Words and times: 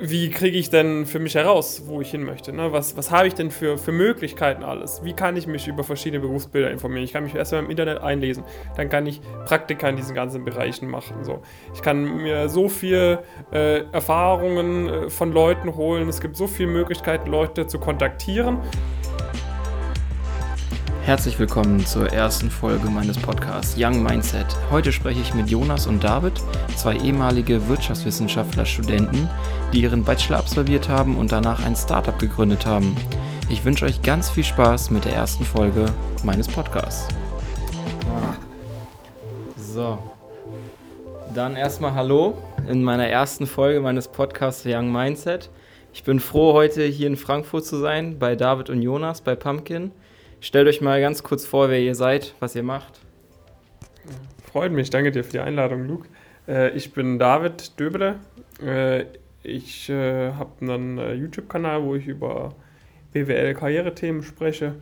wie 0.00 0.30
kriege 0.30 0.56
ich 0.56 0.70
denn 0.70 1.06
für 1.06 1.18
mich 1.18 1.34
heraus, 1.34 1.82
wo 1.86 2.00
ich 2.00 2.10
hin 2.10 2.22
möchte? 2.22 2.52
Ne? 2.52 2.72
Was, 2.72 2.96
was 2.96 3.10
habe 3.10 3.26
ich 3.26 3.34
denn 3.34 3.50
für, 3.50 3.78
für 3.78 3.90
Möglichkeiten 3.90 4.62
alles? 4.62 5.02
Wie 5.02 5.12
kann 5.12 5.36
ich 5.36 5.46
mich 5.48 5.66
über 5.66 5.82
verschiedene 5.82 6.20
Berufsbilder 6.20 6.70
informieren? 6.70 7.02
Ich 7.02 7.12
kann 7.12 7.24
mich 7.24 7.34
erstmal 7.34 7.64
im 7.64 7.70
Internet 7.70 8.00
einlesen, 8.00 8.44
dann 8.76 8.88
kann 8.88 9.06
ich 9.06 9.20
Praktika 9.44 9.88
in 9.88 9.96
diesen 9.96 10.14
ganzen 10.14 10.44
Bereichen 10.44 10.88
machen. 10.88 11.24
So. 11.24 11.42
Ich 11.74 11.82
kann 11.82 12.22
mir 12.22 12.48
so 12.48 12.68
viel 12.68 13.18
äh, 13.52 13.82
Erfahrungen 13.90 14.88
äh, 14.88 15.10
von 15.10 15.32
Leuten 15.32 15.74
holen, 15.74 16.08
es 16.08 16.20
gibt 16.20 16.36
so 16.36 16.46
viele 16.46 16.70
Möglichkeiten, 16.70 17.28
Leute 17.28 17.66
zu 17.66 17.80
kontaktieren. 17.80 18.58
Herzlich 21.08 21.38
willkommen 21.38 21.86
zur 21.86 22.12
ersten 22.12 22.50
Folge 22.50 22.90
meines 22.90 23.16
Podcasts 23.16 23.76
Young 23.78 24.02
Mindset. 24.02 24.44
Heute 24.70 24.92
spreche 24.92 25.22
ich 25.22 25.32
mit 25.32 25.48
Jonas 25.48 25.86
und 25.86 26.04
David, 26.04 26.34
zwei 26.76 26.96
ehemalige 26.96 27.66
Wirtschaftswissenschaftler-Studenten, 27.66 29.26
die 29.72 29.80
ihren 29.80 30.04
Bachelor 30.04 30.36
absolviert 30.36 30.90
haben 30.90 31.16
und 31.16 31.32
danach 31.32 31.64
ein 31.64 31.74
Startup 31.76 32.18
gegründet 32.18 32.66
haben. 32.66 32.94
Ich 33.48 33.64
wünsche 33.64 33.86
euch 33.86 34.02
ganz 34.02 34.28
viel 34.28 34.44
Spaß 34.44 34.90
mit 34.90 35.06
der 35.06 35.14
ersten 35.14 35.46
Folge 35.46 35.86
meines 36.24 36.46
Podcasts. 36.46 37.08
So, 39.56 39.96
dann 41.34 41.56
erstmal 41.56 41.94
Hallo 41.94 42.36
in 42.68 42.84
meiner 42.84 43.06
ersten 43.06 43.46
Folge 43.46 43.80
meines 43.80 44.08
Podcasts 44.08 44.66
Young 44.66 44.92
Mindset. 44.92 45.48
Ich 45.94 46.04
bin 46.04 46.20
froh, 46.20 46.52
heute 46.52 46.84
hier 46.84 47.06
in 47.06 47.16
Frankfurt 47.16 47.64
zu 47.64 47.78
sein, 47.78 48.18
bei 48.18 48.36
David 48.36 48.68
und 48.68 48.82
Jonas, 48.82 49.22
bei 49.22 49.34
Pumpkin. 49.34 49.92
Stellt 50.40 50.68
euch 50.68 50.80
mal 50.80 51.00
ganz 51.00 51.24
kurz 51.24 51.44
vor, 51.44 51.68
wer 51.68 51.80
ihr 51.80 51.96
seid, 51.96 52.34
was 52.38 52.54
ihr 52.54 52.62
macht. 52.62 53.00
Freut 54.52 54.70
mich, 54.70 54.88
danke 54.88 55.10
dir 55.10 55.24
für 55.24 55.32
die 55.32 55.40
Einladung, 55.40 55.86
Luke. 55.88 56.08
Äh, 56.46 56.70
ich 56.70 56.92
bin 56.92 57.18
David 57.18 57.78
Döbele. 57.78 58.16
Äh, 58.64 59.06
ich 59.42 59.90
äh, 59.90 60.32
habe 60.32 60.50
einen 60.60 61.20
YouTube-Kanal, 61.20 61.82
wo 61.82 61.96
ich 61.96 62.06
über 62.06 62.54
BWL-Karrierethemen 63.12 64.22
spreche. 64.22 64.74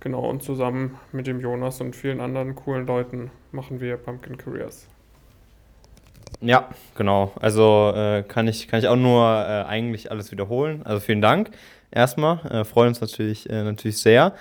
Genau, 0.00 0.28
und 0.28 0.42
zusammen 0.42 0.98
mit 1.10 1.26
dem 1.26 1.40
Jonas 1.40 1.80
und 1.80 1.96
vielen 1.96 2.20
anderen 2.20 2.54
coolen 2.54 2.86
Leuten 2.86 3.30
machen 3.50 3.80
wir 3.80 3.96
Pumpkin 3.96 4.36
Careers. 4.36 4.86
Ja, 6.40 6.68
genau. 6.94 7.32
Also 7.40 7.92
äh, 7.96 8.22
kann, 8.22 8.46
ich, 8.46 8.68
kann 8.68 8.78
ich 8.78 8.88
auch 8.88 8.96
nur 8.96 9.24
äh, 9.24 9.64
eigentlich 9.64 10.10
alles 10.10 10.30
wiederholen. 10.30 10.82
Also 10.84 11.00
vielen 11.00 11.22
Dank 11.22 11.50
erstmal. 11.90 12.38
Äh, 12.46 12.64
freuen 12.64 12.88
uns 12.88 13.00
natürlich, 13.00 13.46
natürlich 13.48 13.98
sehr. 13.98 14.34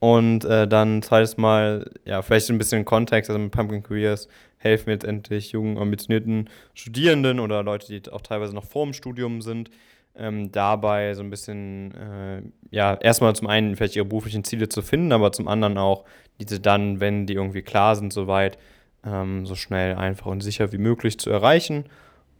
Und 0.00 0.46
äh, 0.46 0.66
dann 0.66 1.02
zweites 1.02 1.36
Mal, 1.36 1.90
ja, 2.04 2.22
vielleicht 2.22 2.48
ein 2.50 2.58
bisschen 2.58 2.84
Kontext, 2.86 3.30
also 3.30 3.38
mit 3.38 3.52
Pumpkin 3.52 3.82
Careers 3.82 4.28
helfen 4.56 4.86
wir 4.86 4.94
jetzt 4.94 5.04
endlich 5.04 5.52
jungen, 5.52 5.78
ambitionierten 5.78 6.48
Studierenden 6.74 7.38
oder 7.38 7.62
Leute, 7.62 7.86
die 7.86 8.10
auch 8.10 8.22
teilweise 8.22 8.54
noch 8.54 8.64
vor 8.64 8.84
dem 8.86 8.94
Studium 8.94 9.42
sind, 9.42 9.70
ähm, 10.16 10.50
dabei 10.52 11.14
so 11.14 11.22
ein 11.22 11.30
bisschen, 11.30 11.94
äh, 11.94 12.42
ja, 12.70 12.94
erstmal 12.94 13.34
zum 13.36 13.46
einen 13.46 13.76
vielleicht 13.76 13.96
ihre 13.96 14.06
beruflichen 14.06 14.42
Ziele 14.42 14.68
zu 14.68 14.82
finden, 14.82 15.12
aber 15.12 15.32
zum 15.32 15.48
anderen 15.48 15.78
auch 15.78 16.04
diese 16.40 16.60
dann, 16.60 17.00
wenn 17.00 17.26
die 17.26 17.34
irgendwie 17.34 17.62
klar 17.62 17.94
sind, 17.94 18.12
soweit, 18.12 18.58
ähm, 19.04 19.46
so 19.46 19.54
schnell, 19.54 19.94
einfach 19.96 20.26
und 20.26 20.40
sicher 20.42 20.72
wie 20.72 20.78
möglich 20.78 21.18
zu 21.18 21.30
erreichen. 21.30 21.84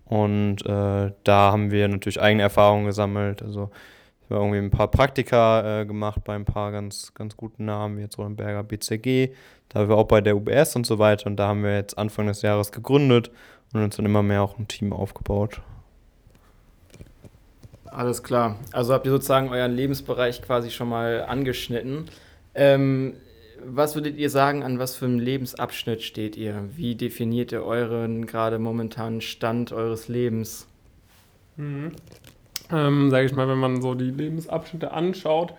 Und 0.04 0.64
äh, 0.66 1.12
da 1.24 1.52
haben 1.52 1.70
wir 1.70 1.88
natürlich 1.88 2.20
eigene 2.20 2.42
Erfahrungen 2.42 2.86
gesammelt. 2.86 3.42
Also 3.42 3.70
wir 4.30 4.36
haben 4.36 4.44
irgendwie 4.44 4.58
ein 4.64 4.70
paar 4.70 4.88
Praktika 4.88 5.80
äh, 5.80 5.86
gemacht 5.86 6.22
bei 6.22 6.36
ein 6.36 6.44
paar 6.44 6.70
ganz, 6.70 7.12
ganz 7.14 7.36
guten 7.36 7.64
Namen, 7.64 7.98
wie 7.98 8.02
jetzt 8.02 8.16
Rodenberger 8.16 8.62
BCG. 8.62 9.30
Da 9.68 9.88
wir 9.88 9.96
auch 9.96 10.06
bei 10.06 10.20
der 10.20 10.36
UBS 10.36 10.76
und 10.76 10.86
so 10.86 11.00
weiter. 11.00 11.26
Und 11.26 11.36
da 11.36 11.48
haben 11.48 11.64
wir 11.64 11.74
jetzt 11.74 11.98
Anfang 11.98 12.28
des 12.28 12.42
Jahres 12.42 12.70
gegründet 12.70 13.32
und 13.72 13.82
uns 13.82 13.96
dann 13.96 14.06
immer 14.06 14.22
mehr 14.22 14.42
auch 14.42 14.56
ein 14.56 14.68
Team 14.68 14.92
aufgebaut. 14.92 15.60
Alles 17.86 18.22
klar. 18.22 18.56
Also 18.70 18.94
habt 18.94 19.04
ihr 19.06 19.10
sozusagen 19.10 19.48
euren 19.48 19.74
Lebensbereich 19.74 20.42
quasi 20.42 20.70
schon 20.70 20.88
mal 20.88 21.24
angeschnitten. 21.24 22.06
Ähm, 22.54 23.14
was 23.64 23.96
würdet 23.96 24.16
ihr 24.16 24.30
sagen, 24.30 24.62
an 24.62 24.78
was 24.78 24.94
für 24.94 25.06
einem 25.06 25.18
Lebensabschnitt 25.18 26.02
steht 26.02 26.36
ihr? 26.36 26.68
Wie 26.76 26.94
definiert 26.94 27.50
ihr 27.50 27.64
euren 27.64 28.26
gerade 28.26 28.60
momentanen 28.60 29.22
Stand 29.22 29.72
eures 29.72 30.06
Lebens? 30.06 30.68
Mhm 31.56 31.90
ähm, 32.72 33.10
sage 33.10 33.26
ich 33.26 33.34
mal, 33.34 33.48
wenn 33.48 33.58
man 33.58 33.82
so 33.82 33.94
die 33.94 34.10
Lebensabschnitte 34.10 34.92
anschaut, 34.92 35.54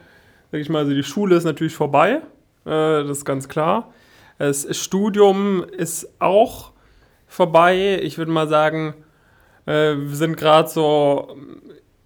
sage 0.51 0.61
ich 0.61 0.69
mal, 0.69 0.79
also 0.79 0.93
die 0.93 1.03
Schule 1.03 1.35
ist 1.35 1.43
natürlich 1.43 1.75
vorbei, 1.75 2.21
äh, 2.65 3.03
das 3.03 3.19
ist 3.19 3.25
ganz 3.25 3.47
klar. 3.47 3.93
Das 4.37 4.67
Studium 4.75 5.63
ist 5.63 6.09
auch 6.19 6.71
vorbei. 7.27 7.99
Ich 8.01 8.17
würde 8.17 8.31
mal 8.31 8.47
sagen, 8.47 8.95
äh, 9.65 9.95
wir 9.95 10.15
sind 10.15 10.35
gerade 10.35 10.67
so 10.67 11.35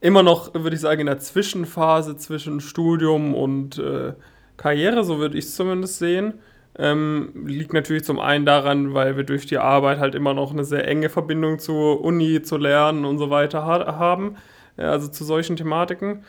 immer 0.02 0.22
noch, 0.22 0.54
würde 0.54 0.76
ich 0.76 0.82
sagen, 0.82 1.02
in 1.02 1.08
der 1.08 1.20
Zwischenphase 1.20 2.18
zwischen 2.18 2.60
Studium 2.60 3.34
und 3.34 3.78
äh, 3.80 4.14
Karriere, 4.58 5.04
so 5.04 5.20
würde 5.20 5.38
ich 5.38 5.46
es 5.46 5.56
zumindest 5.56 6.00
sehen. 6.00 6.36
Ähm, 6.78 7.32
liegt 7.46 7.72
natürlich 7.72 8.04
zum 8.04 8.20
einen 8.20 8.46
daran, 8.46 8.94
weil 8.94 9.16
wir 9.16 9.24
durch 9.24 9.46
die 9.46 9.58
Arbeit 9.58 10.00
halt 10.00 10.14
immer 10.14 10.34
noch 10.34 10.52
eine 10.52 10.66
sehr 10.66 10.86
enge 10.88 11.10
Verbindung 11.10 11.58
zur 11.58 12.02
Uni, 12.02 12.42
zu 12.42 12.58
Lernen 12.58 13.06
und 13.06 13.18
so 13.18 13.30
weiter 13.30 13.66
ha 13.66 13.98
haben 13.98 14.36
also 14.78 15.08
zu 15.08 15.24
solchen 15.24 15.56
Thematiken. 15.56 16.24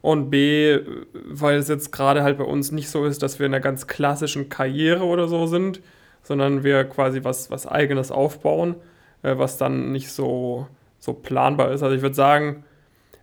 Und 0.00 0.30
B, 0.30 0.80
weil 1.12 1.56
es 1.56 1.68
jetzt 1.68 1.92
gerade 1.92 2.24
halt 2.24 2.38
bei 2.38 2.44
uns 2.44 2.72
nicht 2.72 2.90
so 2.90 3.04
ist, 3.04 3.22
dass 3.22 3.38
wir 3.38 3.46
in 3.46 3.54
einer 3.54 3.62
ganz 3.62 3.86
klassischen 3.86 4.48
Karriere 4.48 5.04
oder 5.04 5.28
so 5.28 5.46
sind, 5.46 5.80
sondern 6.24 6.64
wir 6.64 6.84
quasi 6.84 7.22
was, 7.22 7.50
was 7.50 7.66
eigenes 7.66 8.10
aufbauen, 8.10 8.74
äh, 9.22 9.38
was 9.38 9.58
dann 9.58 9.92
nicht 9.92 10.10
so, 10.10 10.66
so 10.98 11.12
planbar 11.12 11.70
ist. 11.70 11.82
Also 11.82 11.94
ich 11.94 12.02
würde 12.02 12.16
sagen, 12.16 12.64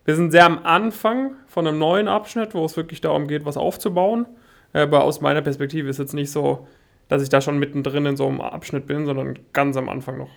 wir 0.05 0.15
sind 0.15 0.31
sehr 0.31 0.45
am 0.45 0.59
Anfang 0.63 1.33
von 1.47 1.67
einem 1.67 1.77
neuen 1.79 2.07
Abschnitt, 2.07 2.53
wo 2.53 2.63
es 2.65 2.77
wirklich 2.77 3.01
darum 3.01 3.27
geht, 3.27 3.45
was 3.45 3.57
aufzubauen. 3.57 4.25
Aber 4.73 5.03
aus 5.03 5.21
meiner 5.21 5.41
Perspektive 5.41 5.89
ist 5.89 5.99
jetzt 5.99 6.13
nicht 6.13 6.31
so, 6.31 6.67
dass 7.09 7.23
ich 7.23 7.29
da 7.29 7.41
schon 7.41 7.59
mittendrin 7.59 8.05
in 8.05 8.17
so 8.17 8.27
einem 8.27 8.41
Abschnitt 8.41 8.87
bin, 8.87 9.05
sondern 9.05 9.37
ganz 9.51 9.75
am 9.77 9.89
Anfang 9.89 10.17
noch. 10.17 10.29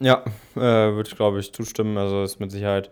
Ja, 0.00 0.24
äh, 0.56 0.60
würde 0.60 1.08
ich 1.08 1.16
glaube 1.16 1.40
ich 1.40 1.52
zustimmen. 1.52 1.96
Also 1.98 2.22
ist 2.22 2.40
mit 2.40 2.50
Sicherheit. 2.50 2.90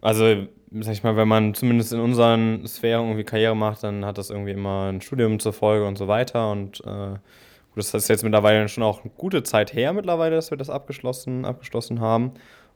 Also, 0.00 0.46
sag 0.72 0.92
ich 0.92 1.02
mal, 1.02 1.16
wenn 1.16 1.28
man 1.28 1.54
zumindest 1.54 1.92
in 1.92 2.00
unseren 2.00 2.66
Sphären 2.66 3.06
irgendwie 3.06 3.24
Karriere 3.24 3.56
macht, 3.56 3.82
dann 3.82 4.04
hat 4.04 4.18
das 4.18 4.30
irgendwie 4.30 4.52
immer 4.52 4.92
ein 4.92 5.00
Studium 5.00 5.38
zur 5.40 5.52
Folge 5.52 5.86
und 5.86 5.98
so 5.98 6.06
weiter. 6.06 6.50
Und 6.50 6.80
äh, 6.84 7.16
das 7.74 7.92
ist 7.94 8.08
jetzt 8.08 8.22
mittlerweile 8.24 8.68
schon 8.68 8.84
auch 8.84 9.02
eine 9.02 9.12
gute 9.16 9.42
Zeit 9.42 9.72
her 9.74 9.92
mittlerweile, 9.92 10.36
dass 10.36 10.50
wir 10.50 10.58
das 10.58 10.70
abgeschlossen, 10.70 11.44
abgeschlossen 11.44 12.00
haben. 12.00 12.32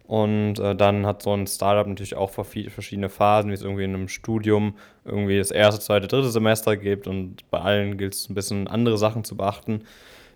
Und 0.07 0.59
äh, 0.59 0.75
dann 0.75 1.07
hat 1.07 1.23
so 1.23 1.33
ein 1.33 1.47
Startup 1.47 1.87
natürlich 1.87 2.17
auch 2.17 2.31
verschiedene 2.31 3.09
Phasen, 3.09 3.51
wie 3.51 3.55
es 3.55 3.63
irgendwie 3.63 3.85
in 3.85 3.95
einem 3.95 4.09
Studium 4.09 4.75
irgendwie 5.05 5.39
das 5.39 5.53
erste, 5.53 5.81
zweite, 5.81 6.09
dritte 6.09 6.31
Semester 6.31 6.77
gibt. 6.77 7.07
Und 7.07 7.49
bei 7.51 7.61
allen 7.61 7.97
gilt 7.97 8.15
es 8.15 8.29
ein 8.29 8.35
bisschen 8.35 8.67
andere 8.67 8.99
Sachen 8.99 9.23
zu 9.25 9.37
beachten 9.37 9.85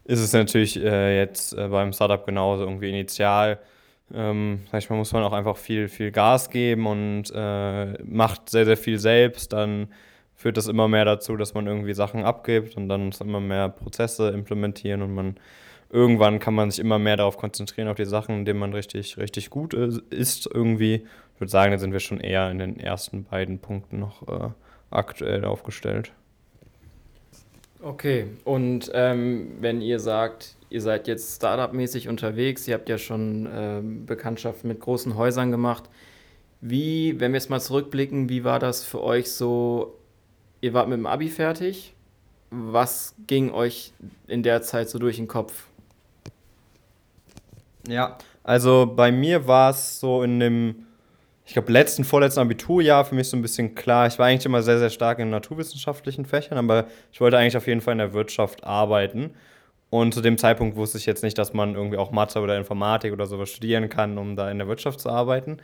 ist 0.05 0.21
es 0.21 0.33
natürlich 0.33 0.83
äh, 0.83 1.19
jetzt 1.19 1.53
äh, 1.55 1.69
beim 1.69 1.93
Startup 1.93 2.25
genauso 2.25 2.65
irgendwie 2.65 2.91
initial. 2.91 3.59
Ähm, 4.13 4.61
sag 4.71 4.83
ich 4.83 4.91
mal, 4.91 4.97
muss 4.97 5.13
man 5.13 5.23
auch 5.23 5.33
einfach 5.33 5.57
viel, 5.57 5.89
viel 5.89 6.11
Gas 6.11 6.51
geben 6.51 6.87
und 6.87 7.25
äh, 7.35 8.03
macht 8.05 8.51
sehr, 8.51 8.67
sehr 8.67 8.77
viel 8.77 8.99
selbst. 8.99 9.53
Dann 9.53 9.89
führt 10.35 10.57
das 10.57 10.69
immer 10.69 10.89
mehr 10.89 11.05
dazu, 11.05 11.37
dass 11.37 11.55
man 11.55 11.67
irgendwie 11.67 11.95
Sachen 11.95 12.25
abgibt 12.25 12.77
und 12.77 12.89
dann 12.89 13.07
muss 13.07 13.21
immer 13.21 13.41
mehr 13.41 13.71
Prozesse 13.71 14.29
implementieren 14.29 15.01
und 15.03 15.15
man 15.15 15.37
irgendwann 15.91 16.39
kann 16.39 16.55
man 16.55 16.71
sich 16.71 16.81
immer 16.81 16.99
mehr 16.99 17.17
darauf 17.17 17.39
konzentrieren, 17.39 17.89
auf 17.89 17.97
die 17.97 18.05
Sachen, 18.05 18.39
in 18.39 18.45
denen 18.45 18.59
man 18.59 18.73
richtig, 18.73 19.17
richtig 19.17 19.49
gut 19.49 19.75
ist 19.75 20.49
irgendwie. 20.53 21.07
Ich 21.35 21.41
würde 21.41 21.51
sagen, 21.51 21.73
da 21.73 21.79
sind 21.79 21.93
wir 21.93 22.01
schon 22.01 22.21
eher 22.21 22.51
in 22.51 22.59
den 22.59 22.79
ersten 22.79 23.25
beiden 23.25 23.59
Punkten 23.59 24.01
noch 24.01 24.27
äh, 24.29 24.51
aktuell 24.91 25.45
aufgestellt. 25.45 26.13
Okay, 27.85 28.29
und 28.45 28.91
ähm, 28.95 29.59
wenn 29.61 29.83
ihr 29.83 30.01
sagt, 30.01 30.57
ihr 30.71 30.81
seid 30.81 31.07
jetzt 31.07 31.37
Startup-mäßig 31.37 32.09
unterwegs, 32.09 32.67
ihr 32.67 32.73
habt 32.73 32.89
ja 32.89 32.97
schon 32.97 33.47
ähm, 33.53 34.07
Bekanntschaften 34.07 34.69
mit 34.69 34.81
großen 34.81 35.17
Häusern 35.17 35.51
gemacht. 35.51 35.91
Wie, 36.63 37.21
wenn 37.21 37.33
wir 37.33 37.37
jetzt 37.37 37.51
mal 37.51 37.61
zurückblicken, 37.61 38.31
wie 38.31 38.43
war 38.43 38.59
das 38.59 38.85
für 38.85 39.03
euch 39.03 39.31
so? 39.31 39.99
Ihr 40.63 40.73
wart 40.73 40.89
mit 40.89 40.97
dem 40.97 41.05
Abi 41.05 41.29
fertig. 41.29 41.93
Was 42.49 43.15
ging 43.27 43.51
euch 43.51 43.93
in 44.29 44.43
der 44.43 44.63
Zeit 44.63 44.89
so 44.89 44.99
durch 44.99 45.17
den 45.17 45.29
Kopf? 45.29 45.67
Ja, 47.87 48.17
also 48.45 48.91
bei 48.97 49.13
mir 49.13 49.47
war 49.47 49.69
es 49.69 50.01
so 50.01 50.23
in 50.23 50.41
dem 50.41 50.87
ich 51.47 51.53
glaube, 51.53 51.71
letzten, 51.73 52.05
vorletzten 52.05 52.41
Abiturjahr 52.41 53.05
für 53.05 53.15
mich 53.15 53.29
so 53.29 53.37
ein 53.37 53.43
bisschen 53.43 53.75
klar. 53.75 54.07
Ich 54.07 54.19
war 54.19 54.27
eigentlich 54.27 54.47
immer 54.47 54.63
sehr, 54.63 54.79
sehr 54.79 54.91
stark 54.91 55.19
in 55.19 55.31
naturwissenschaftlichen 55.31 56.25
Fächern, 56.25 56.57
aber 56.57 56.87
ich 57.13 57.21
wollte 57.21 57.37
eigentlich 57.37 57.57
auf 57.57 57.67
jeden 57.67 57.83
Fall 57.83 57.93
in 57.93 57.99
der 57.99 58.15
Wirtschaft 58.15 58.65
arbeiten. 58.65 59.35
Und 59.91 60.15
zu 60.15 60.23
dem 60.23 60.39
Zeitpunkt 60.39 60.77
wusste 60.77 60.99
ich 60.99 61.07
jetzt 61.07 61.23
nicht, 61.23 61.37
dass 61.39 61.53
man 61.53 61.75
irgendwie 61.75 61.99
auch 61.99 62.11
Mathe 62.11 62.41
oder 62.41 62.57
Informatik 62.57 63.13
oder 63.13 63.27
sowas 63.27 63.51
studieren 63.51 63.89
kann, 63.89 64.17
um 64.19 64.37
da 64.37 64.51
in 64.51 64.59
der 64.59 64.67
Wirtschaft 64.67 65.01
zu 65.01 65.11
arbeiten. 65.11 65.59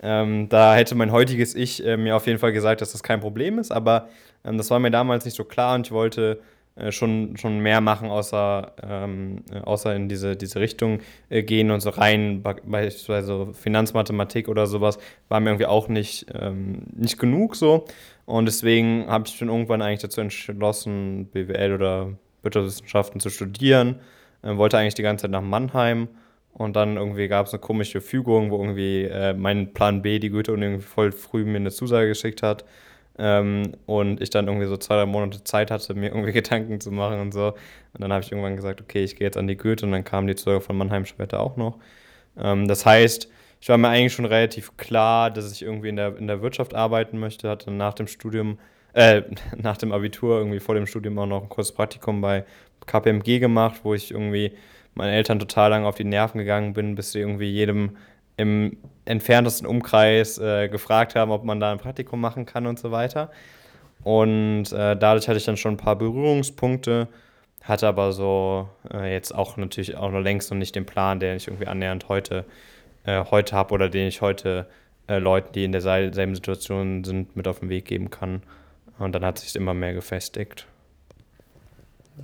Ähm, 0.00 0.48
da 0.48 0.74
hätte 0.74 0.94
mein 0.94 1.12
heutiges 1.12 1.54
Ich 1.54 1.84
äh, 1.84 1.96
mir 1.96 2.16
auf 2.16 2.26
jeden 2.26 2.38
Fall 2.38 2.52
gesagt, 2.52 2.80
dass 2.80 2.92
das 2.92 3.02
kein 3.02 3.20
Problem 3.20 3.58
ist, 3.58 3.72
aber 3.72 4.08
ähm, 4.44 4.56
das 4.56 4.70
war 4.70 4.78
mir 4.78 4.90
damals 4.90 5.24
nicht 5.24 5.36
so 5.36 5.44
klar 5.44 5.74
und 5.74 5.86
ich 5.86 5.92
wollte 5.92 6.40
schon, 6.90 7.36
schon 7.36 7.60
mehr 7.60 7.80
machen, 7.80 8.10
außer, 8.10 8.72
ähm, 8.82 9.44
äh, 9.52 9.60
außer 9.60 9.94
in 9.94 10.08
diese, 10.08 10.36
diese 10.36 10.60
Richtung 10.60 11.00
äh, 11.28 11.42
gehen 11.42 11.70
und 11.70 11.80
so 11.80 11.90
rein, 11.90 12.42
beispielsweise 12.42 13.52
Finanzmathematik 13.52 14.48
oder 14.48 14.66
sowas, 14.66 14.98
war 15.28 15.40
mir 15.40 15.50
irgendwie 15.50 15.66
auch 15.66 15.88
nicht, 15.88 16.26
ähm, 16.34 16.82
nicht 16.94 17.18
genug 17.18 17.54
so. 17.54 17.84
Und 18.26 18.46
deswegen 18.46 19.06
habe 19.06 19.24
ich 19.26 19.34
schon 19.34 19.48
irgendwann 19.48 19.82
eigentlich 19.82 20.00
dazu 20.00 20.20
entschlossen, 20.20 21.26
BWL 21.26 21.74
oder 21.74 22.14
Wirtschaftswissenschaften 22.42 23.20
zu 23.20 23.30
studieren. 23.30 24.00
Äh, 24.42 24.56
wollte 24.56 24.78
eigentlich 24.78 24.94
die 24.94 25.02
ganze 25.02 25.22
Zeit 25.22 25.30
nach 25.30 25.42
Mannheim. 25.42 26.08
Und 26.52 26.76
dann 26.76 26.96
irgendwie 26.96 27.26
gab 27.26 27.46
es 27.46 27.52
eine 27.52 27.60
komische 27.60 28.00
Fügung, 28.00 28.50
wo 28.50 28.58
irgendwie 28.58 29.04
äh, 29.04 29.34
mein 29.34 29.74
Plan 29.74 30.02
B, 30.02 30.20
die 30.20 30.30
Goethe-Uni, 30.30 30.64
irgendwie 30.64 30.84
voll 30.84 31.10
früh 31.12 31.44
mir 31.44 31.56
eine 31.56 31.72
Zusage 31.72 32.08
geschickt 32.08 32.42
hat. 32.42 32.64
Ähm, 33.18 33.72
und 33.86 34.20
ich 34.20 34.30
dann 34.30 34.48
irgendwie 34.48 34.66
so 34.66 34.76
zwei, 34.76 34.96
drei 34.96 35.06
Monate 35.06 35.44
Zeit 35.44 35.70
hatte, 35.70 35.94
mir 35.94 36.08
irgendwie 36.08 36.32
Gedanken 36.40 36.80
zu 36.80 36.90
machen 36.90 37.20
und 37.20 37.32
so. 37.32 37.48
Und 37.92 38.00
dann 38.00 38.12
habe 38.12 38.24
ich 38.24 38.32
irgendwann 38.32 38.56
gesagt, 38.56 38.80
okay, 38.80 39.04
ich 39.04 39.16
gehe 39.16 39.26
jetzt 39.26 39.36
an 39.36 39.46
die 39.46 39.56
Goethe 39.56 39.86
und 39.86 39.92
dann 39.92 40.04
kam 40.04 40.26
die 40.26 40.34
Zusage 40.34 40.60
von 40.60 40.76
Mannheim 40.76 41.06
später 41.06 41.40
auch 41.40 41.56
noch. 41.56 41.78
Ähm, 42.38 42.66
das 42.66 42.84
heißt, 42.84 43.28
ich 43.60 43.68
war 43.68 43.78
mir 43.78 43.88
eigentlich 43.88 44.12
schon 44.12 44.26
relativ 44.26 44.76
klar, 44.76 45.30
dass 45.30 45.50
ich 45.50 45.62
irgendwie 45.62 45.88
in 45.88 45.96
der, 45.96 46.16
in 46.16 46.26
der 46.26 46.42
Wirtschaft 46.42 46.74
arbeiten 46.74 47.18
möchte, 47.18 47.48
hatte 47.48 47.70
nach 47.70 47.94
dem 47.94 48.08
Studium, 48.08 48.58
äh, 48.92 49.22
nach 49.56 49.76
dem 49.76 49.92
Abitur 49.92 50.38
irgendwie 50.38 50.60
vor 50.60 50.74
dem 50.74 50.86
Studium 50.86 51.18
auch 51.18 51.26
noch 51.26 51.42
ein 51.42 51.48
kurzes 51.48 51.74
Praktikum 51.74 52.20
bei 52.20 52.44
KPMG 52.86 53.38
gemacht, 53.38 53.80
wo 53.84 53.94
ich 53.94 54.10
irgendwie 54.10 54.52
meinen 54.94 55.12
Eltern 55.12 55.38
total 55.38 55.70
lang 55.70 55.84
auf 55.84 55.94
die 55.94 56.04
Nerven 56.04 56.38
gegangen 56.38 56.72
bin, 56.72 56.94
bis 56.94 57.12
sie 57.12 57.20
irgendwie 57.20 57.50
jedem 57.50 57.96
im 58.36 58.76
entferntesten 59.04 59.66
Umkreis 59.66 60.38
äh, 60.38 60.68
gefragt 60.68 61.14
haben, 61.14 61.30
ob 61.30 61.44
man 61.44 61.60
da 61.60 61.72
ein 61.72 61.78
Praktikum 61.78 62.20
machen 62.20 62.46
kann 62.46 62.66
und 62.66 62.78
so 62.78 62.90
weiter. 62.90 63.30
Und 64.02 64.72
äh, 64.72 64.96
dadurch 64.96 65.28
hatte 65.28 65.38
ich 65.38 65.44
dann 65.44 65.56
schon 65.56 65.74
ein 65.74 65.78
paar 65.78 65.96
Berührungspunkte, 65.96 67.08
hatte 67.62 67.88
aber 67.88 68.12
so 68.12 68.68
äh, 68.92 69.12
jetzt 69.12 69.34
auch 69.34 69.56
natürlich 69.56 69.96
auch 69.96 70.10
noch 70.10 70.20
längst 70.20 70.50
noch 70.50 70.58
nicht 70.58 70.74
den 70.74 70.86
Plan, 70.86 71.20
den 71.20 71.36
ich 71.36 71.48
irgendwie 71.48 71.66
annähernd 71.66 72.08
heute, 72.08 72.44
äh, 73.04 73.24
heute 73.30 73.56
habe 73.56 73.74
oder 73.74 73.88
den 73.88 74.08
ich 74.08 74.20
heute 74.20 74.66
äh, 75.06 75.18
Leuten, 75.18 75.52
die 75.52 75.64
in 75.64 75.72
derselben 75.72 76.34
Situation 76.34 77.04
sind, 77.04 77.36
mit 77.36 77.48
auf 77.48 77.60
den 77.60 77.68
Weg 77.68 77.86
geben 77.86 78.10
kann. 78.10 78.42
Und 78.98 79.14
dann 79.14 79.24
hat 79.24 79.38
sich 79.38 79.54
immer 79.56 79.74
mehr 79.74 79.94
gefestigt. 79.94 80.66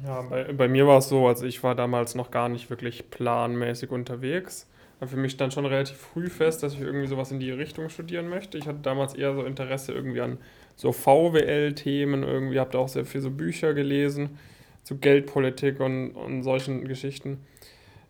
Ja, 0.05 0.23
bei, 0.23 0.45
bei 0.53 0.69
mir 0.69 0.87
war 0.87 0.99
es 0.99 1.09
so, 1.09 1.27
also 1.27 1.47
ich 1.47 1.63
war 1.63 1.75
damals 1.75 2.15
noch 2.15 2.31
gar 2.31 2.49
nicht 2.49 2.71
wirklich 2.71 3.11
planmäßig 3.11 3.91
unterwegs 3.91 4.70
war 5.01 5.09
für 5.09 5.17
mich 5.17 5.37
dann 5.37 5.51
schon 5.51 5.67
relativ 5.67 5.97
früh 5.97 6.29
fest, 6.29 6.63
dass 6.63 6.75
ich 6.75 6.81
irgendwie 6.81 7.07
sowas 7.07 7.33
in 7.33 7.41
die 7.41 7.51
Richtung 7.51 7.89
studieren 7.89 8.29
möchte. 8.29 8.59
Ich 8.59 8.67
hatte 8.67 8.81
damals 8.83 9.15
eher 9.15 9.35
so 9.35 9.43
Interesse 9.43 9.93
irgendwie 9.93 10.21
an 10.21 10.39
so 10.77 10.93
VWL-Themen, 10.93 12.23
irgendwie 12.23 12.61
habe 12.61 12.71
da 12.71 12.79
auch 12.79 12.89
sehr 12.89 13.07
viele 13.07 13.23
so 13.23 13.31
Bücher 13.31 13.75
gelesen 13.75 14.39
zu 14.85 14.99
Geldpolitik 14.99 15.81
und, 15.81 16.11
und 16.13 16.43
solchen 16.43 16.87
Geschichten. 16.87 17.39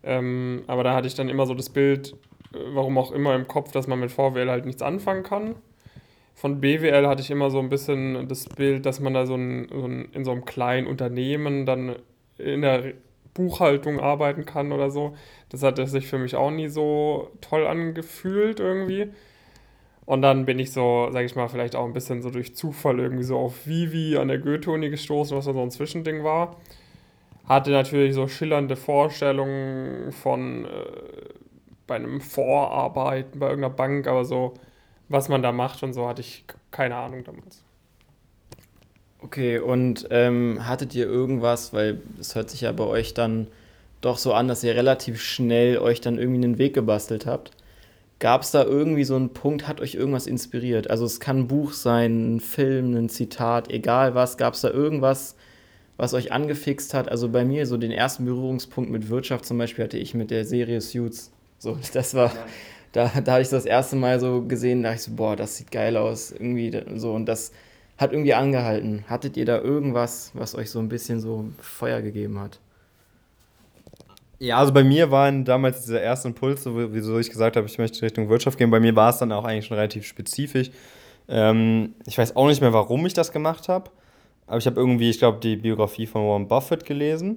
Ähm, 0.03 0.65
aber 0.67 0.83
da 0.83 0.95
hatte 0.95 1.07
ich 1.07 1.15
dann 1.15 1.29
immer 1.29 1.47
so 1.47 1.55
das 1.55 1.71
Bild, 1.71 2.15
äh, 2.55 2.59
warum 2.73 2.99
auch 2.99 3.13
immer 3.13 3.35
im 3.35 3.47
Kopf, 3.47 3.71
dass 3.71 3.87
man 3.87 4.01
mit 4.01 4.11
VWL 4.11 4.51
halt 4.51 4.67
nichts 4.67 4.83
anfangen 4.83 5.23
kann. 5.23 5.55
Von 6.35 6.61
BWL 6.61 7.07
hatte 7.07 7.23
ich 7.23 7.31
immer 7.31 7.51
so 7.51 7.59
ein 7.59 7.69
bisschen 7.69 8.27
das 8.29 8.47
Bild, 8.47 8.87
dass 8.87 8.99
man 8.99 9.15
da 9.15 9.27
so, 9.27 9.35
ein, 9.35 9.69
so 9.71 9.87
ein, 9.87 10.09
in 10.13 10.25
so 10.25 10.33
einem 10.33 10.45
kleinen 10.45 10.87
Unternehmen 10.87 11.67
dann 11.67 11.97
in 12.39 12.63
der 12.63 12.95
Buchhaltung 13.35 14.01
arbeiten 14.01 14.47
kann 14.47 14.73
oder 14.73 14.91
so. 14.91 15.17
Das 15.51 15.63
hat 15.63 15.77
sich 15.77 16.07
für 16.07 16.19
mich 16.19 16.37
auch 16.37 16.51
nie 16.51 16.69
so 16.69 17.31
toll 17.41 17.67
angefühlt 17.67 18.61
irgendwie. 18.61 19.09
Und 20.07 20.23
dann 20.23 20.45
bin 20.47 20.59
ich 20.59 20.73
so, 20.73 21.09
sag 21.13 21.25
ich 21.25 21.37
mal, 21.37 21.49
vielleicht 21.49 21.77
auch 21.77 21.85
ein 21.85 21.93
bisschen 21.93 22.23
so 22.23 22.31
durch 22.31 22.57
Zufall 22.57 22.99
irgendwie 22.99 23.23
so 23.23 23.39
auf 23.39 23.67
Vivi 23.67 24.17
an 24.17 24.29
der 24.29 24.39
Goethe-Uni 24.39 24.91
gestoßen, 24.91 25.37
was 25.37 25.45
so 25.45 25.61
ein 25.61 25.71
Zwischending 25.71 26.25
war. 26.25 26.57
Hatte 27.47 27.71
natürlich 27.71 28.15
so 28.15 28.27
schillernde 28.27 28.77
Vorstellungen 28.77 30.13
von 30.13 30.65
äh, 30.65 30.69
bei 31.87 31.97
einem 31.97 32.21
Vorarbeiten 32.21 33.39
bei 33.41 33.49
irgendeiner 33.49 33.75
Bank, 33.75 34.07
aber 34.07 34.25
so, 34.25 34.55
was 35.09 35.29
man 35.29 35.43
da 35.43 35.53
macht 35.53 35.83
und 35.83 35.93
so, 35.93 36.09
hatte 36.09 36.21
ich 36.21 36.45
keine 36.71 36.97
Ahnung 36.97 37.25
damals. 37.25 37.65
Okay, 39.21 39.59
und 39.59 40.07
ähm, 40.11 40.67
hattet 40.67 40.95
ihr 40.95 41.07
irgendwas, 41.07 41.73
weil 41.73 42.01
es 42.19 42.35
hört 42.35 42.51
sich 42.51 42.63
ja 42.63 42.73
bei 42.73 42.85
euch 42.85 43.13
dann 43.15 43.49
doch 44.01 44.19
so 44.19 44.33
an, 44.33 44.49
dass 44.49 44.65
ihr 44.65 44.75
relativ 44.75 45.21
schnell 45.21 45.79
euch 45.79 46.01
dann 46.01 46.19
irgendwie 46.19 46.45
einen 46.45 46.59
Weg 46.59 46.75
gebastelt 46.75 47.27
habt. 47.27 47.53
Gab 48.19 48.43
es 48.43 48.51
da 48.51 48.65
irgendwie 48.65 49.05
so 49.05 49.17
einen 49.17 49.33
Punkt, 49.33 49.67
hat 49.67 49.81
euch 49.81 49.95
irgendwas 49.95 50.27
inspiriert? 50.27 50.91
Also 50.91 51.07
es 51.07 51.21
kann 51.21 51.39
ein 51.39 51.49
Buch 51.49 51.73
sein, 51.73 52.37
ein 52.37 52.41
Film, 52.41 52.95
ein 52.95 53.09
Zitat, 53.09 53.71
egal 53.71 54.15
was. 54.15 54.37
Gab 54.37 54.55
es 54.55 54.61
da 54.61 54.71
irgendwas, 54.71 55.37
was 55.97 56.13
euch 56.13 56.31
angefixt 56.31 56.93
hat? 56.93 57.11
Also 57.11 57.31
bei 57.31 57.45
mir 57.45 57.67
so 57.67 57.79
den 57.79 57.93
ersten 57.93 58.27
Berührungspunkt 58.27 58.91
mit 58.91 59.09
Wirtschaft 59.09 59.47
zum 59.47 59.57
Beispiel 59.57 59.85
hatte 59.85 59.97
ich 59.97 60.15
mit 60.15 60.31
der 60.31 60.45
Serie 60.45 60.83
Suits. 60.83 61.33
So, 61.59 61.79
das 61.95 62.15
war, 62.15 62.27
ja. 62.27 62.47
da, 62.93 63.13
da 63.25 63.33
habe 63.33 63.43
ich 63.43 63.49
das 63.49 63.65
erste 63.65 63.97
Mal 63.97 64.21
so 64.21 64.43
gesehen, 64.43 64.83
da 64.83 64.91
dachte 64.91 65.01
ich 65.01 65.07
so, 65.07 65.17
boah, 65.17 65.35
das 65.35 65.57
sieht 65.57 65.71
geil 65.71 65.97
aus. 65.97 66.31
Irgendwie 66.31 66.79
so 66.97 67.15
und 67.15 67.25
das 67.25 67.53
hat 67.97 68.13
irgendwie 68.13 68.35
angehalten. 68.35 69.05
Hattet 69.09 69.39
ihr 69.39 69.47
da 69.47 69.59
irgendwas, 69.61 70.31
was 70.35 70.55
euch 70.55 70.71
so 70.71 70.79
ein 70.79 70.91
bisschen 70.91 71.21
so 71.21 71.47
Feuer 71.59 72.03
gegeben 72.03 72.39
hat? 72.39 72.61
Ja, 74.43 74.57
also 74.57 74.73
bei 74.73 74.83
mir 74.83 75.11
waren 75.11 75.45
damals 75.45 75.83
dieser 75.83 76.01
erste 76.01 76.29
Impuls, 76.29 76.63
so, 76.63 76.75
wieso 76.95 77.19
ich 77.19 77.29
gesagt 77.29 77.57
habe, 77.57 77.67
ich 77.67 77.77
möchte 77.77 78.01
Richtung 78.01 78.31
Wirtschaft 78.31 78.57
gehen. 78.57 78.71
Bei 78.71 78.81
mir 78.81 78.97
war 78.97 79.11
es 79.11 79.19
dann 79.19 79.33
auch 79.33 79.45
eigentlich 79.45 79.67
schon 79.67 79.77
relativ 79.77 80.07
spezifisch. 80.07 80.71
Ähm, 81.29 81.95
ich 82.07 82.17
weiß 82.17 82.37
auch 82.37 82.47
nicht 82.47 82.63
mehr, 82.63 82.73
warum 82.73 83.05
ich 83.05 83.13
das 83.13 83.33
gemacht 83.33 83.69
habe. 83.69 83.91
Aber 84.47 84.57
ich 84.57 84.67
habe 84.67 84.81
irgendwie, 84.81 85.11
ich 85.11 85.19
glaube, 85.19 85.41
die 85.41 85.57
Biografie 85.57 86.07
von 86.07 86.27
Warren 86.27 86.49
Buffett 86.49 86.87
gelesen. 86.87 87.37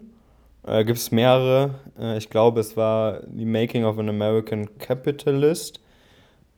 Äh, 0.66 0.86
Gibt 0.86 0.98
es 0.98 1.12
mehrere. 1.12 1.76
Äh, 2.00 2.18
ich 2.18 2.30
glaube, 2.30 2.62
es 2.62 2.78
war 2.78 3.22
The 3.36 3.46
Making 3.46 3.84
of 3.84 4.00
an 4.00 4.08
American 4.08 4.70
Capitalist. 4.78 5.82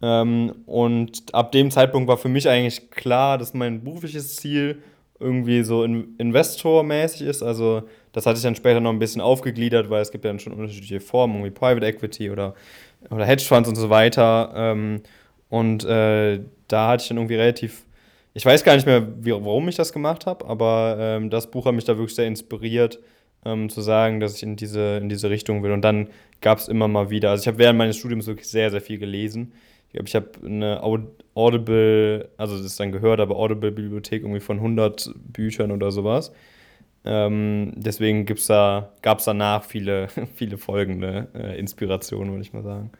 Ähm, 0.04 0.54
und 0.68 1.24
ab 1.34 1.52
dem 1.54 1.72
Zeitpunkt 1.72 2.08
war 2.08 2.18
für 2.18 2.30
mich 2.30 2.48
eigentlich 2.48 2.92
klar, 2.92 3.40
dass 3.40 3.56
mein 3.56 3.84
berufliches 3.84 4.36
Ziel 4.36 4.84
irgendwie 5.20 5.64
so 5.64 5.84
in 5.84 6.16
investormäßig 6.18 7.22
ist. 7.22 7.44
Also 7.44 7.84
das 8.12 8.26
hatte 8.26 8.38
ich 8.38 8.44
dann 8.44 8.56
später 8.56 8.80
noch 8.80 8.92
ein 8.92 9.00
bisschen 9.00 9.22
aufgegliedert, 9.22 9.90
weil 9.90 10.02
es 10.02 10.12
gibt 10.12 10.26
ja 10.26 10.32
dann 10.32 10.40
schon 10.40 10.54
unterschiedliche 10.54 11.00
Formen, 11.00 11.36
irgendwie 11.36 11.52
Private 11.52 11.86
Equity 11.86 12.32
oder, 12.32 12.54
oder 13.10 13.26
Hedgefonds 13.26 13.70
und 13.70 13.76
so 13.76 13.90
weiter. 13.90 14.54
Ähm, 14.56 15.02
und 15.50 15.86
äh, 15.86 16.42
da 16.68 16.88
hatte 16.90 17.04
ich 17.04 17.08
dann 17.08 17.18
irgendwie 17.18 17.36
relativ, 17.36 17.86
ich 18.34 18.46
weiß 18.46 18.64
gar 18.64 18.76
nicht 18.76 18.86
mehr, 18.86 19.08
wie, 19.24 19.32
warum 19.32 19.68
ich 19.70 19.76
das 19.76 19.94
gemacht 19.94 20.26
habe, 20.26 20.46
aber 20.48 20.98
ähm, 21.00 21.30
das 21.30 21.50
Buch 21.50 21.66
hat 21.66 21.76
mich 21.76 21.86
da 21.86 21.98
wirklich 21.98 22.16
sehr 22.16 22.28
inspiriert, 22.28 23.00
ähm, 23.46 23.70
zu 23.70 23.82
sagen, 23.82 24.20
dass 24.20 24.36
ich 24.36 24.44
in 24.44 24.56
diese, 24.56 24.98
in 24.98 25.08
diese 25.08 25.30
Richtung 25.30 25.64
will. 25.64 25.72
Und 25.72 25.82
dann 25.82 26.10
gab 26.42 26.58
es 26.58 26.68
immer 26.68 26.88
mal 26.88 27.10
wieder, 27.10 27.30
also 27.30 27.42
ich 27.42 27.48
habe 27.48 27.60
während 27.60 27.78
meines 27.78 27.98
Studiums 27.98 28.28
wirklich 28.28 28.50
sehr, 28.50 28.72
sehr 28.72 28.82
viel 28.82 28.98
gelesen 28.98 29.54
glaube, 29.96 30.08
ich 30.08 30.16
habe 30.16 30.30
eine 30.46 30.82
Audible, 31.34 32.30
also 32.38 32.58
das 32.58 32.66
ist 32.66 32.80
dann 32.80 32.92
gehört, 32.92 33.20
aber 33.20 33.36
Audible-Bibliothek 33.36 34.24
irgendwie 34.24 34.40
von 34.40 34.58
100 34.58 35.12
Büchern 35.16 35.72
oder 35.72 35.92
sowas. 35.92 36.32
Ähm, 37.06 37.74
deswegen 37.76 38.26
da, 38.50 38.92
gab 39.02 39.20
es 39.20 39.26
danach 39.26 39.64
viele, 39.64 40.08
viele 40.36 40.58
folgende 40.58 41.28
äh, 41.34 41.60
Inspirationen, 41.60 42.32
würde 42.32 42.42
ich 42.42 42.54
mal 42.54 42.64
sagen. 42.64 42.92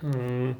Hm. 0.00 0.56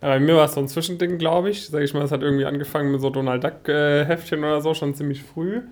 bei 0.00 0.18
mir 0.18 0.34
war 0.36 0.46
es 0.46 0.54
so 0.54 0.60
ein 0.60 0.68
Zwischending, 0.68 1.18
glaube 1.18 1.50
ich. 1.50 1.66
Sag 1.68 1.82
ich 1.82 1.94
mal, 1.94 2.04
es 2.04 2.10
hat 2.10 2.22
irgendwie 2.22 2.44
angefangen 2.44 2.92
mit 2.92 3.00
so 3.00 3.10
Donald 3.10 3.42
Duck-Heftchen 3.42 4.42
äh, 4.42 4.46
oder 4.46 4.60
so, 4.60 4.74
schon 4.74 4.94
ziemlich 4.94 5.22
früh. 5.22 5.62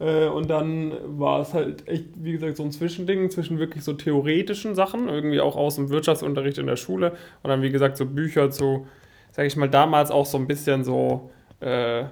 Äh, 0.00 0.26
und 0.26 0.50
dann 0.50 0.92
war 1.18 1.40
es 1.40 1.54
halt 1.54 1.86
echt, 1.88 2.06
wie 2.16 2.32
gesagt, 2.32 2.56
so 2.56 2.64
ein 2.64 2.72
Zwischending 2.72 3.30
zwischen 3.30 3.58
wirklich 3.58 3.84
so 3.84 3.92
theoretischen 3.92 4.74
Sachen, 4.74 5.08
irgendwie 5.08 5.40
auch 5.40 5.56
aus 5.56 5.76
dem 5.76 5.90
Wirtschaftsunterricht 5.90 6.58
in 6.58 6.66
der 6.66 6.76
Schule 6.76 7.12
und 7.42 7.50
dann, 7.50 7.62
wie 7.62 7.70
gesagt, 7.70 7.96
so 7.96 8.06
Bücher 8.06 8.50
zu, 8.50 8.86
sag 9.32 9.46
ich 9.46 9.56
mal, 9.56 9.68
damals 9.68 10.10
auch 10.10 10.26
so 10.26 10.38
ein 10.38 10.46
bisschen 10.46 10.84
so, 10.84 11.30
äh, 11.60 12.04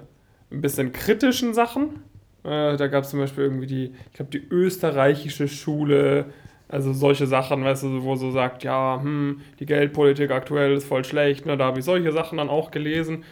ein 0.51 0.61
bisschen 0.61 0.91
kritischen 0.93 1.53
Sachen. 1.53 2.01
Äh, 2.43 2.77
da 2.77 2.87
gab 2.87 3.03
es 3.03 3.09
zum 3.09 3.19
Beispiel 3.19 3.45
irgendwie 3.45 3.67
die, 3.67 3.93
ich 4.07 4.13
glaube, 4.13 4.31
die 4.31 4.45
österreichische 4.49 5.47
Schule, 5.47 6.25
also 6.69 6.93
solche 6.93 7.27
Sachen, 7.27 7.63
weißt 7.63 7.83
du, 7.83 8.03
wo 8.03 8.15
so 8.15 8.31
sagt, 8.31 8.63
ja, 8.63 8.99
hm, 9.01 9.41
die 9.59 9.65
Geldpolitik 9.65 10.31
aktuell 10.31 10.73
ist 10.73 10.85
voll 10.85 11.03
schlecht, 11.05 11.45
ne, 11.45 11.57
da 11.57 11.65
habe 11.65 11.79
ich 11.79 11.85
solche 11.85 12.11
Sachen 12.11 12.37
dann 12.37 12.49
auch 12.49 12.71
gelesen. 12.71 13.23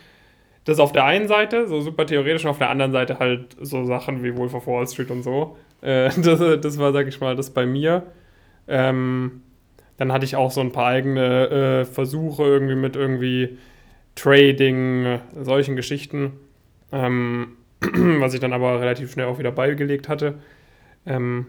Das 0.64 0.80
auf 0.80 0.92
der 0.92 1.06
einen 1.06 1.28
Seite, 1.28 1.68
so 1.68 1.82
super 1.82 2.06
theoretisch, 2.06 2.44
und 2.44 2.52
auf 2.52 2.60
der 2.60 2.70
anderen 2.70 2.92
Seite 2.92 3.20
halt 3.20 3.56
so 3.60 3.86
Sachen 3.86 4.24
wie 4.24 4.36
Wolf 4.38 4.54
of 4.54 4.68
Wall 4.68 4.88
Street 4.88 5.10
und 5.10 5.24
so. 5.24 5.58
Äh, 5.82 6.10
das, 6.22 6.62
das 6.62 6.78
war, 6.78 6.94
sag 6.94 7.08
ich 7.08 7.20
mal, 7.20 7.36
das 7.36 7.50
bei 7.50 7.66
mir. 7.66 8.04
Ähm, 8.68 9.42
dann 9.98 10.12
hatte 10.12 10.26
ich 10.26 10.36
auch 10.36 10.52
so 10.52 10.62
ein 10.62 10.72
paar 10.72 10.88
eigene 10.88 11.50
äh, 11.50 11.86
Versuche 11.86 12.44
irgendwie 12.44 12.76
mit 12.76 12.96
irgendwie 12.96 13.58
Trading, 14.16 15.20
solchen 15.40 15.76
Geschichten, 15.76 16.34
ähm, 16.92 17.58
was 17.82 18.34
ich 18.34 18.40
dann 18.40 18.54
aber 18.54 18.82
relativ 18.82 19.12
schnell 19.12 19.28
auch 19.28 19.40
wieder 19.40 19.52
beigelegt 19.52 20.10
hatte. 20.10 20.40
Ähm, 21.06 21.48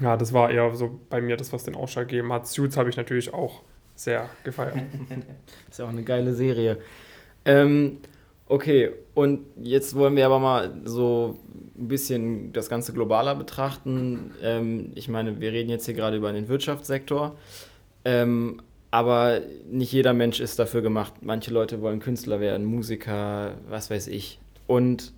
ja, 0.00 0.16
das 0.16 0.32
war 0.32 0.50
eher 0.50 0.74
so 0.74 1.00
bei 1.08 1.20
mir 1.20 1.36
das, 1.36 1.52
was 1.52 1.64
den 1.64 1.74
Ausschlag 1.74 2.08
gegeben 2.08 2.32
hat. 2.32 2.46
Suits 2.46 2.76
habe 2.76 2.90
ich 2.90 2.96
natürlich 2.96 3.32
auch 3.32 3.62
sehr 3.94 4.28
gefeiert. 4.44 4.76
ist 5.70 5.78
ja 5.78 5.84
auch 5.84 5.90
eine 5.90 6.02
geile 6.02 6.34
Serie. 6.34 6.78
Ähm, 7.44 7.98
Okay, 8.52 8.90
und 9.14 9.46
jetzt 9.62 9.94
wollen 9.94 10.14
wir 10.14 10.26
aber 10.26 10.38
mal 10.38 10.74
so 10.84 11.38
ein 11.74 11.88
bisschen 11.88 12.52
das 12.52 12.68
Ganze 12.68 12.92
globaler 12.92 13.34
betrachten. 13.34 14.32
Ähm, 14.42 14.92
ich 14.94 15.08
meine, 15.08 15.40
wir 15.40 15.52
reden 15.52 15.70
jetzt 15.70 15.86
hier 15.86 15.94
gerade 15.94 16.18
über 16.18 16.30
den 16.32 16.48
Wirtschaftssektor, 16.48 17.34
ähm, 18.04 18.60
aber 18.90 19.40
nicht 19.70 19.90
jeder 19.90 20.12
Mensch 20.12 20.38
ist 20.38 20.58
dafür 20.58 20.82
gemacht. 20.82 21.14
Manche 21.22 21.50
Leute 21.50 21.80
wollen 21.80 22.00
Künstler 22.00 22.40
werden, 22.40 22.66
Musiker, 22.66 23.54
was 23.70 23.90
weiß 23.90 24.08
ich. 24.08 24.38
Und 24.66 25.14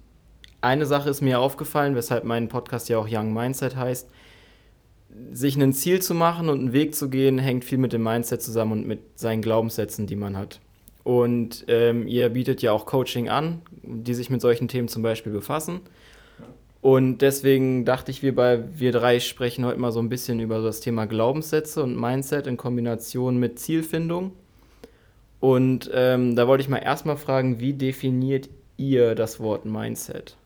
eine 0.61 0.87
Sache 0.87 1.11
ist 1.11 1.21
mir 1.21 1.41
aufgefallen, 1.41 1.97
weshalb 1.97 2.23
mein 2.23 2.47
Podcast 2.47 2.89
ja 2.89 2.99
auch 2.99 3.09
Young 3.11 3.35
Mindset 3.35 3.75
heißt. 3.75 4.09
Sich 5.33 5.57
ein 5.57 5.73
Ziel 5.73 6.01
zu 6.01 6.15
machen 6.15 6.49
und 6.49 6.61
einen 6.61 6.73
Weg 6.73 6.95
zu 6.95 7.11
gehen, 7.11 7.41
hängt 7.41 7.65
viel 7.65 7.79
mit 7.79 7.93
dem 7.93 8.05
Mindset 8.05 8.43
zusammen 8.43 8.71
und 8.71 8.87
mit 8.87 9.19
seinen 9.19 9.43
Glaubenssätzen, 9.43 10.07
die 10.07 10.15
man 10.15 10.37
hat. 10.37 10.61
Und 11.05 11.67
ähm, 11.69 12.09
ihr 12.09 12.31
bietet 12.31 12.63
ja 12.63 12.73
auch 12.73 12.87
Coaching 12.87 13.29
an, 13.29 13.63
die 13.83 14.15
sich 14.15 14.31
mit 14.31 14.41
solchen 14.41 14.69
Themen 14.69 14.89
zum 14.89 15.03
Beispiel 15.03 15.33
befassen. 15.33 15.81
Und 16.81 17.19
deswegen 17.19 17.85
dachte 17.85 18.11
ich, 18.11 18.23
wir 18.23 18.35
bei 18.35 18.65
wir 18.79 18.93
drei 18.93 19.21
sprechen 19.21 19.65
heute 19.65 19.79
mal 19.81 19.93
so 19.93 20.01
ein 20.01 20.09
bisschen 20.09 20.41
über 20.41 20.61
das 20.61 20.81
Thema 20.81 21.07
Glaubenssätze 21.07 21.83
und 21.83 21.99
Mindset 21.99 22.47
in 22.47 22.57
Kombination 22.57 23.39
mit 23.39 23.59
Zielfindung. 23.59 24.33
Und 25.41 25.91
ähm, 25.93 26.37
da 26.37 26.49
wollte 26.49 26.63
ich 26.63 26.69
mal 26.69 26.79
erstmal 26.79 27.17
fragen, 27.17 27.61
wie 27.61 27.75
definiert 27.75 28.49
ihr 28.77 29.15
das 29.15 29.41
Wort 29.41 29.67
Mindset? 29.67 30.37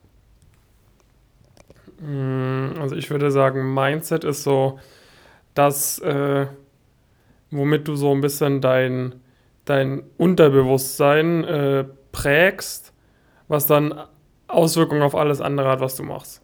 Mm, 1.99 2.79
also 2.79 2.95
ich 2.95 3.09
würde 3.09 3.31
sagen, 3.31 3.73
Mindset 3.73 4.23
ist 4.23 4.43
so 4.43 4.79
das, 5.53 5.99
äh, 5.99 6.47
womit 7.51 7.87
du 7.87 7.95
so 7.95 8.13
ein 8.13 8.21
bisschen 8.21 8.61
dein, 8.61 9.15
dein 9.69 10.03
Unterbewusstsein 10.17 11.43
äh, 11.43 11.85
prägst, 12.11 12.93
was 13.47 13.65
dann 13.65 13.93
Auswirkungen 14.47 15.03
auf 15.03 15.15
alles 15.15 15.41
andere 15.41 15.69
hat, 15.69 15.79
was 15.79 15.95
du 15.95 16.03
machst. 16.03 16.41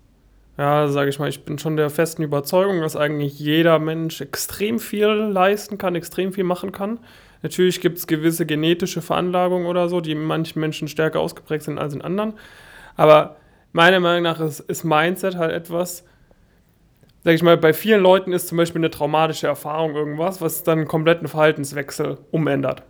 Ja, 0.58 0.88
sage 0.88 1.10
ich 1.10 1.20
mal, 1.20 1.27
ich 1.27 1.44
bin 1.44 1.60
schon 1.60 1.75
der 1.75 1.89
festen 1.89 2.24
Überzeugung, 2.24 2.79
dass 2.79 2.96
eigentlich 2.96 3.39
jeder 3.39 3.77
Mensch 3.79 4.22
extrem 4.22 4.79
viel 4.79 5.08
leisten 5.08 5.77
kann, 5.77 5.96
extrem 5.96 6.32
viel 6.32 6.46
machen 6.46 6.72
kann. 6.72 7.00
Natürlich 7.41 7.82
gibt 7.82 7.98
es 7.98 8.08
gewisse 8.08 8.46
genetische 8.46 9.01
Veranlagungen 9.01 9.67
oder 9.67 9.89
so, 9.89 10.00
die 10.00 10.13
in 10.13 10.24
manchen 10.24 10.60
Menschen 10.62 10.88
stärker 10.88 11.20
ausgeprägt 11.20 11.63
sind 11.63 11.77
als 11.77 11.94
in 11.94 12.01
anderen. 12.01 12.34
Aber 12.96 13.36
meiner 13.74 14.00
Meinung 14.00 14.24
nach 14.24 14.39
ist, 14.39 14.62
ist 14.62 14.86
Mindset 14.86 15.36
halt 15.36 15.51
etwas, 15.51 16.05
sag 17.25 17.34
ich 17.34 17.44
mal, 17.44 17.58
bei 17.58 17.74
vielen 17.74 18.01
Leuten 18.01 18.32
ist 18.32 18.48
zum 18.48 18.58
Beispiel 18.58 18.79
eine 18.79 18.91
traumatische 18.91 19.48
Erfahrung 19.48 19.94
irgendwas, 19.96 20.39
was 20.39 20.63
dann 20.63 20.79
einen 20.79 20.88
kompletten 20.88 21.27
Verhaltenswechsel 21.27 22.20
umändert. 22.32 22.84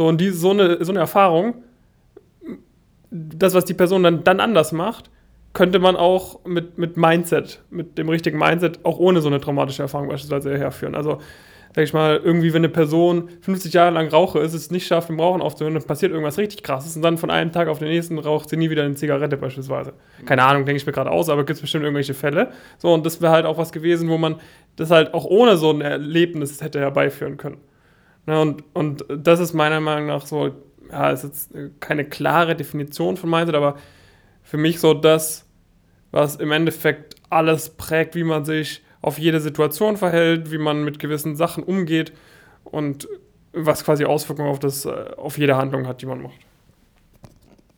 So, 0.00 0.06
und 0.06 0.18
die, 0.18 0.30
so, 0.30 0.52
eine, 0.52 0.82
so 0.82 0.92
eine 0.92 1.00
Erfahrung, 1.00 1.56
das, 3.10 3.52
was 3.52 3.66
die 3.66 3.74
Person 3.74 4.02
dann, 4.02 4.24
dann 4.24 4.40
anders 4.40 4.72
macht, 4.72 5.10
könnte 5.52 5.78
man 5.78 5.94
auch 5.94 6.42
mit, 6.46 6.78
mit 6.78 6.96
Mindset, 6.96 7.60
mit 7.68 7.98
dem 7.98 8.08
richtigen 8.08 8.38
Mindset, 8.38 8.82
auch 8.82 8.98
ohne 8.98 9.20
so 9.20 9.28
eine 9.28 9.42
traumatische 9.42 9.82
Erfahrung 9.82 10.08
beispielsweise 10.08 10.56
herführen. 10.56 10.94
Also 10.94 11.18
sag 11.74 11.84
ich 11.84 11.92
mal, 11.92 12.16
irgendwie, 12.16 12.54
wenn 12.54 12.62
eine 12.62 12.70
Person 12.70 13.28
50 13.42 13.74
Jahre 13.74 13.90
lang 13.90 14.08
Rauche 14.08 14.38
ist, 14.38 14.54
es 14.54 14.70
nicht 14.70 14.86
schafft, 14.86 15.10
im 15.10 15.20
Rauchen 15.20 15.42
aufzuhören, 15.42 15.74
dann 15.74 15.82
passiert 15.84 16.12
irgendwas 16.12 16.38
richtig 16.38 16.62
krasses 16.62 16.96
und 16.96 17.02
dann 17.02 17.18
von 17.18 17.30
einem 17.30 17.52
Tag 17.52 17.68
auf 17.68 17.78
den 17.78 17.88
nächsten 17.88 18.18
raucht 18.18 18.48
sie 18.48 18.56
nie 18.56 18.70
wieder 18.70 18.84
eine 18.84 18.94
Zigarette 18.94 19.36
beispielsweise. 19.36 19.92
Keine 20.24 20.44
Ahnung, 20.44 20.64
denke 20.64 20.78
ich 20.78 20.86
mir 20.86 20.92
gerade 20.92 21.10
aus, 21.10 21.28
aber 21.28 21.44
gibt 21.44 21.56
es 21.56 21.60
bestimmt 21.60 21.84
irgendwelche 21.84 22.14
Fälle. 22.14 22.52
So, 22.78 22.94
und 22.94 23.04
das 23.04 23.20
wäre 23.20 23.32
halt 23.32 23.44
auch 23.44 23.58
was 23.58 23.70
gewesen, 23.70 24.08
wo 24.08 24.16
man 24.16 24.36
das 24.76 24.90
halt 24.90 25.12
auch 25.12 25.26
ohne 25.26 25.58
so 25.58 25.70
ein 25.70 25.82
Erlebnis 25.82 26.62
hätte 26.62 26.80
herbeiführen 26.80 27.36
können. 27.36 27.58
Ne, 28.30 28.40
und, 28.40 28.62
und 28.74 29.04
das 29.08 29.40
ist 29.40 29.54
meiner 29.54 29.80
Meinung 29.80 30.06
nach 30.06 30.24
so, 30.24 30.52
ja, 30.88 31.10
ist 31.10 31.24
jetzt 31.24 31.50
keine 31.80 32.04
klare 32.04 32.54
Definition 32.54 33.16
von 33.16 33.28
Mindset, 33.28 33.56
aber 33.56 33.74
für 34.44 34.56
mich 34.56 34.78
so 34.78 34.94
das, 34.94 35.48
was 36.12 36.36
im 36.36 36.52
Endeffekt 36.52 37.16
alles 37.28 37.70
prägt, 37.70 38.14
wie 38.14 38.22
man 38.22 38.44
sich 38.44 38.82
auf 39.02 39.18
jede 39.18 39.40
Situation 39.40 39.96
verhält, 39.96 40.52
wie 40.52 40.58
man 40.58 40.84
mit 40.84 41.00
gewissen 41.00 41.34
Sachen 41.34 41.64
umgeht 41.64 42.12
und 42.62 43.08
was 43.52 43.84
quasi 43.84 44.04
Auswirkungen 44.04 44.48
auf, 44.48 44.60
das, 44.60 44.84
äh, 44.84 45.06
auf 45.16 45.36
jede 45.36 45.56
Handlung 45.56 45.88
hat, 45.88 46.00
die 46.00 46.06
man 46.06 46.22
macht. 46.22 46.38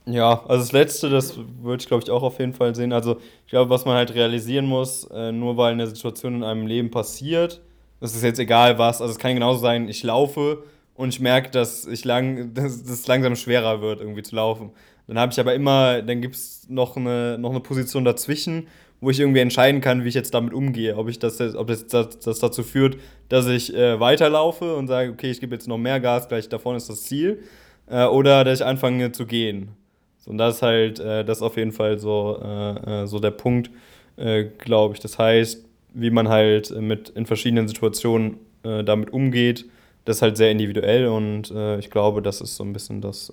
Ja, 0.04 0.44
also 0.48 0.64
das 0.64 0.72
Letzte, 0.72 1.08
das 1.08 1.38
würde 1.62 1.80
ich 1.80 1.88
glaube 1.88 2.02
ich 2.04 2.10
auch 2.10 2.22
auf 2.22 2.38
jeden 2.38 2.52
Fall 2.52 2.74
sehen. 2.74 2.92
Also 2.92 3.16
ich 3.46 3.52
glaube, 3.52 3.70
was 3.70 3.86
man 3.86 3.94
halt 3.94 4.12
realisieren 4.14 4.66
muss, 4.66 5.04
äh, 5.04 5.32
nur 5.32 5.56
weil 5.56 5.72
eine 5.72 5.86
Situation 5.86 6.34
in 6.34 6.44
einem 6.44 6.66
Leben 6.66 6.90
passiert, 6.90 7.62
das 8.02 8.16
ist 8.16 8.24
jetzt 8.24 8.40
egal 8.40 8.78
was, 8.78 9.00
also 9.00 9.12
es 9.12 9.18
kann 9.18 9.34
genauso 9.34 9.60
sein, 9.60 9.88
ich 9.88 10.02
laufe 10.02 10.64
und 10.94 11.10
ich 11.10 11.20
merke, 11.20 11.50
dass 11.50 11.86
ich 11.86 12.04
lang, 12.04 12.52
dass 12.54 12.82
es 12.82 13.06
langsam 13.06 13.36
schwerer 13.36 13.80
wird, 13.80 14.00
irgendwie 14.00 14.22
zu 14.22 14.34
laufen. 14.34 14.72
Dann 15.06 15.18
habe 15.18 15.32
ich 15.32 15.38
aber 15.38 15.54
immer, 15.54 16.02
dann 16.02 16.20
gibt 16.20 16.34
es 16.34 16.66
noch 16.68 16.96
eine, 16.96 17.38
noch 17.38 17.50
eine 17.50 17.60
Position 17.60 18.04
dazwischen, 18.04 18.66
wo 19.00 19.10
ich 19.10 19.20
irgendwie 19.20 19.40
entscheiden 19.40 19.80
kann, 19.80 20.04
wie 20.04 20.08
ich 20.08 20.14
jetzt 20.14 20.34
damit 20.34 20.52
umgehe. 20.52 20.96
Ob 20.96 21.08
ich 21.08 21.18
das, 21.18 21.40
ob 21.54 21.68
das, 21.68 21.86
das, 21.86 22.18
das 22.18 22.38
dazu 22.40 22.62
führt, 22.62 22.96
dass 23.28 23.46
ich 23.46 23.74
äh, 23.74 23.98
weiterlaufe 23.98 24.74
und 24.76 24.88
sage, 24.88 25.10
okay, 25.10 25.30
ich 25.30 25.40
gebe 25.40 25.54
jetzt 25.54 25.68
noch 25.68 25.78
mehr 25.78 26.00
Gas, 26.00 26.28
gleich 26.28 26.48
da 26.48 26.58
vorne 26.58 26.78
ist 26.78 26.88
das 26.88 27.02
Ziel. 27.04 27.42
Äh, 27.88 28.04
oder 28.06 28.42
dass 28.44 28.60
ich 28.60 28.66
anfange 28.66 29.12
zu 29.12 29.26
gehen. 29.26 29.70
So, 30.18 30.30
und 30.30 30.38
das 30.38 30.56
ist 30.56 30.62
halt, 30.62 30.98
äh, 30.98 31.24
das 31.24 31.38
ist 31.38 31.42
auf 31.42 31.56
jeden 31.56 31.72
Fall 31.72 31.98
so, 31.98 32.40
äh, 32.42 33.02
äh, 33.02 33.06
so 33.06 33.18
der 33.18 33.32
Punkt, 33.32 33.70
äh, 34.16 34.44
glaube 34.44 34.94
ich. 34.94 35.00
Das 35.00 35.18
heißt, 35.18 35.64
wie 35.94 36.10
man 36.10 36.28
halt 36.28 36.70
mit 36.70 37.10
in 37.10 37.26
verschiedenen 37.26 37.68
Situationen 37.68 38.38
damit 38.62 39.12
umgeht, 39.12 39.66
das 40.04 40.16
ist 40.16 40.22
halt 40.22 40.36
sehr 40.36 40.50
individuell 40.50 41.06
und 41.06 41.52
ich 41.78 41.90
glaube, 41.90 42.22
das 42.22 42.40
ist 42.40 42.56
so 42.56 42.64
ein 42.64 42.72
bisschen 42.72 43.00
das, 43.00 43.32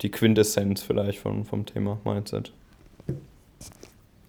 die 0.00 0.10
Quintessenz 0.10 0.82
vielleicht 0.82 1.18
vom, 1.18 1.44
vom 1.44 1.66
Thema 1.66 2.00
Mindset. 2.04 2.52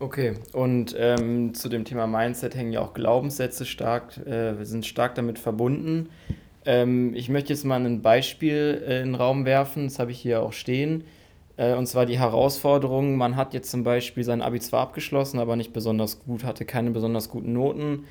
Okay, 0.02 0.34
und 0.54 0.96
ähm, 0.98 1.54
zu 1.54 1.70
dem 1.70 1.86
Thema 1.86 2.08
Mindset 2.08 2.56
hängen 2.56 2.74
ja 2.74 2.82
auch 2.82 2.96
Glaubenssätze 2.96 3.68
stark, 3.68 4.18
äh, 4.26 4.56
sind 4.64 4.88
stark 4.88 5.14
damit 5.14 5.38
verbunden. 5.38 6.10
Ähm, 6.66 7.14
ich 7.14 7.30
möchte 7.30 7.54
jetzt 7.54 7.66
mal 7.66 7.80
ein 7.80 8.02
Beispiel 8.02 8.84
äh, 8.84 9.02
in 9.02 9.10
den 9.10 9.16
Raum 9.16 9.46
werfen, 9.46 9.84
das 9.84 10.00
habe 10.00 10.10
ich 10.10 10.20
hier 10.20 10.42
auch 10.42 10.54
stehen. 10.54 11.04
Äh, 11.62 11.76
und 11.76 11.86
zwar 11.86 12.06
die 12.06 12.18
Herausforderung, 12.18 13.18
man 13.18 13.36
hat 13.36 13.54
jetzt 13.54 13.70
zum 13.70 13.84
Beispiel 13.84 14.24
sein 14.24 14.42
Abi 14.42 14.60
zwar 14.60 14.82
abgeschlossen, 14.82 15.40
aber 15.40 15.56
nicht 15.56 15.74
besonders 15.74 16.20
gut, 16.20 16.44
hatte 16.44 16.66
keine 16.66 16.92
besonders 16.92 17.30
guten 17.30 17.54
Noten. 17.54 18.06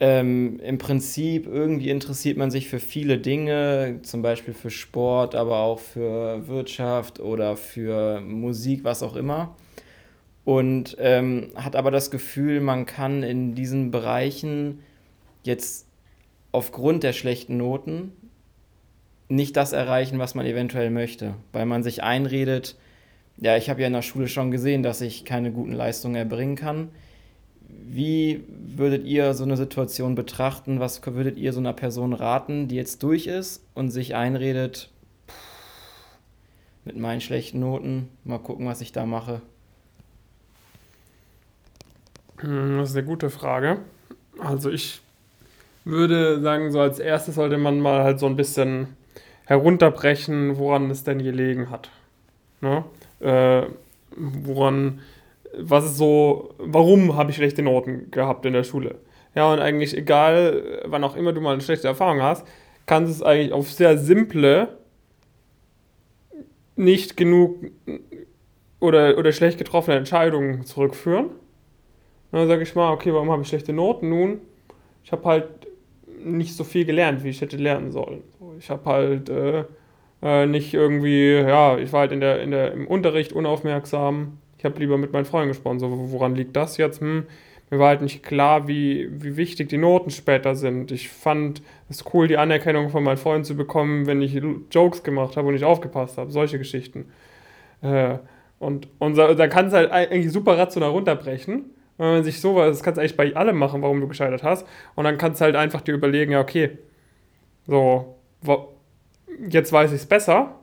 Ähm, 0.00 0.60
Im 0.60 0.78
Prinzip 0.78 1.46
irgendwie 1.46 1.90
interessiert 1.90 2.38
man 2.38 2.50
sich 2.50 2.68
für 2.68 2.80
viele 2.80 3.18
Dinge, 3.18 3.98
zum 4.02 4.22
Beispiel 4.22 4.54
für 4.54 4.70
Sport, 4.70 5.34
aber 5.34 5.58
auch 5.58 5.80
für 5.80 6.46
Wirtschaft 6.48 7.20
oder 7.20 7.56
für 7.56 8.20
Musik, 8.20 8.84
was 8.84 9.02
auch 9.02 9.16
immer 9.16 9.54
und 10.48 10.96
ähm, 10.98 11.50
hat 11.56 11.76
aber 11.76 11.90
das 11.90 12.10
Gefühl, 12.10 12.62
man 12.62 12.86
kann 12.86 13.22
in 13.22 13.54
diesen 13.54 13.90
Bereichen 13.90 14.78
jetzt 15.44 15.86
aufgrund 16.52 17.02
der 17.02 17.12
schlechten 17.12 17.58
Noten 17.58 18.12
nicht 19.28 19.56
das 19.56 19.72
erreichen, 19.72 20.18
was 20.18 20.34
man 20.34 20.46
eventuell 20.46 20.90
möchte, 20.90 21.34
weil 21.52 21.66
man 21.66 21.82
sich 21.82 22.02
einredet, 22.02 22.76
ja, 23.40 23.56
ich 23.56 23.70
habe 23.70 23.80
ja 23.80 23.86
in 23.86 23.92
der 23.92 24.02
Schule 24.02 24.26
schon 24.26 24.50
gesehen, 24.50 24.82
dass 24.82 25.00
ich 25.00 25.24
keine 25.24 25.52
guten 25.52 25.72
Leistungen 25.72 26.16
erbringen 26.16 26.56
kann. 26.56 26.88
Wie 27.68 28.42
würdet 28.48 29.04
ihr 29.04 29.32
so 29.34 29.44
eine 29.44 29.56
Situation 29.56 30.14
betrachten? 30.14 30.80
Was 30.80 31.04
würdet 31.06 31.38
ihr 31.38 31.52
so 31.52 31.60
einer 31.60 31.72
Person 31.72 32.14
raten, 32.14 32.66
die 32.66 32.74
jetzt 32.74 33.02
durch 33.02 33.26
ist 33.26 33.64
und 33.74 33.90
sich 33.90 34.16
einredet, 34.16 34.90
mit 36.84 36.96
meinen 36.96 37.20
schlechten 37.20 37.60
Noten, 37.60 38.08
mal 38.24 38.38
gucken, 38.38 38.66
was 38.66 38.80
ich 38.80 38.90
da 38.90 39.06
mache? 39.06 39.40
Hm, 42.38 42.78
das 42.78 42.90
ist 42.90 42.96
eine 42.96 43.06
gute 43.06 43.30
Frage. 43.30 43.78
Also 44.38 44.70
ich 44.70 45.00
würde 45.84 46.40
sagen, 46.40 46.72
so 46.72 46.80
als 46.80 46.98
erstes 46.98 47.36
sollte 47.36 47.58
man 47.58 47.80
mal 47.80 48.02
halt 48.02 48.18
so 48.18 48.26
ein 48.26 48.36
bisschen 48.36 48.96
herunterbrechen, 49.48 50.58
woran 50.58 50.90
es 50.90 51.04
denn 51.04 51.22
gelegen 51.22 51.70
hat. 51.70 51.90
Ne? 52.60 52.84
Äh, 53.20 53.62
woran, 54.14 55.00
was 55.58 55.86
ist 55.86 55.96
so, 55.96 56.54
warum 56.58 57.16
habe 57.16 57.30
ich 57.30 57.38
schlechte 57.38 57.62
Noten 57.62 58.10
gehabt 58.10 58.44
in 58.44 58.52
der 58.52 58.64
Schule? 58.64 58.96
Ja, 59.34 59.50
und 59.50 59.58
eigentlich 59.60 59.96
egal, 59.96 60.82
wann 60.84 61.02
auch 61.02 61.16
immer 61.16 61.32
du 61.32 61.40
mal 61.40 61.54
eine 61.54 61.62
schlechte 61.62 61.88
Erfahrung 61.88 62.20
hast, 62.20 62.46
kannst 62.84 63.10
du 63.10 63.14
es 63.14 63.22
eigentlich 63.22 63.52
auf 63.54 63.72
sehr 63.72 63.96
simple, 63.96 64.68
nicht 66.76 67.16
genug 67.16 67.70
oder, 68.80 69.16
oder 69.16 69.32
schlecht 69.32 69.56
getroffene 69.56 69.96
Entscheidungen 69.96 70.66
zurückführen. 70.66 71.30
Dann 72.32 72.48
sage 72.48 72.64
ich 72.64 72.74
mal, 72.74 72.92
okay, 72.92 73.14
warum 73.14 73.30
habe 73.30 73.40
ich 73.40 73.48
schlechte 73.48 73.72
Noten? 73.72 74.10
Nun, 74.10 74.42
ich 75.02 75.10
habe 75.10 75.24
halt 75.24 75.48
nicht 76.22 76.54
so 76.54 76.64
viel 76.64 76.84
gelernt, 76.84 77.24
wie 77.24 77.30
ich 77.30 77.40
hätte 77.40 77.56
lernen 77.56 77.92
sollen. 77.92 78.22
Ich 78.58 78.70
habe 78.70 78.90
halt 78.90 79.28
äh, 79.28 79.64
äh, 80.22 80.46
nicht 80.46 80.74
irgendwie, 80.74 81.32
ja, 81.34 81.78
ich 81.78 81.92
war 81.92 82.00
halt 82.00 82.12
in 82.12 82.20
der, 82.20 82.42
in 82.42 82.50
der, 82.50 82.72
im 82.72 82.86
Unterricht 82.86 83.32
unaufmerksam. 83.32 84.38
Ich 84.58 84.64
habe 84.64 84.78
lieber 84.80 84.98
mit 84.98 85.12
meinen 85.12 85.24
Freunden 85.24 85.48
gesprochen. 85.48 85.78
So, 85.78 86.12
woran 86.12 86.34
liegt 86.34 86.56
das 86.56 86.76
jetzt? 86.76 87.00
Hm, 87.00 87.26
mir 87.70 87.78
war 87.78 87.88
halt 87.88 88.02
nicht 88.02 88.22
klar, 88.22 88.66
wie, 88.66 89.08
wie 89.22 89.36
wichtig 89.36 89.68
die 89.68 89.78
Noten 89.78 90.10
später 90.10 90.54
sind. 90.54 90.90
Ich 90.90 91.08
fand 91.08 91.62
es 91.88 92.04
cool, 92.12 92.26
die 92.26 92.38
Anerkennung 92.38 92.88
von 92.90 93.04
meinen 93.04 93.18
Freunden 93.18 93.44
zu 93.44 93.56
bekommen, 93.56 94.06
wenn 94.06 94.22
ich 94.22 94.40
Jokes 94.70 95.02
gemacht 95.02 95.36
habe 95.36 95.48
und 95.48 95.54
nicht 95.54 95.64
aufgepasst 95.64 96.18
habe. 96.18 96.30
Solche 96.30 96.58
Geschichten. 96.58 97.06
Äh, 97.82 98.18
und, 98.58 98.88
und 98.98 99.16
da 99.16 99.46
kannst 99.46 99.72
du 99.72 99.76
halt 99.76 99.92
eigentlich 99.92 100.32
super 100.32 100.58
rational 100.58 100.90
runterbrechen. 100.90 101.66
Wenn 101.98 102.06
man 102.06 102.24
sich 102.24 102.40
sowas, 102.40 102.70
das 102.70 102.82
kannst 102.82 102.96
du 102.96 103.02
eigentlich 103.02 103.16
bei 103.16 103.36
allem 103.36 103.56
machen, 103.56 103.82
warum 103.82 104.00
du 104.00 104.08
gescheitert 104.08 104.42
hast. 104.42 104.66
Und 104.94 105.04
dann 105.04 105.18
kannst 105.18 105.40
du 105.40 105.44
halt 105.44 105.56
einfach 105.56 105.80
dir 105.80 105.94
überlegen, 105.94 106.32
ja, 106.32 106.40
okay, 106.40 106.78
so, 107.66 108.17
jetzt 109.48 109.72
weiß 109.72 109.92
ich 109.92 110.00
es 110.00 110.06
besser. 110.06 110.54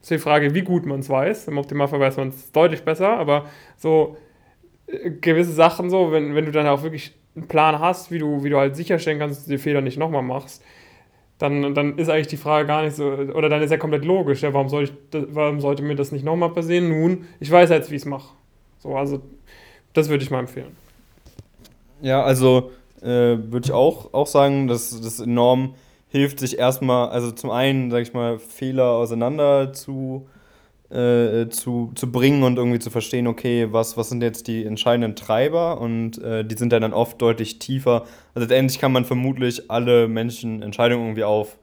Ist 0.00 0.10
die 0.10 0.18
Frage, 0.18 0.54
wie 0.54 0.62
gut 0.62 0.86
man 0.86 1.00
es 1.00 1.08
weiß. 1.08 1.48
Im 1.48 1.58
Optimalfall 1.58 2.00
weiß 2.00 2.16
man 2.16 2.28
es 2.28 2.52
deutlich 2.52 2.82
besser, 2.82 3.18
aber 3.18 3.46
so 3.76 4.16
äh, 4.86 5.10
gewisse 5.10 5.52
Sachen 5.52 5.90
so, 5.90 6.10
wenn, 6.10 6.34
wenn 6.34 6.46
du 6.46 6.52
dann 6.52 6.66
auch 6.66 6.82
wirklich 6.82 7.14
einen 7.36 7.48
Plan 7.48 7.78
hast, 7.78 8.10
wie 8.10 8.18
du, 8.18 8.42
wie 8.42 8.50
du 8.50 8.56
halt 8.56 8.76
sicherstellen 8.76 9.18
kannst, 9.18 9.40
dass 9.40 9.46
du 9.46 9.52
die 9.52 9.58
Fehler 9.58 9.82
nicht 9.82 9.98
nochmal 9.98 10.22
machst, 10.22 10.62
dann, 11.38 11.74
dann 11.74 11.96
ist 11.96 12.08
eigentlich 12.08 12.26
die 12.28 12.36
Frage 12.36 12.66
gar 12.66 12.82
nicht 12.82 12.96
so, 12.96 13.06
oder 13.06 13.48
dann 13.48 13.62
ist 13.62 13.70
ja 13.70 13.78
komplett 13.78 14.04
logisch, 14.04 14.42
ja, 14.42 14.52
warum, 14.52 14.68
soll 14.68 14.84
ich, 14.84 14.92
warum 15.12 15.60
sollte 15.60 15.82
mir 15.82 15.96
das 15.96 16.12
nicht 16.12 16.24
nochmal 16.24 16.50
passieren? 16.50 16.88
Nun, 16.88 17.26
ich 17.40 17.50
weiß 17.50 17.70
jetzt, 17.70 17.90
wie 17.90 17.96
ich 17.96 18.02
es 18.02 18.06
mache. 18.06 18.34
So, 18.78 18.94
also, 18.94 19.22
das 19.92 20.08
würde 20.08 20.22
ich 20.22 20.30
mal 20.30 20.40
empfehlen. 20.40 20.76
Ja, 22.02 22.22
also 22.22 22.72
äh, 23.00 23.06
würde 23.06 23.62
ich 23.64 23.72
auch, 23.72 24.12
auch 24.12 24.26
sagen, 24.26 24.68
dass 24.68 24.98
das 25.00 25.20
enorm 25.20 25.74
hilft, 26.10 26.40
sich 26.40 26.58
erstmal, 26.58 27.08
also 27.08 27.30
zum 27.32 27.50
einen, 27.50 27.90
sag 27.90 28.02
ich 28.02 28.12
mal, 28.12 28.38
Fehler 28.38 28.90
auseinander 28.90 29.72
zu 29.72 30.26
äh, 30.90 31.48
zu, 31.50 31.92
zu 31.94 32.10
bringen 32.10 32.42
und 32.42 32.56
irgendwie 32.56 32.80
zu 32.80 32.90
verstehen, 32.90 33.28
okay, 33.28 33.68
was, 33.70 33.96
was 33.96 34.08
sind 34.08 34.22
jetzt 34.22 34.48
die 34.48 34.64
entscheidenden 34.64 35.14
Treiber 35.14 35.80
und 35.80 36.18
äh, 36.18 36.44
die 36.44 36.56
sind 36.56 36.72
dann 36.72 36.92
oft 36.92 37.22
deutlich 37.22 37.60
tiefer. 37.60 38.06
Also 38.34 38.48
letztendlich 38.48 38.80
kann 38.80 38.90
man 38.90 39.04
vermutlich 39.04 39.70
alle 39.70 40.08
Menschen 40.08 40.62
Entscheidungen 40.62 41.04
irgendwie 41.04 41.24
auf 41.24 41.58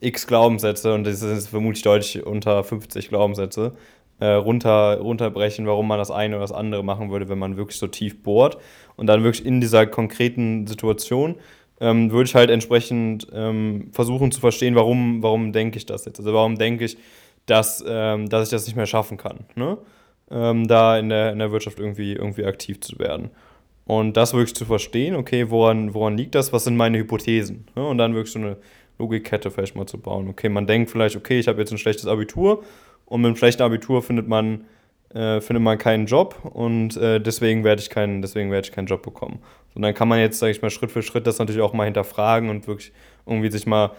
x 0.00 0.26
Glaubenssätze 0.26 0.92
und 0.94 1.04
das 1.04 1.22
ist 1.22 1.48
vermutlich 1.48 1.82
deutlich 1.82 2.26
unter 2.26 2.64
50 2.64 3.10
Glaubenssätze 3.10 3.74
äh, 4.18 4.32
runter, 4.32 4.98
runterbrechen, 4.98 5.66
warum 5.66 5.86
man 5.86 5.98
das 5.98 6.10
eine 6.10 6.34
oder 6.36 6.42
das 6.42 6.52
andere 6.52 6.82
machen 6.82 7.10
würde, 7.10 7.28
wenn 7.28 7.38
man 7.38 7.56
wirklich 7.56 7.78
so 7.78 7.86
tief 7.86 8.22
bohrt 8.22 8.58
und 8.96 9.06
dann 9.06 9.22
wirklich 9.22 9.46
in 9.46 9.60
dieser 9.60 9.86
konkreten 9.86 10.66
Situation 10.66 11.36
ähm, 11.80 12.10
würde 12.10 12.28
ich 12.28 12.34
halt 12.34 12.50
entsprechend 12.50 13.26
ähm, 13.32 13.88
versuchen 13.92 14.30
zu 14.30 14.40
verstehen, 14.40 14.74
warum, 14.74 15.22
warum 15.22 15.52
denke 15.52 15.78
ich 15.78 15.86
das 15.86 16.04
jetzt? 16.04 16.18
Also 16.18 16.32
warum 16.32 16.56
denke 16.56 16.84
ich, 16.84 16.98
dass, 17.46 17.84
ähm, 17.86 18.28
dass 18.28 18.44
ich 18.44 18.50
das 18.50 18.66
nicht 18.66 18.76
mehr 18.76 18.86
schaffen 18.86 19.16
kann, 19.16 19.40
ne? 19.54 19.78
ähm, 20.30 20.68
da 20.68 20.98
in 20.98 21.08
der, 21.08 21.32
in 21.32 21.38
der 21.38 21.50
Wirtschaft 21.52 21.80
irgendwie, 21.80 22.12
irgendwie 22.12 22.44
aktiv 22.44 22.80
zu 22.80 22.98
werden. 22.98 23.30
Und 23.86 24.16
das 24.16 24.34
wirklich 24.34 24.54
zu 24.54 24.66
verstehen, 24.66 25.16
okay, 25.16 25.50
woran, 25.50 25.94
woran 25.94 26.16
liegt 26.16 26.34
das, 26.34 26.52
was 26.52 26.64
sind 26.64 26.76
meine 26.76 26.98
Hypothesen? 26.98 27.66
Ne? 27.74 27.84
Und 27.84 27.98
dann 27.98 28.14
wirklich 28.14 28.32
so 28.32 28.38
eine 28.38 28.56
Logikkette 28.98 29.50
vielleicht 29.50 29.74
mal 29.74 29.86
zu 29.86 29.98
bauen. 29.98 30.28
Okay, 30.28 30.48
man 30.48 30.66
denkt 30.66 30.90
vielleicht, 30.90 31.16
okay, 31.16 31.40
ich 31.40 31.48
habe 31.48 31.58
jetzt 31.58 31.72
ein 31.72 31.78
schlechtes 31.78 32.06
Abitur 32.06 32.62
und 33.06 33.22
mit 33.22 33.30
einem 33.30 33.36
schlechten 33.36 33.62
Abitur 33.62 34.02
findet 34.02 34.28
man, 34.28 34.64
äh, 35.14 35.40
findet 35.40 35.62
man 35.62 35.78
keinen 35.78 36.06
Job 36.06 36.36
und 36.44 36.96
äh, 36.96 37.20
deswegen 37.20 37.64
werde 37.64 37.82
ich, 37.82 37.90
keinen, 37.90 38.22
deswegen 38.22 38.50
werd 38.50 38.66
ich 38.66 38.72
keinen 38.72 38.86
Job 38.86 39.02
bekommen. 39.02 39.40
Und 39.74 39.82
dann 39.82 39.94
kann 39.94 40.08
man 40.08 40.18
jetzt, 40.18 40.38
sage 40.38 40.52
ich 40.52 40.62
mal, 40.62 40.70
Schritt 40.70 40.92
für 40.92 41.02
Schritt 41.02 41.26
das 41.26 41.38
natürlich 41.38 41.62
auch 41.62 41.72
mal 41.72 41.84
hinterfragen 41.84 42.50
und 42.50 42.66
wirklich 42.66 42.92
irgendwie 43.26 43.50
sich 43.50 43.66
mal 43.66 43.92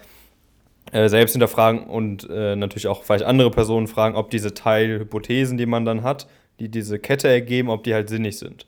äh, 0.91 1.09
selbst 1.09 1.33
hinterfragen 1.33 1.83
und 1.83 2.29
äh, 2.29 2.55
natürlich 2.55 2.87
auch 2.87 3.03
vielleicht 3.03 3.23
andere 3.23 3.51
Personen 3.51 3.87
fragen, 3.87 4.15
ob 4.15 4.29
diese 4.29 4.53
Teilhypothesen, 4.53 5.57
die 5.57 5.65
man 5.65 5.85
dann 5.85 6.03
hat, 6.03 6.27
die 6.59 6.69
diese 6.69 6.99
Kette 6.99 7.27
ergeben, 7.27 7.69
ob 7.69 7.83
die 7.83 7.93
halt 7.93 8.09
sinnig 8.09 8.37
sind. 8.37 8.65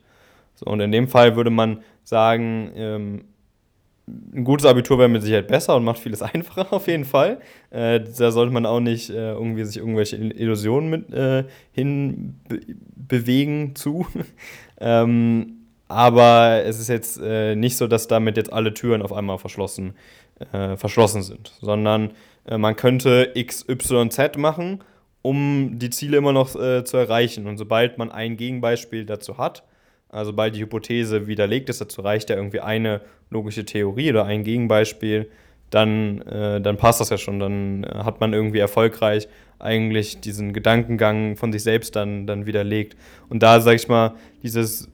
So, 0.54 0.66
und 0.66 0.80
in 0.80 0.92
dem 0.92 1.08
Fall 1.08 1.36
würde 1.36 1.50
man 1.50 1.82
sagen, 2.02 2.70
ähm, 2.76 3.24
ein 4.06 4.44
gutes 4.44 4.66
Abitur 4.66 4.98
wäre 4.98 5.08
mit 5.08 5.22
Sicherheit 5.22 5.48
besser 5.48 5.76
und 5.76 5.84
macht 5.84 5.98
vieles 5.98 6.22
einfacher 6.22 6.72
auf 6.72 6.86
jeden 6.86 7.04
Fall. 7.04 7.40
Äh, 7.70 8.00
da 8.00 8.30
sollte 8.30 8.52
man 8.52 8.66
auch 8.66 8.80
nicht 8.80 9.10
äh, 9.10 9.32
irgendwie 9.32 9.64
sich 9.64 9.78
irgendwelche 9.78 10.16
Illusionen 10.16 10.90
mit 10.90 11.12
äh, 11.12 11.44
hinbewegen 11.72 13.74
zu. 13.74 14.06
ähm, 14.80 15.60
aber 15.88 16.62
es 16.64 16.80
ist 16.80 16.88
jetzt 16.88 17.20
äh, 17.22 17.54
nicht 17.54 17.76
so, 17.76 17.86
dass 17.86 18.08
damit 18.08 18.36
jetzt 18.36 18.52
alle 18.52 18.74
Türen 18.74 19.02
auf 19.02 19.12
einmal 19.12 19.38
verschlossen 19.38 19.94
äh, 20.52 20.76
verschlossen 20.76 21.22
sind, 21.22 21.52
sondern 21.60 22.12
äh, 22.46 22.58
man 22.58 22.76
könnte 22.76 23.30
X, 23.34 23.66
Y, 23.68 24.10
Z 24.10 24.36
machen, 24.36 24.82
um 25.22 25.78
die 25.78 25.90
Ziele 25.90 26.18
immer 26.18 26.32
noch 26.32 26.50
zu 26.50 26.96
erreichen. 26.98 27.46
Und 27.46 27.56
sobald 27.56 27.96
man 27.96 28.12
ein 28.12 28.36
Gegenbeispiel 28.36 29.06
dazu 29.06 29.38
hat, 29.38 29.62
also 30.14 30.30
sobald 30.30 30.54
die 30.54 30.60
Hypothese 30.60 31.26
widerlegt 31.26 31.68
ist, 31.68 31.80
dazu 31.80 32.00
reicht 32.00 32.30
ja 32.30 32.36
irgendwie 32.36 32.60
eine 32.60 33.00
logische 33.30 33.64
Theorie 33.64 34.10
oder 34.10 34.24
ein 34.24 34.44
Gegenbeispiel, 34.44 35.28
dann, 35.70 36.22
äh, 36.22 36.60
dann 36.60 36.76
passt 36.76 37.00
das 37.00 37.10
ja 37.10 37.18
schon. 37.18 37.40
Dann 37.40 37.84
äh, 37.84 37.88
hat 38.04 38.20
man 38.20 38.32
irgendwie 38.32 38.60
erfolgreich 38.60 39.28
eigentlich 39.58 40.20
diesen 40.20 40.52
Gedankengang 40.52 41.36
von 41.36 41.52
sich 41.52 41.64
selbst 41.64 41.96
dann, 41.96 42.26
dann 42.26 42.46
widerlegt. 42.46 42.96
Und 43.28 43.42
da, 43.42 43.60
sag 43.60 43.74
ich 43.74 43.88
mal, 43.88 44.14
dieses 44.42 44.88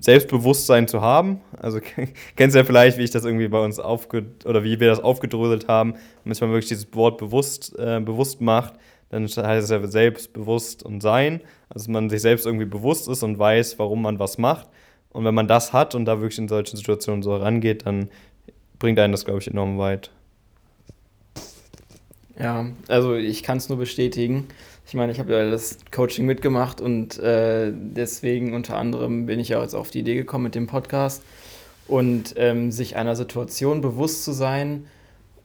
Selbstbewusstsein 0.00 0.88
zu 0.88 1.02
haben. 1.02 1.40
Also 1.56 1.78
kennst 2.36 2.56
ja 2.56 2.64
vielleicht, 2.64 2.98
wie 2.98 3.04
ich 3.04 3.10
das 3.10 3.24
irgendwie 3.24 3.48
bei 3.48 3.64
uns 3.64 3.78
aufge 3.78 4.26
oder 4.44 4.64
wie 4.64 4.80
wir 4.80 4.88
das 4.88 5.00
aufgedröselt 5.00 5.68
haben, 5.68 5.94
wenn 6.24 6.36
man 6.40 6.50
wirklich 6.50 6.68
dieses 6.68 6.92
Wort 6.94 7.18
bewusst, 7.18 7.78
äh, 7.78 8.00
bewusst 8.00 8.40
macht, 8.40 8.74
dann 9.10 9.24
heißt 9.26 9.64
es 9.64 9.70
ja 9.70 9.86
selbstbewusst 9.86 10.82
und 10.82 11.00
sein. 11.00 11.40
Also 11.68 11.90
man 11.90 12.10
sich 12.10 12.22
selbst 12.22 12.46
irgendwie 12.46 12.64
bewusst 12.64 13.08
ist 13.08 13.22
und 13.22 13.38
weiß, 13.38 13.78
warum 13.78 14.02
man 14.02 14.18
was 14.18 14.38
macht. 14.38 14.68
Und 15.10 15.24
wenn 15.24 15.34
man 15.34 15.48
das 15.48 15.72
hat 15.72 15.94
und 15.94 16.04
da 16.04 16.20
wirklich 16.20 16.38
in 16.38 16.48
solchen 16.48 16.76
Situationen 16.76 17.22
so 17.22 17.36
rangeht, 17.36 17.86
dann 17.86 18.10
bringt 18.78 18.98
einen 18.98 19.12
das, 19.12 19.24
glaube 19.24 19.40
ich, 19.40 19.48
enorm 19.48 19.78
weit. 19.78 20.10
Ja, 22.38 22.66
also 22.88 23.14
ich 23.14 23.42
kann 23.42 23.56
es 23.56 23.68
nur 23.68 23.78
bestätigen. 23.78 24.46
Ich 24.86 24.94
meine, 24.94 25.10
ich 25.10 25.18
habe 25.18 25.32
ja 25.32 25.50
das 25.50 25.78
Coaching 25.90 26.26
mitgemacht 26.26 26.80
und 26.80 27.18
äh, 27.18 27.72
deswegen 27.74 28.54
unter 28.54 28.76
anderem 28.76 29.26
bin 29.26 29.40
ich 29.40 29.48
ja 29.48 29.62
jetzt 29.62 29.74
auf 29.74 29.90
die 29.90 30.00
Idee 30.00 30.14
gekommen 30.14 30.44
mit 30.44 30.54
dem 30.54 30.66
Podcast 30.66 31.22
und 31.88 32.34
ähm, 32.36 32.70
sich 32.70 32.96
einer 32.96 33.16
Situation 33.16 33.80
bewusst 33.80 34.24
zu 34.24 34.32
sein 34.32 34.86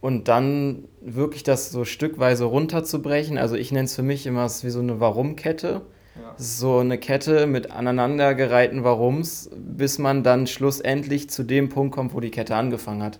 und 0.01 0.27
dann 0.27 0.83
wirklich 1.01 1.43
das 1.43 1.71
so 1.71 1.83
stückweise 1.83 2.45
runterzubrechen. 2.45 3.37
Also 3.37 3.55
ich 3.55 3.71
nenne 3.71 3.85
es 3.85 3.95
für 3.95 4.03
mich 4.03 4.25
immer 4.25 4.45
wie 4.45 4.69
so 4.69 4.79
eine 4.79 4.99
Warum-Kette. 4.99 5.81
Ja. 6.15 6.33
So 6.37 6.79
eine 6.79 6.97
Kette 6.97 7.47
mit 7.47 7.71
aneinandergereihten 7.71 8.83
Warums, 8.83 9.49
bis 9.55 9.97
man 9.97 10.23
dann 10.23 10.45
schlussendlich 10.45 11.29
zu 11.29 11.43
dem 11.43 11.69
Punkt 11.69 11.95
kommt, 11.95 12.13
wo 12.13 12.19
die 12.19 12.31
Kette 12.31 12.55
angefangen 12.55 13.01
hat. 13.01 13.19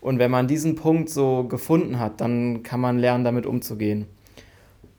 Und 0.00 0.18
wenn 0.18 0.30
man 0.30 0.46
diesen 0.46 0.76
Punkt 0.76 1.10
so 1.10 1.44
gefunden 1.44 1.98
hat, 1.98 2.20
dann 2.20 2.62
kann 2.62 2.80
man 2.80 2.98
lernen, 2.98 3.24
damit 3.24 3.46
umzugehen. 3.46 4.06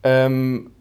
Ähm, 0.03 0.71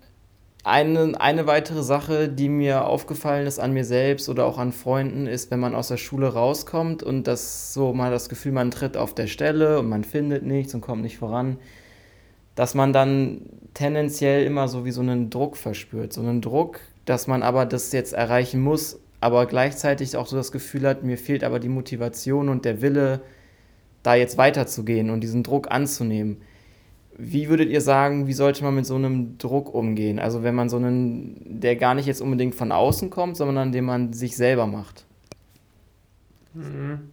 eine, 0.63 1.19
eine 1.21 1.47
weitere 1.47 1.83
Sache, 1.83 2.29
die 2.29 2.49
mir 2.49 2.87
aufgefallen 2.87 3.47
ist 3.47 3.59
an 3.59 3.73
mir 3.73 3.85
selbst 3.85 4.29
oder 4.29 4.45
auch 4.47 4.59
an 4.59 4.73
Freunden, 4.73 5.27
ist, 5.27 5.51
wenn 5.51 5.61
man 5.61 5.75
aus 5.75 5.89
der 5.89 5.97
Schule 5.97 6.29
rauskommt 6.33 7.03
und 7.03 7.27
das 7.27 7.73
so 7.73 7.93
mal 7.95 8.11
das 8.11 8.29
Gefühl, 8.29 8.53
man 8.53 8.71
tritt 8.71 8.97
auf 8.97 9.15
der 9.15 9.27
Stelle 9.27 9.79
und 9.79 9.89
man 9.89 10.05
findet 10.05 10.45
nichts 10.45 10.75
und 10.75 10.83
kommt 10.83 11.03
nicht 11.03 11.19
voran, 11.19 11.59
dass 12.55 12.75
man 12.75 12.93
dann 12.93 13.43
tendenziell 13.73 14.45
immer 14.45 14.69
so 14.69 14.85
wie 14.85 14.91
so 14.91 15.01
einen 15.01 15.31
Druck 15.31 15.57
verspürt. 15.57 16.13
So 16.13 16.21
einen 16.21 16.43
Druck, 16.43 16.81
dass 17.07 17.27
man 17.27 17.43
aber 17.43 17.65
das 17.65 17.93
jetzt 17.93 18.13
erreichen 18.13 18.61
muss, 18.61 19.01
aber 19.21 19.47
gleichzeitig 19.47 20.17
auch 20.17 20.27
so 20.27 20.37
das 20.37 20.53
Gefühl 20.53 20.87
hat, 20.87 21.03
mir 21.03 21.17
fehlt 21.17 21.45
aber 21.45 21.59
die 21.59 21.69
Motivation 21.69 22.49
und 22.49 22.65
der 22.65 22.83
Wille, 22.83 23.21
da 24.03 24.15
jetzt 24.15 24.39
weiterzugehen 24.39 25.11
und 25.11 25.21
diesen 25.21 25.43
Druck 25.43 25.71
anzunehmen. 25.71 26.39
Wie 27.23 27.51
würdet 27.51 27.69
ihr 27.69 27.83
sagen, 27.83 28.27
wie 28.27 28.33
sollte 28.33 28.65
man 28.65 28.75
mit 28.75 28.87
so 28.87 28.95
einem 28.95 29.37
Druck 29.37 29.75
umgehen? 29.75 30.19
Also 30.19 30.43
wenn 30.43 30.55
man 30.55 30.71
so 30.71 30.79
einen, 30.79 31.61
der 31.61 31.77
gar 31.77 31.95
nicht 31.95 32.07
jetzt 32.07 32.23
unbedingt 32.23 32.55
von 32.55 32.73
außen 32.73 33.11
kommt, 33.11 33.37
sondern 33.37 33.73
den 33.73 33.85
man 33.85 34.15
sich 34.15 34.37
selber 34.37 34.67
macht. 34.67 35.05
Mhm. 36.55 37.11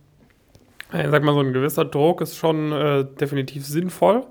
Ich 0.94 1.10
sag 1.10 1.24
mal, 1.24 1.34
so 1.34 1.42
ein 1.42 1.52
gewisser 1.52 1.84
Druck 1.84 2.22
ist 2.22 2.38
schon 2.38 2.72
äh, 2.72 3.06
definitiv 3.20 3.66
sinnvoll. 3.66 4.24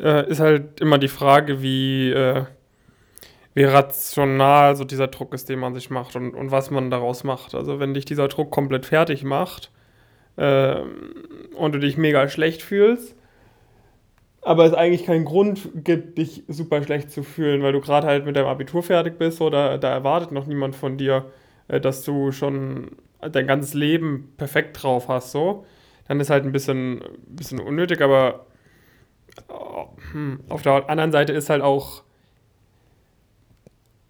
Äh, 0.00 0.28
ist 0.28 0.40
halt 0.40 0.80
immer 0.80 0.98
die 0.98 1.06
Frage, 1.06 1.62
wie, 1.62 2.10
äh, 2.10 2.44
wie 3.54 3.64
rational 3.64 4.74
so 4.74 4.82
dieser 4.82 5.06
Druck 5.06 5.32
ist, 5.32 5.48
den 5.48 5.60
man 5.60 5.74
sich 5.74 5.90
macht 5.90 6.16
und, 6.16 6.34
und 6.34 6.50
was 6.50 6.72
man 6.72 6.90
daraus 6.90 7.22
macht. 7.22 7.54
Also 7.54 7.78
wenn 7.78 7.94
dich 7.94 8.04
dieser 8.04 8.26
Druck 8.26 8.50
komplett 8.50 8.84
fertig 8.84 9.22
macht 9.22 9.70
ähm, 10.36 11.14
und 11.54 11.72
du 11.72 11.78
dich 11.78 11.96
mega 11.96 12.28
schlecht 12.28 12.62
fühlst, 12.62 13.14
aber 14.46 14.64
es 14.64 14.74
eigentlich 14.74 15.04
keinen 15.04 15.24
Grund 15.24 15.70
gibt, 15.74 16.18
dich 16.18 16.44
super 16.46 16.80
schlecht 16.80 17.10
zu 17.10 17.24
fühlen, 17.24 17.64
weil 17.64 17.72
du 17.72 17.80
gerade 17.80 18.06
halt 18.06 18.24
mit 18.24 18.36
deinem 18.36 18.46
Abitur 18.46 18.80
fertig 18.80 19.18
bist 19.18 19.40
oder 19.40 19.76
da 19.76 19.90
erwartet 19.90 20.30
noch 20.30 20.46
niemand 20.46 20.76
von 20.76 20.96
dir, 20.96 21.24
äh, 21.66 21.80
dass 21.80 22.04
du 22.04 22.30
schon 22.30 22.92
dein 23.20 23.48
ganzes 23.48 23.74
Leben 23.74 24.32
perfekt 24.36 24.80
drauf 24.80 25.08
hast, 25.08 25.32
so. 25.32 25.66
Dann 26.06 26.20
ist 26.20 26.30
halt 26.30 26.44
ein 26.44 26.52
bisschen, 26.52 27.00
bisschen 27.26 27.58
unnötig, 27.58 28.00
aber 28.00 28.46
oh, 29.48 29.88
hm, 30.12 30.38
auf 30.48 30.62
der 30.62 30.88
anderen 30.88 31.10
Seite 31.10 31.32
ist 31.32 31.50
halt 31.50 31.62
auch 31.62 32.04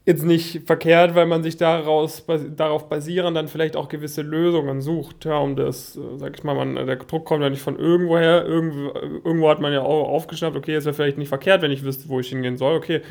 jetzt 0.07 0.25
nicht 0.25 0.63
verkehrt, 0.67 1.17
weil 1.17 1.27
man 1.27 1.43
sich 1.43 1.57
daraus, 1.57 2.25
darauf 2.57 2.89
basieren 2.89 3.35
dann 3.35 3.49
vielleicht 3.49 3.77
auch 3.77 3.89
gewisse 3.89 4.23
Lösungen 4.23 4.81
sucht, 4.81 5.25
ja, 5.25 5.37
um 5.39 5.57
das, 5.57 5.97
äh, 5.97 6.01
sag 6.17 6.39
ich 6.39 6.45
mal, 6.45 6.55
man, 6.55 6.87
der 6.87 6.97
Druck 6.97 7.25
kommt 7.25 7.43
ja 7.43 7.51
nicht 7.51 7.61
von 7.61 7.77
irgendwoher, 7.77 8.47
irgendwo, 8.47 8.97
irgendwo 8.97 9.51
hat 9.51 9.61
man 9.61 9.73
ja 9.73 9.83
auch 9.83 10.09
aufgeschnappt, 10.09 10.57
okay, 10.57 10.75
es 10.77 10.85
wäre 10.85 10.95
vielleicht 10.95 11.19
nicht 11.19 11.29
verkehrt, 11.29 11.61
wenn 11.61 11.73
ich 11.73 11.85
wüsste, 11.85 12.09
wo 12.09 12.21
ich 12.21 12.29
hingehen 12.29 12.57
soll, 12.57 12.77
okay, 12.77 13.03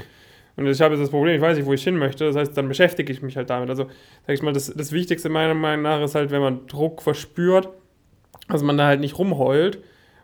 und 0.56 0.68
ich 0.68 0.80
habe 0.80 0.96
jetzt 0.96 1.04
das 1.04 1.10
Problem, 1.10 1.36
ich 1.36 1.42
weiß 1.42 1.58
nicht, 1.58 1.66
wo 1.66 1.74
ich 1.74 1.84
hin 1.84 1.98
möchte, 1.98 2.26
das 2.26 2.38
heißt, 2.38 2.58
dann 2.58 2.70
beschäftige 2.70 3.12
ich 3.12 3.22
mich 3.22 3.36
halt 3.36 3.50
damit. 3.50 3.70
Also, 3.70 3.88
sag 4.26 4.34
ich 4.34 4.42
mal, 4.42 4.54
das, 4.54 4.74
das 4.74 4.94
Wichtigste 4.94 5.28
meiner 5.28 5.54
Meinung 5.54 5.84
nach 5.84 6.02
ist 6.02 6.16
halt, 6.16 6.32
wenn 6.32 6.42
man 6.42 6.66
Druck 6.68 7.02
verspürt, 7.02 7.68
dass 8.48 8.64
man 8.64 8.78
da 8.78 8.86
halt 8.86 9.02
nicht 9.02 9.20
rumheult 9.20 9.80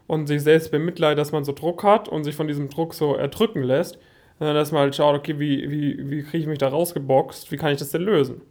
und 0.07 0.27
sich 0.27 0.41
selbst 0.41 0.71
bemitleidet, 0.71 1.19
dass 1.19 1.33
man 1.33 1.43
so 1.43 1.51
Druck 1.51 1.83
hat 1.83 2.07
und 2.07 2.23
sich 2.23 2.35
von 2.35 2.47
diesem 2.47 2.69
Druck 2.69 2.93
so 2.93 3.15
erdrücken 3.15 3.61
lässt, 3.61 3.99
sondern 4.41 4.55
dass 4.55 4.71
man 4.71 4.81
halt 4.81 4.95
schaut, 4.95 5.15
okay, 5.15 5.37
wie, 5.37 5.69
wie, 5.69 6.09
wie 6.09 6.23
kriege 6.23 6.39
ich 6.39 6.47
mich 6.47 6.57
da 6.57 6.69
rausgeboxt, 6.69 7.51
wie 7.51 7.57
kann 7.57 7.73
ich 7.73 7.77
das 7.77 7.91
denn 7.91 8.01
lösen? 8.01 8.41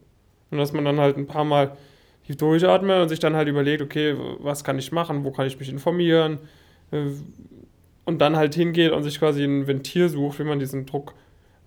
Und 0.53 0.59
dass 0.59 0.73
man 0.73 0.85
dann 0.85 1.01
halt 1.01 1.17
ein 1.17 1.27
paar 1.27 1.43
Mal 1.43 1.77
tief 2.25 2.37
durchatmet 2.37 3.03
und 3.03 3.09
sich 3.09 3.19
dann 3.19 3.35
halt 3.35 3.49
überlegt, 3.49 3.83
okay, 3.83 4.15
was 4.39 4.63
kann 4.63 4.79
ich 4.79 4.93
machen, 4.93 5.25
wo 5.25 5.33
kann 5.33 5.49
ich 5.49 5.59
mich 5.59 5.69
informieren 5.69 6.39
äh, 6.93 7.07
und 8.05 8.21
dann 8.21 8.37
halt 8.37 8.55
hingeht 8.55 8.93
und 8.93 9.03
sich 9.03 9.19
quasi 9.19 9.43
ein 9.43 9.67
Ventil 9.67 10.09
sucht, 10.09 10.39
wie 10.39 10.45
man 10.45 10.61
diesen 10.61 10.87
Druck 10.87 11.13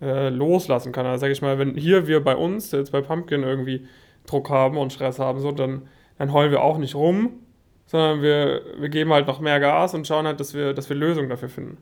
äh, 0.02 0.30
loslassen 0.30 0.94
kann. 0.94 1.06
Also 1.06 1.20
sage 1.20 1.34
ich 1.34 1.42
mal, 1.42 1.60
wenn 1.60 1.76
hier 1.76 2.08
wir 2.08 2.24
bei 2.24 2.38
uns, 2.38 2.72
jetzt 2.72 2.94
bei 2.94 3.02
Pumpkin 3.02 3.44
irgendwie 3.44 3.86
Druck 4.26 4.50
haben 4.50 4.78
und 4.78 4.94
Stress 4.94 5.20
haben, 5.20 5.42
so, 5.42 5.52
dann, 5.52 5.82
dann 6.18 6.32
heulen 6.32 6.50
wir 6.50 6.62
auch 6.62 6.78
nicht 6.78 6.96
rum, 6.96 7.42
sondern 7.88 8.22
wir, 8.22 8.62
wir 8.80 8.88
geben 8.88 9.12
halt 9.12 9.28
noch 9.28 9.42
mehr 9.42 9.60
Gas 9.60 9.94
und 9.94 10.08
schauen 10.08 10.28
halt, 10.28 10.40
dass 10.40 10.54
wir, 10.54 10.74
dass 10.74 10.88
wir 10.88 10.96
Lösungen 10.96 11.28
dafür 11.28 11.50
finden. 11.50 11.78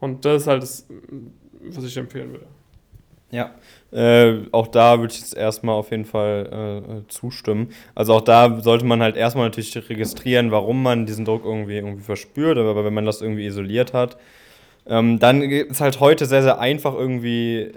Und 0.00 0.26
das 0.26 0.42
ist 0.42 0.48
halt 0.48 0.62
das, 0.62 0.86
was 1.70 1.84
ich 1.84 1.96
empfehlen 1.96 2.32
würde. 2.32 2.46
Ja, 3.30 3.54
äh, 3.92 4.42
auch 4.52 4.66
da 4.68 5.00
würde 5.00 5.14
ich 5.14 5.20
jetzt 5.20 5.34
erstmal 5.34 5.74
auf 5.74 5.90
jeden 5.90 6.04
Fall 6.04 6.82
äh, 7.06 7.08
zustimmen. 7.08 7.70
Also 7.94 8.12
auch 8.12 8.20
da 8.20 8.60
sollte 8.60 8.84
man 8.84 9.00
halt 9.00 9.16
erstmal 9.16 9.46
natürlich 9.46 9.74
registrieren, 9.88 10.50
warum 10.50 10.82
man 10.82 11.06
diesen 11.06 11.24
Druck 11.24 11.44
irgendwie, 11.44 11.76
irgendwie 11.76 12.02
verspürt, 12.02 12.58
aber 12.58 12.84
wenn 12.84 12.92
man 12.92 13.06
das 13.06 13.22
irgendwie 13.22 13.46
isoliert 13.46 13.94
hat, 13.94 14.18
ähm, 14.86 15.18
dann 15.18 15.40
ist 15.40 15.80
halt 15.80 15.98
heute 16.00 16.26
sehr, 16.26 16.42
sehr 16.42 16.58
einfach 16.58 16.94
irgendwie 16.94 17.72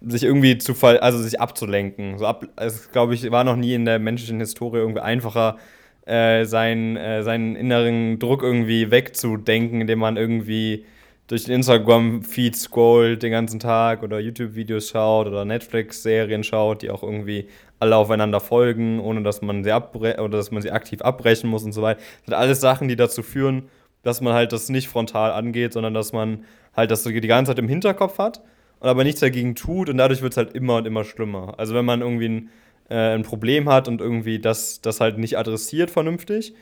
sich 0.00 0.22
irgendwie 0.22 0.56
zu 0.56 0.72
ver 0.72 1.02
also 1.02 1.18
sich 1.18 1.40
abzulenken. 1.40 2.18
So 2.18 2.26
ab, 2.26 2.46
es 2.56 2.90
glaube 2.92 3.14
ich, 3.14 3.30
war 3.30 3.44
noch 3.44 3.56
nie 3.56 3.74
in 3.74 3.84
der 3.84 3.98
menschlichen 3.98 4.40
Historie 4.40 4.78
irgendwie 4.78 5.00
einfacher, 5.00 5.58
äh, 6.06 6.44
seinen, 6.44 6.96
äh, 6.96 7.22
seinen 7.22 7.56
inneren 7.56 8.18
Druck 8.18 8.42
irgendwie 8.42 8.90
wegzudenken, 8.90 9.80
indem 9.80 9.98
man 9.98 10.16
irgendwie 10.16 10.86
durch 11.26 11.44
den 11.44 11.54
Instagram-Feed 11.56 12.56
scrollt 12.56 13.22
den 13.22 13.32
ganzen 13.32 13.58
Tag 13.58 14.02
oder 14.02 14.20
YouTube-Videos 14.20 14.90
schaut 14.90 15.26
oder 15.26 15.44
Netflix-Serien 15.44 16.44
schaut, 16.44 16.82
die 16.82 16.90
auch 16.90 17.02
irgendwie 17.02 17.48
alle 17.80 17.96
aufeinander 17.96 18.40
folgen, 18.40 19.00
ohne 19.00 19.22
dass 19.22 19.42
man 19.42 19.64
sie 19.64 19.72
abbre 19.72 20.16
oder 20.20 20.38
dass 20.38 20.50
man 20.50 20.62
sie 20.62 20.70
aktiv 20.70 21.02
abbrechen 21.02 21.50
muss 21.50 21.64
und 21.64 21.72
so 21.72 21.82
weiter. 21.82 22.00
Das 22.00 22.26
sind 22.26 22.34
alles 22.34 22.60
Sachen, 22.60 22.88
die 22.88 22.96
dazu 22.96 23.22
führen, 23.22 23.64
dass 24.02 24.20
man 24.20 24.34
halt 24.34 24.52
das 24.52 24.68
nicht 24.68 24.88
frontal 24.88 25.32
angeht, 25.32 25.72
sondern 25.72 25.94
dass 25.94 26.12
man 26.12 26.44
halt 26.76 26.90
das 26.90 27.02
die 27.02 27.20
ganze 27.20 27.50
Zeit 27.50 27.58
im 27.58 27.68
Hinterkopf 27.68 28.18
hat 28.18 28.40
und 28.78 28.88
aber 28.88 29.02
nichts 29.02 29.20
dagegen 29.20 29.56
tut 29.56 29.90
und 29.90 29.98
dadurch 29.98 30.22
wird 30.22 30.32
es 30.32 30.36
halt 30.36 30.52
immer 30.54 30.76
und 30.76 30.86
immer 30.86 31.04
schlimmer. 31.04 31.54
Also 31.58 31.74
wenn 31.74 31.84
man 31.84 32.02
irgendwie 32.02 32.28
ein, 32.28 32.50
äh, 32.88 33.14
ein 33.14 33.24
Problem 33.24 33.68
hat 33.68 33.88
und 33.88 34.00
irgendwie 34.00 34.38
das, 34.38 34.80
das 34.80 35.00
halt 35.00 35.18
nicht 35.18 35.38
adressiert 35.38 35.90
vernünftig, 35.90 36.54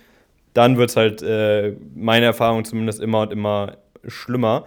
dann 0.54 0.78
wird 0.78 0.90
es 0.90 0.96
halt, 0.96 1.22
äh, 1.22 1.74
meine 1.94 2.26
Erfahrung 2.26 2.64
zumindest, 2.64 3.00
immer 3.00 3.22
und 3.22 3.32
immer 3.32 3.76
schlimmer. 4.08 4.66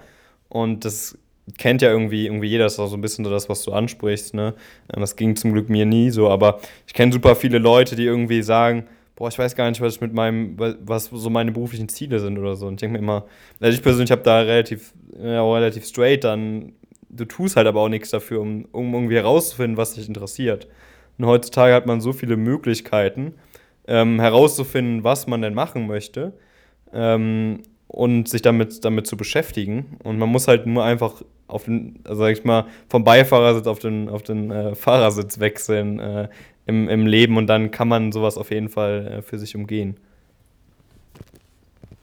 Und 0.50 0.86
das 0.86 1.18
kennt 1.58 1.82
ja 1.82 1.90
irgendwie, 1.90 2.26
irgendwie 2.26 2.48
jeder, 2.48 2.66
das 2.66 2.74
ist 2.74 2.80
auch 2.80 2.88
so 2.88 2.98
ein 2.98 3.02
bisschen 3.02 3.24
so 3.24 3.32
das, 3.32 3.50
was 3.50 3.64
du 3.64 3.72
ansprichst. 3.72 4.34
Ne? 4.34 4.54
Ähm, 4.94 5.02
das 5.02 5.16
ging 5.16 5.36
zum 5.36 5.54
Glück 5.54 5.70
mir 5.70 5.86
nie 5.86 6.10
so, 6.10 6.30
aber 6.30 6.60
ich 6.86 6.94
kenne 6.94 7.12
super 7.12 7.36
viele 7.36 7.58
Leute, 7.58 7.96
die 7.96 8.06
irgendwie 8.06 8.42
sagen, 8.42 8.86
boah, 9.16 9.30
ich 9.30 9.40
weiß 9.40 9.56
gar 9.56 9.70
nicht, 9.70 9.82
was 9.82 9.96
ich 9.96 10.02
mit 10.02 10.14
meinem, 10.14 10.58
was 10.58 11.06
so 11.06 11.30
meine 11.30 11.52
beruflichen 11.52 11.90
Ziele 11.90 12.20
sind 12.20 12.38
oder 12.38 12.56
so. 12.56 12.68
Und 12.68 12.76
ich 12.76 12.80
denke 12.82 12.94
mir 12.94 13.04
immer, 13.04 13.26
also 13.60 13.76
ich 13.76 13.82
persönlich 13.82 14.12
habe 14.12 14.22
da 14.22 14.42
relativ, 14.42 14.94
ja, 15.20 15.44
relativ 15.44 15.86
straight 15.86 16.24
dann, 16.24 16.74
du 17.10 17.26
tust 17.26 17.56
halt 17.56 17.68
aber 17.68 17.82
auch 17.82 17.90
nichts 17.90 18.12
dafür, 18.12 18.42
um, 18.42 18.66
um 18.72 18.94
irgendwie 18.94 19.16
herauszufinden, 19.16 19.78
was 19.78 19.96
dich 19.96 20.08
interessiert. 20.08 20.68
Und 21.18 21.26
heutzutage 21.26 21.74
hat 21.74 21.88
man 21.88 22.00
so 22.00 22.14
viele 22.14 22.38
Möglichkeiten, 22.38 23.34
ähm, 23.88 24.20
herauszufinden, 24.20 25.04
was 25.04 25.26
man 25.26 25.42
denn 25.42 25.56
machen 25.56 25.88
möchte. 25.88 26.34
Ähm, 26.94 27.64
und 27.88 28.28
sich 28.28 28.42
damit, 28.42 28.84
damit 28.84 29.08
zu 29.08 29.18
beschäftigen. 29.18 29.98
Und 30.04 30.18
man 30.18 30.30
muss 30.30 30.48
halt 30.48 30.66
nur 30.66 30.84
einfach 30.84 31.24
auf 31.48 31.66
den, 31.66 32.00
also 32.04 32.24
sag 32.24 32.34
ich 32.34 32.44
mal, 32.44 32.66
vom 32.90 33.04
Beifahrersitz 33.04 33.68
auf 33.68 33.80
den, 33.80 34.10
auf 34.10 34.24
den 34.24 34.52
äh, 34.52 34.76
Fahrersitz 34.76 35.40
wechseln 35.40 36.00
äh, 36.00 36.28
im, 36.66 36.90
im 36.90 37.08
Leben 37.08 37.38
und 37.38 37.48
dann 37.48 37.72
kann 37.72 37.88
man 37.88 38.12
sowas 38.12 38.38
auf 38.38 38.52
jeden 38.52 38.70
Fall 38.70 39.08
äh, 39.08 39.22
für 39.22 39.40
sich 39.40 39.56
umgehen. 39.56 39.98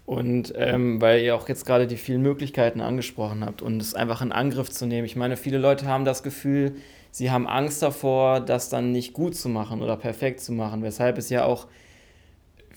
Und 0.06 0.52
ähm, 0.56 1.00
weil 1.00 1.22
ihr 1.22 1.34
auch 1.34 1.48
jetzt 1.48 1.64
gerade 1.64 1.86
die 1.86 1.96
vielen 1.96 2.22
Möglichkeiten 2.22 2.80
angesprochen 2.80 3.44
habt 3.44 3.62
und 3.62 3.80
es 3.80 3.94
einfach 3.94 4.20
in 4.20 4.32
Angriff 4.32 4.70
zu 4.70 4.86
nehmen. 4.86 5.06
Ich 5.06 5.16
meine, 5.16 5.36
viele 5.36 5.58
Leute 5.58 5.86
haben 5.86 6.04
das 6.04 6.22
Gefühl, 6.22 6.76
sie 7.10 7.30
haben 7.30 7.46
Angst 7.46 7.82
davor, 7.82 8.40
das 8.40 8.68
dann 8.68 8.92
nicht 8.92 9.14
gut 9.14 9.34
zu 9.34 9.48
machen 9.48 9.80
oder 9.80 9.96
perfekt 9.96 10.40
zu 10.40 10.52
machen, 10.52 10.82
weshalb 10.82 11.16
es 11.16 11.30
ja 11.30 11.44
auch 11.44 11.68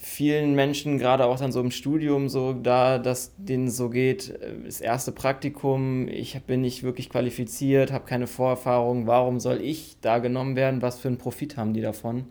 vielen 0.07 0.55
Menschen, 0.55 0.97
gerade 0.97 1.25
auch 1.25 1.37
dann 1.37 1.51
so 1.51 1.59
im 1.59 1.71
Studium, 1.71 2.29
so 2.29 2.53
da, 2.53 2.97
dass 2.97 3.33
denen 3.37 3.69
so 3.69 3.89
geht, 3.89 4.29
äh, 4.29 4.53
das 4.65 4.81
erste 4.81 5.11
Praktikum, 5.11 6.07
ich 6.07 6.41
bin 6.43 6.61
nicht 6.61 6.83
wirklich 6.83 7.09
qualifiziert, 7.09 7.91
habe 7.91 8.05
keine 8.05 8.27
Vorerfahrung, 8.27 9.05
warum 9.05 9.39
soll 9.39 9.61
ich 9.61 9.97
da 10.01 10.19
genommen 10.19 10.55
werden, 10.55 10.81
was 10.81 10.99
für 10.99 11.09
einen 11.09 11.17
Profit 11.17 11.57
haben 11.57 11.73
die 11.73 11.81
davon? 11.81 12.25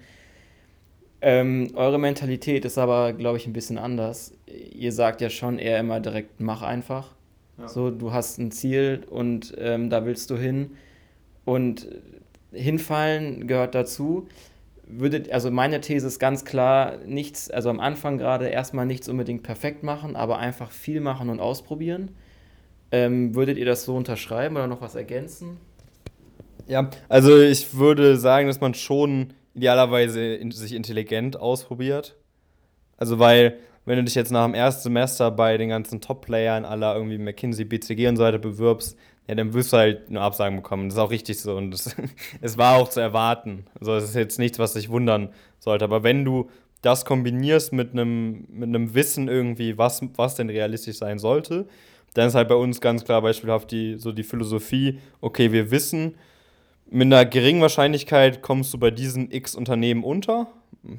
Ähm, 1.20 1.68
eure 1.74 1.98
Mentalität 1.98 2.64
ist 2.64 2.78
aber, 2.78 3.12
glaube 3.12 3.36
ich, 3.36 3.46
ein 3.46 3.52
bisschen 3.52 3.78
anders. 3.78 4.32
Ihr 4.46 4.92
sagt 4.92 5.20
ja 5.20 5.30
schon 5.30 5.58
eher 5.58 5.78
immer 5.78 6.00
direkt, 6.00 6.40
mach 6.40 6.62
einfach. 6.62 7.14
Ja. 7.58 7.68
So, 7.68 7.90
du 7.90 8.12
hast 8.12 8.38
ein 8.38 8.50
Ziel 8.50 9.02
und 9.10 9.54
ähm, 9.58 9.90
da 9.90 10.04
willst 10.04 10.30
du 10.30 10.36
hin. 10.36 10.72
Und 11.44 11.88
hinfallen 12.52 13.46
gehört 13.46 13.74
dazu 13.74 14.28
würdet, 14.86 15.30
also 15.30 15.50
meine 15.50 15.80
These 15.80 16.06
ist 16.06 16.18
ganz 16.18 16.44
klar, 16.44 16.98
nichts, 17.04 17.50
also 17.50 17.70
am 17.70 17.80
Anfang 17.80 18.18
gerade 18.18 18.48
erstmal 18.48 18.86
nichts 18.86 19.08
unbedingt 19.08 19.42
perfekt 19.42 19.82
machen, 19.82 20.16
aber 20.16 20.38
einfach 20.38 20.70
viel 20.70 21.00
machen 21.00 21.28
und 21.28 21.40
ausprobieren. 21.40 22.10
Ähm, 22.92 23.34
würdet 23.34 23.58
ihr 23.58 23.66
das 23.66 23.84
so 23.84 23.96
unterschreiben 23.96 24.56
oder 24.56 24.68
noch 24.68 24.80
was 24.80 24.94
ergänzen? 24.94 25.58
Ja, 26.68 26.90
also 27.08 27.38
ich 27.40 27.76
würde 27.76 28.16
sagen, 28.16 28.46
dass 28.46 28.60
man 28.60 28.74
schon 28.74 29.32
idealerweise 29.54 30.34
in, 30.34 30.50
sich 30.50 30.72
intelligent 30.72 31.38
ausprobiert. 31.38 32.16
Also 32.96 33.18
weil, 33.18 33.58
wenn 33.84 33.96
du 33.98 34.04
dich 34.04 34.14
jetzt 34.14 34.30
nach 34.30 34.44
dem 34.44 34.54
ersten 34.54 34.82
Semester 34.84 35.30
bei 35.30 35.56
den 35.56 35.68
ganzen 35.68 36.00
Top-Playern 36.00 36.64
aller 36.64 36.94
irgendwie 36.94 37.18
McKinsey, 37.18 37.64
BCG 37.64 38.08
und 38.08 38.16
so 38.16 38.22
weiter 38.22 38.38
bewirbst, 38.38 38.96
ja, 39.28 39.34
dann 39.34 39.54
wirst 39.54 39.72
du 39.72 39.76
halt 39.76 40.10
nur 40.10 40.22
Absagen 40.22 40.56
bekommen. 40.56 40.88
Das 40.88 40.94
ist 40.96 41.00
auch 41.00 41.10
richtig 41.10 41.40
so 41.40 41.56
und 41.56 41.70
das, 41.72 41.96
es 42.40 42.58
war 42.58 42.76
auch 42.76 42.88
zu 42.88 43.00
erwarten. 43.00 43.66
Also 43.78 43.94
es 43.94 44.04
ist 44.04 44.14
jetzt 44.14 44.38
nichts, 44.38 44.58
was 44.58 44.74
dich 44.74 44.88
wundern 44.88 45.30
sollte. 45.58 45.84
Aber 45.84 46.02
wenn 46.02 46.24
du 46.24 46.48
das 46.82 47.04
kombinierst 47.04 47.72
mit 47.72 47.92
einem 47.92 48.46
mit 48.48 48.68
einem 48.68 48.94
Wissen 48.94 49.28
irgendwie, 49.28 49.76
was, 49.78 50.00
was 50.16 50.36
denn 50.36 50.50
realistisch 50.50 50.98
sein 50.98 51.18
sollte, 51.18 51.66
dann 52.14 52.28
ist 52.28 52.34
halt 52.34 52.48
bei 52.48 52.54
uns 52.54 52.80
ganz 52.80 53.04
klar 53.04 53.20
beispielhaft 53.22 53.70
die, 53.70 53.96
so 53.98 54.12
die 54.12 54.22
Philosophie, 54.22 55.00
okay, 55.20 55.52
wir 55.52 55.70
wissen, 55.70 56.14
mit 56.88 57.06
einer 57.06 57.26
geringen 57.26 57.60
Wahrscheinlichkeit 57.60 58.42
kommst 58.42 58.72
du 58.72 58.78
bei 58.78 58.90
diesen 58.90 59.30
X 59.30 59.54
Unternehmen 59.54 60.04
unter, 60.04 60.46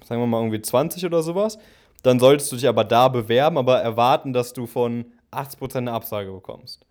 sagen 0.04 0.22
wir 0.22 0.28
mal 0.28 0.42
irgendwie 0.42 0.62
20 0.62 1.06
oder 1.06 1.24
sowas, 1.24 1.58
dann 2.04 2.20
solltest 2.20 2.52
du 2.52 2.58
dich 2.58 2.68
aber 2.68 2.84
da 2.84 3.08
bewerben, 3.08 3.58
aber 3.58 3.80
erwarten, 3.80 4.34
dass 4.34 4.54
du 4.54 4.68
von 4.68 5.06
80% 5.32 5.78
eine 5.78 5.94
Absage 5.94 6.32
bekommst. 6.32 6.87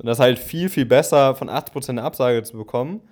Und 0.00 0.06
das 0.06 0.16
ist 0.16 0.22
halt 0.22 0.38
viel, 0.38 0.70
viel 0.70 0.86
besser, 0.86 1.34
von 1.34 1.50
80% 1.50 1.90
eine 1.90 2.02
Absage 2.02 2.42
zu 2.42 2.56
bekommen 2.56 3.02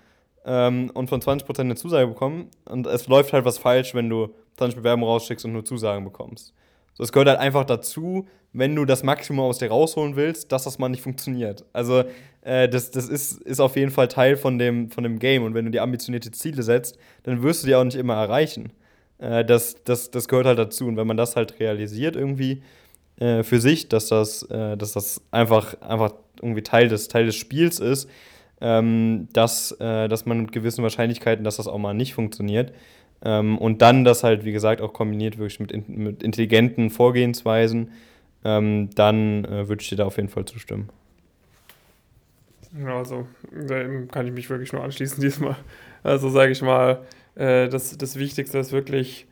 ähm, 0.46 0.90
und 0.94 1.10
von 1.10 1.20
20% 1.20 1.60
eine 1.60 1.74
Zusage 1.74 2.06
bekommen. 2.06 2.48
Und 2.64 2.86
es 2.86 3.06
läuft 3.08 3.34
halt 3.34 3.44
was 3.44 3.58
falsch, 3.58 3.94
wenn 3.94 4.08
du 4.08 4.34
20 4.56 4.78
Bewerbungen 4.78 5.06
rausschickst 5.06 5.44
und 5.44 5.52
nur 5.52 5.66
Zusagen 5.66 6.02
bekommst. 6.02 6.54
So, 6.94 7.04
es 7.04 7.12
gehört 7.12 7.28
halt 7.28 7.40
einfach 7.40 7.64
dazu, 7.64 8.26
wenn 8.54 8.74
du 8.74 8.86
das 8.86 9.02
Maximum 9.02 9.44
aus 9.44 9.58
dir 9.58 9.68
rausholen 9.68 10.16
willst, 10.16 10.50
dass 10.50 10.64
das 10.64 10.78
mal 10.78 10.88
nicht 10.88 11.02
funktioniert. 11.02 11.66
Also, 11.74 12.04
äh, 12.40 12.70
das, 12.70 12.90
das 12.90 13.06
ist, 13.10 13.42
ist 13.42 13.60
auf 13.60 13.76
jeden 13.76 13.90
Fall 13.90 14.08
Teil 14.08 14.38
von 14.38 14.58
dem, 14.58 14.90
von 14.90 15.04
dem 15.04 15.18
Game. 15.18 15.42
Und 15.42 15.52
wenn 15.52 15.66
du 15.66 15.70
dir 15.70 15.82
ambitionierte 15.82 16.30
Ziele 16.30 16.62
setzt, 16.62 16.98
dann 17.24 17.42
wirst 17.42 17.62
du 17.62 17.66
die 17.66 17.74
auch 17.74 17.84
nicht 17.84 17.96
immer 17.96 18.14
erreichen. 18.14 18.72
Äh, 19.18 19.44
das, 19.44 19.76
das, 19.84 20.10
das 20.10 20.26
gehört 20.26 20.46
halt 20.46 20.58
dazu. 20.58 20.86
Und 20.86 20.96
wenn 20.96 21.06
man 21.06 21.18
das 21.18 21.36
halt 21.36 21.60
realisiert 21.60 22.16
irgendwie 22.16 22.62
äh, 23.20 23.42
für 23.42 23.60
sich, 23.60 23.90
dass 23.90 24.08
das, 24.08 24.44
äh, 24.44 24.78
dass 24.78 24.92
das 24.92 25.20
einfach, 25.30 25.80
einfach 25.82 26.12
irgendwie 26.42 26.62
Teil 26.62 26.88
des, 26.88 27.08
Teil 27.08 27.26
des 27.26 27.36
Spiels 27.36 27.80
ist, 27.80 28.08
ähm, 28.60 29.28
dass, 29.32 29.72
äh, 29.72 30.08
dass 30.08 30.26
man 30.26 30.40
mit 30.42 30.52
gewissen 30.52 30.82
Wahrscheinlichkeiten, 30.82 31.44
dass 31.44 31.56
das 31.56 31.68
auch 31.68 31.78
mal 31.78 31.94
nicht 31.94 32.14
funktioniert. 32.14 32.72
Ähm, 33.22 33.58
und 33.58 33.82
dann 33.82 34.04
das 34.04 34.22
halt, 34.24 34.44
wie 34.44 34.52
gesagt, 34.52 34.80
auch 34.80 34.92
kombiniert 34.92 35.38
wirklich 35.38 35.60
mit, 35.60 35.72
in, 35.72 35.84
mit 35.88 36.22
intelligenten 36.22 36.90
Vorgehensweisen, 36.90 37.90
ähm, 38.44 38.90
dann 38.94 39.44
äh, 39.44 39.68
würde 39.68 39.82
ich 39.82 39.88
dir 39.88 39.96
da 39.96 40.06
auf 40.06 40.16
jeden 40.16 40.28
Fall 40.28 40.44
zustimmen. 40.44 40.88
Ja, 42.78 42.98
also, 42.98 43.26
da 43.50 43.82
kann 44.12 44.26
ich 44.26 44.32
mich 44.32 44.48
wirklich 44.50 44.72
nur 44.72 44.84
anschließen 44.84 45.20
diesmal. 45.22 45.56
Also, 46.02 46.28
sage 46.28 46.52
ich 46.52 46.62
mal, 46.62 47.00
äh, 47.34 47.68
das, 47.68 47.96
das 47.96 48.18
Wichtigste 48.18 48.58
ist 48.58 48.72
wirklich, 48.72 49.26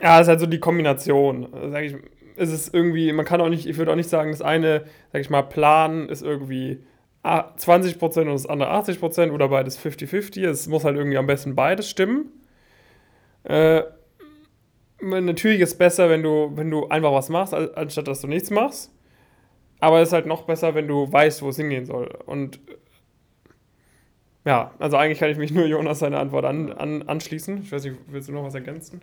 ja, 0.00 0.16
es 0.16 0.22
ist 0.22 0.28
halt 0.28 0.40
so 0.40 0.46
die 0.46 0.60
Kombination. 0.60 1.48
Sag 1.70 1.84
ich, 1.84 1.94
es 2.36 2.68
irgendwie, 2.72 3.12
man 3.12 3.24
kann 3.24 3.40
auch 3.40 3.48
nicht, 3.48 3.66
ich 3.66 3.76
würde 3.78 3.92
auch 3.92 3.96
nicht 3.96 4.08
sagen, 4.08 4.30
das 4.30 4.42
eine, 4.42 4.84
sag 5.12 5.20
ich 5.20 5.30
mal, 5.30 5.42
Plan 5.42 6.08
ist 6.08 6.22
irgendwie 6.22 6.82
20% 7.24 8.02
und 8.20 8.26
das 8.26 8.46
andere 8.46 8.70
80% 8.72 9.30
oder 9.30 9.48
beides 9.48 9.78
50-50. 9.78 10.44
Es 10.44 10.66
muss 10.66 10.84
halt 10.84 10.96
irgendwie 10.96 11.18
am 11.18 11.26
besten 11.26 11.54
beides 11.54 11.88
stimmen. 11.88 12.30
Äh, 13.44 13.82
natürlich 15.00 15.60
ist 15.60 15.72
es 15.72 15.78
besser, 15.78 16.08
wenn 16.10 16.22
du, 16.22 16.52
wenn 16.54 16.70
du 16.70 16.88
einfach 16.88 17.12
was 17.12 17.28
machst, 17.28 17.54
anstatt 17.54 18.08
dass 18.08 18.20
du 18.20 18.28
nichts 18.28 18.50
machst. 18.50 18.92
Aber 19.80 20.00
es 20.00 20.08
ist 20.08 20.12
halt 20.12 20.26
noch 20.26 20.42
besser, 20.42 20.74
wenn 20.74 20.86
du 20.86 21.12
weißt, 21.12 21.42
wo 21.42 21.48
es 21.48 21.56
hingehen 21.56 21.86
soll. 21.86 22.08
Und 22.26 22.60
ja, 24.44 24.72
also 24.78 24.96
eigentlich 24.96 25.18
kann 25.18 25.30
ich 25.30 25.38
mich 25.38 25.52
nur 25.52 25.66
Jonas 25.66 26.00
seine 26.00 26.18
Antwort 26.18 26.44
an, 26.44 26.72
an, 26.72 27.02
anschließen. 27.02 27.62
Ich 27.62 27.72
weiß 27.72 27.84
nicht, 27.84 27.96
willst 28.08 28.28
du 28.28 28.32
noch 28.32 28.44
was 28.44 28.54
ergänzen? 28.54 29.00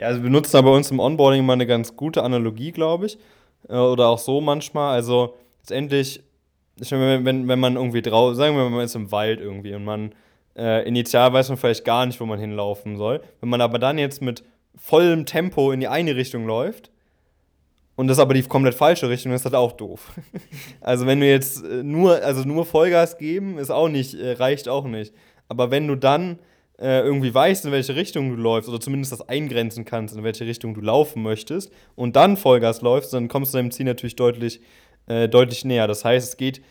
Ja, 0.00 0.06
also 0.06 0.22
wir 0.22 0.30
nutzen 0.30 0.52
da 0.52 0.62
bei 0.62 0.70
uns 0.70 0.90
im 0.90 0.98
Onboarding 0.98 1.44
mal 1.44 1.52
eine 1.52 1.66
ganz 1.66 1.94
gute 1.94 2.22
Analogie, 2.22 2.72
glaube 2.72 3.04
ich. 3.04 3.18
Äh, 3.68 3.74
oder 3.74 4.08
auch 4.08 4.18
so 4.18 4.40
manchmal. 4.40 4.94
Also 4.94 5.36
letztendlich, 5.58 6.22
wenn, 6.78 7.26
wenn, 7.26 7.48
wenn 7.48 7.60
man 7.60 7.76
irgendwie 7.76 8.00
drauf, 8.00 8.34
sagen 8.34 8.56
wir 8.56 8.64
mal, 8.64 8.70
man 8.70 8.84
ist 8.86 8.94
im 8.94 9.12
Wald 9.12 9.40
irgendwie 9.40 9.74
und 9.74 9.84
man 9.84 10.14
äh, 10.56 10.88
initial 10.88 11.34
weiß 11.34 11.50
man 11.50 11.58
vielleicht 11.58 11.84
gar 11.84 12.06
nicht, 12.06 12.18
wo 12.18 12.24
man 12.24 12.38
hinlaufen 12.38 12.96
soll. 12.96 13.20
Wenn 13.40 13.50
man 13.50 13.60
aber 13.60 13.78
dann 13.78 13.98
jetzt 13.98 14.22
mit 14.22 14.42
vollem 14.74 15.26
Tempo 15.26 15.70
in 15.70 15.80
die 15.80 15.88
eine 15.88 16.16
Richtung 16.16 16.46
läuft 16.46 16.90
und 17.94 18.06
das 18.06 18.18
aber 18.18 18.32
die 18.32 18.42
komplett 18.42 18.74
falsche 18.74 19.10
Richtung, 19.10 19.32
ist 19.32 19.44
das 19.44 19.52
auch 19.52 19.72
doof. 19.72 20.12
also 20.80 21.04
wenn 21.04 21.20
du 21.20 21.28
jetzt 21.28 21.62
äh, 21.62 21.82
nur, 21.82 22.22
also 22.22 22.44
nur 22.44 22.64
Vollgas 22.64 23.18
geben, 23.18 23.58
ist 23.58 23.70
auch 23.70 23.90
nicht, 23.90 24.14
äh, 24.14 24.32
reicht 24.32 24.66
auch 24.66 24.86
nicht. 24.86 25.12
Aber 25.46 25.70
wenn 25.70 25.86
du 25.86 25.94
dann 25.94 26.38
äh, 26.80 27.00
irgendwie 27.00 27.32
weißt, 27.32 27.66
in 27.66 27.72
welche 27.72 27.94
Richtung 27.94 28.30
du 28.30 28.36
läufst, 28.36 28.68
oder 28.68 28.80
zumindest 28.80 29.12
das 29.12 29.28
eingrenzen 29.28 29.84
kannst, 29.84 30.16
in 30.16 30.24
welche 30.24 30.46
Richtung 30.46 30.74
du 30.74 30.80
laufen 30.80 31.22
möchtest, 31.22 31.70
und 31.94 32.16
dann 32.16 32.36
Vollgas 32.36 32.80
läufst, 32.80 33.12
dann 33.12 33.28
kommst 33.28 33.52
du 33.52 33.58
deinem 33.58 33.70
Ziel 33.70 33.86
natürlich 33.86 34.16
deutlich, 34.16 34.60
äh, 35.06 35.28
deutlich 35.28 35.64
näher. 35.64 35.86
Das 35.86 36.04
heißt, 36.04 36.28
es 36.30 36.36
geht 36.36 36.62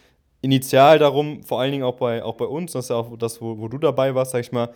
initial 0.42 1.00
darum, 1.00 1.44
vor 1.44 1.62
allen 1.62 1.72
Dingen 1.72 1.84
auch 1.84 1.98
bei, 1.98 2.24
auch 2.24 2.36
bei 2.36 2.46
uns, 2.46 2.72
das 2.72 2.86
ist 2.86 2.90
ja 2.90 2.96
auch 2.96 3.16
das, 3.18 3.42
wo, 3.42 3.60
wo 3.60 3.68
du 3.68 3.78
dabei 3.78 4.16
warst, 4.16 4.32
sag 4.32 4.42
ich 4.42 4.52
mal, 4.52 4.74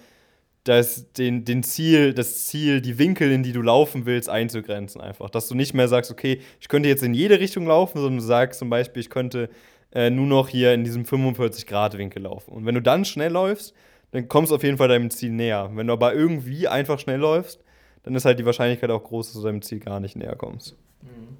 das, 0.63 1.12
den, 1.13 1.43
den 1.43 1.63
Ziel, 1.63 2.13
das 2.13 2.46
Ziel, 2.46 2.80
die 2.80 2.98
Winkel, 2.98 3.32
in 3.32 3.43
die 3.43 3.52
du 3.52 3.62
laufen 3.62 4.06
willst, 4.06 4.30
einzugrenzen 4.30 5.02
einfach. 5.02 5.30
Dass 5.30 5.48
du 5.50 5.56
nicht 5.56 5.74
mehr 5.74 5.88
sagst, 5.89 6.10
okay, 6.10 6.39
ich 6.62 6.69
könnte 6.69 6.88
jetzt 6.88 7.04
in 7.04 7.13
jede 7.13 7.39
Richtung 7.39 7.67
laufen, 7.67 7.98
sondern 7.98 8.17
du 8.17 8.24
sagst 8.24 8.60
zum 8.60 8.69
Beispiel, 8.69 9.02
ich 9.02 9.10
könnte 9.10 9.50
äh, 9.93 10.10
nur 10.10 10.26
noch 10.26 10.48
hier 10.48 10.74
in 10.74 10.86
diesem 10.86 11.04
45-Grad-Winkel 11.04 12.24
laufen. 12.24 12.52
Und 12.54 12.65
wenn 12.65 12.76
du 12.76 12.82
dann 12.82 13.04
schnell 13.04 13.32
läufst, 13.32 13.74
dann 14.13 14.28
kommst 14.28 14.52
du 14.52 14.56
auf 14.56 14.63
jeden 14.63 14.78
Fall 14.78 14.88
deinem 14.88 15.10
Ziel 15.10 15.32
näher. 15.32 15.71
Wenn 15.73 15.88
du 15.88 15.93
aber 15.93 16.13
irgendwie 16.13 16.67
einfach 16.67 16.99
schnell 16.99 17.19
läufst, 17.19 17.60
dann 18.04 18.13
ist 18.13 18.26
halt 18.26 18.38
die 18.38 18.45
Wahrscheinlichkeit 18.45 18.91
auch 18.91 19.04
groß, 19.04 19.34
dass 19.34 19.41
du 19.41 19.47
deinem 19.47 19.63
Ziel 19.63 19.80
gar 19.80 19.99
nicht 19.99 20.15
näher 20.15 20.36
kommst. 20.36 20.76
Mhm. 21.02 21.38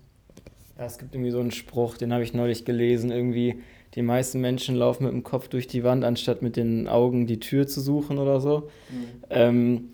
Ja, 0.78 0.86
es 0.86 0.98
gibt 0.98 1.14
irgendwie 1.14 1.30
so 1.30 1.40
einen 1.40 1.52
Spruch, 1.52 1.98
den 1.98 2.12
habe 2.12 2.24
ich 2.24 2.34
neulich 2.34 2.66
gelesen, 2.66 3.12
irgendwie, 3.12 3.62
die 3.94 4.02
meisten 4.02 4.42
Menschen 4.42 4.76
laufen 4.76 5.04
mit 5.04 5.14
dem 5.14 5.22
Kopf 5.22 5.50
durch 5.50 5.68
die 5.68 5.84
Wand, 5.84 6.04
anstatt 6.04 6.42
mit 6.42 6.56
den 6.56 6.88
Augen 6.88 7.28
die 7.28 7.40
Tür 7.40 7.68
zu 7.68 7.80
suchen 7.80 8.18
oder 8.18 8.42
so. 8.42 8.70
Mhm. 8.90 9.24
Ähm, 9.30 9.90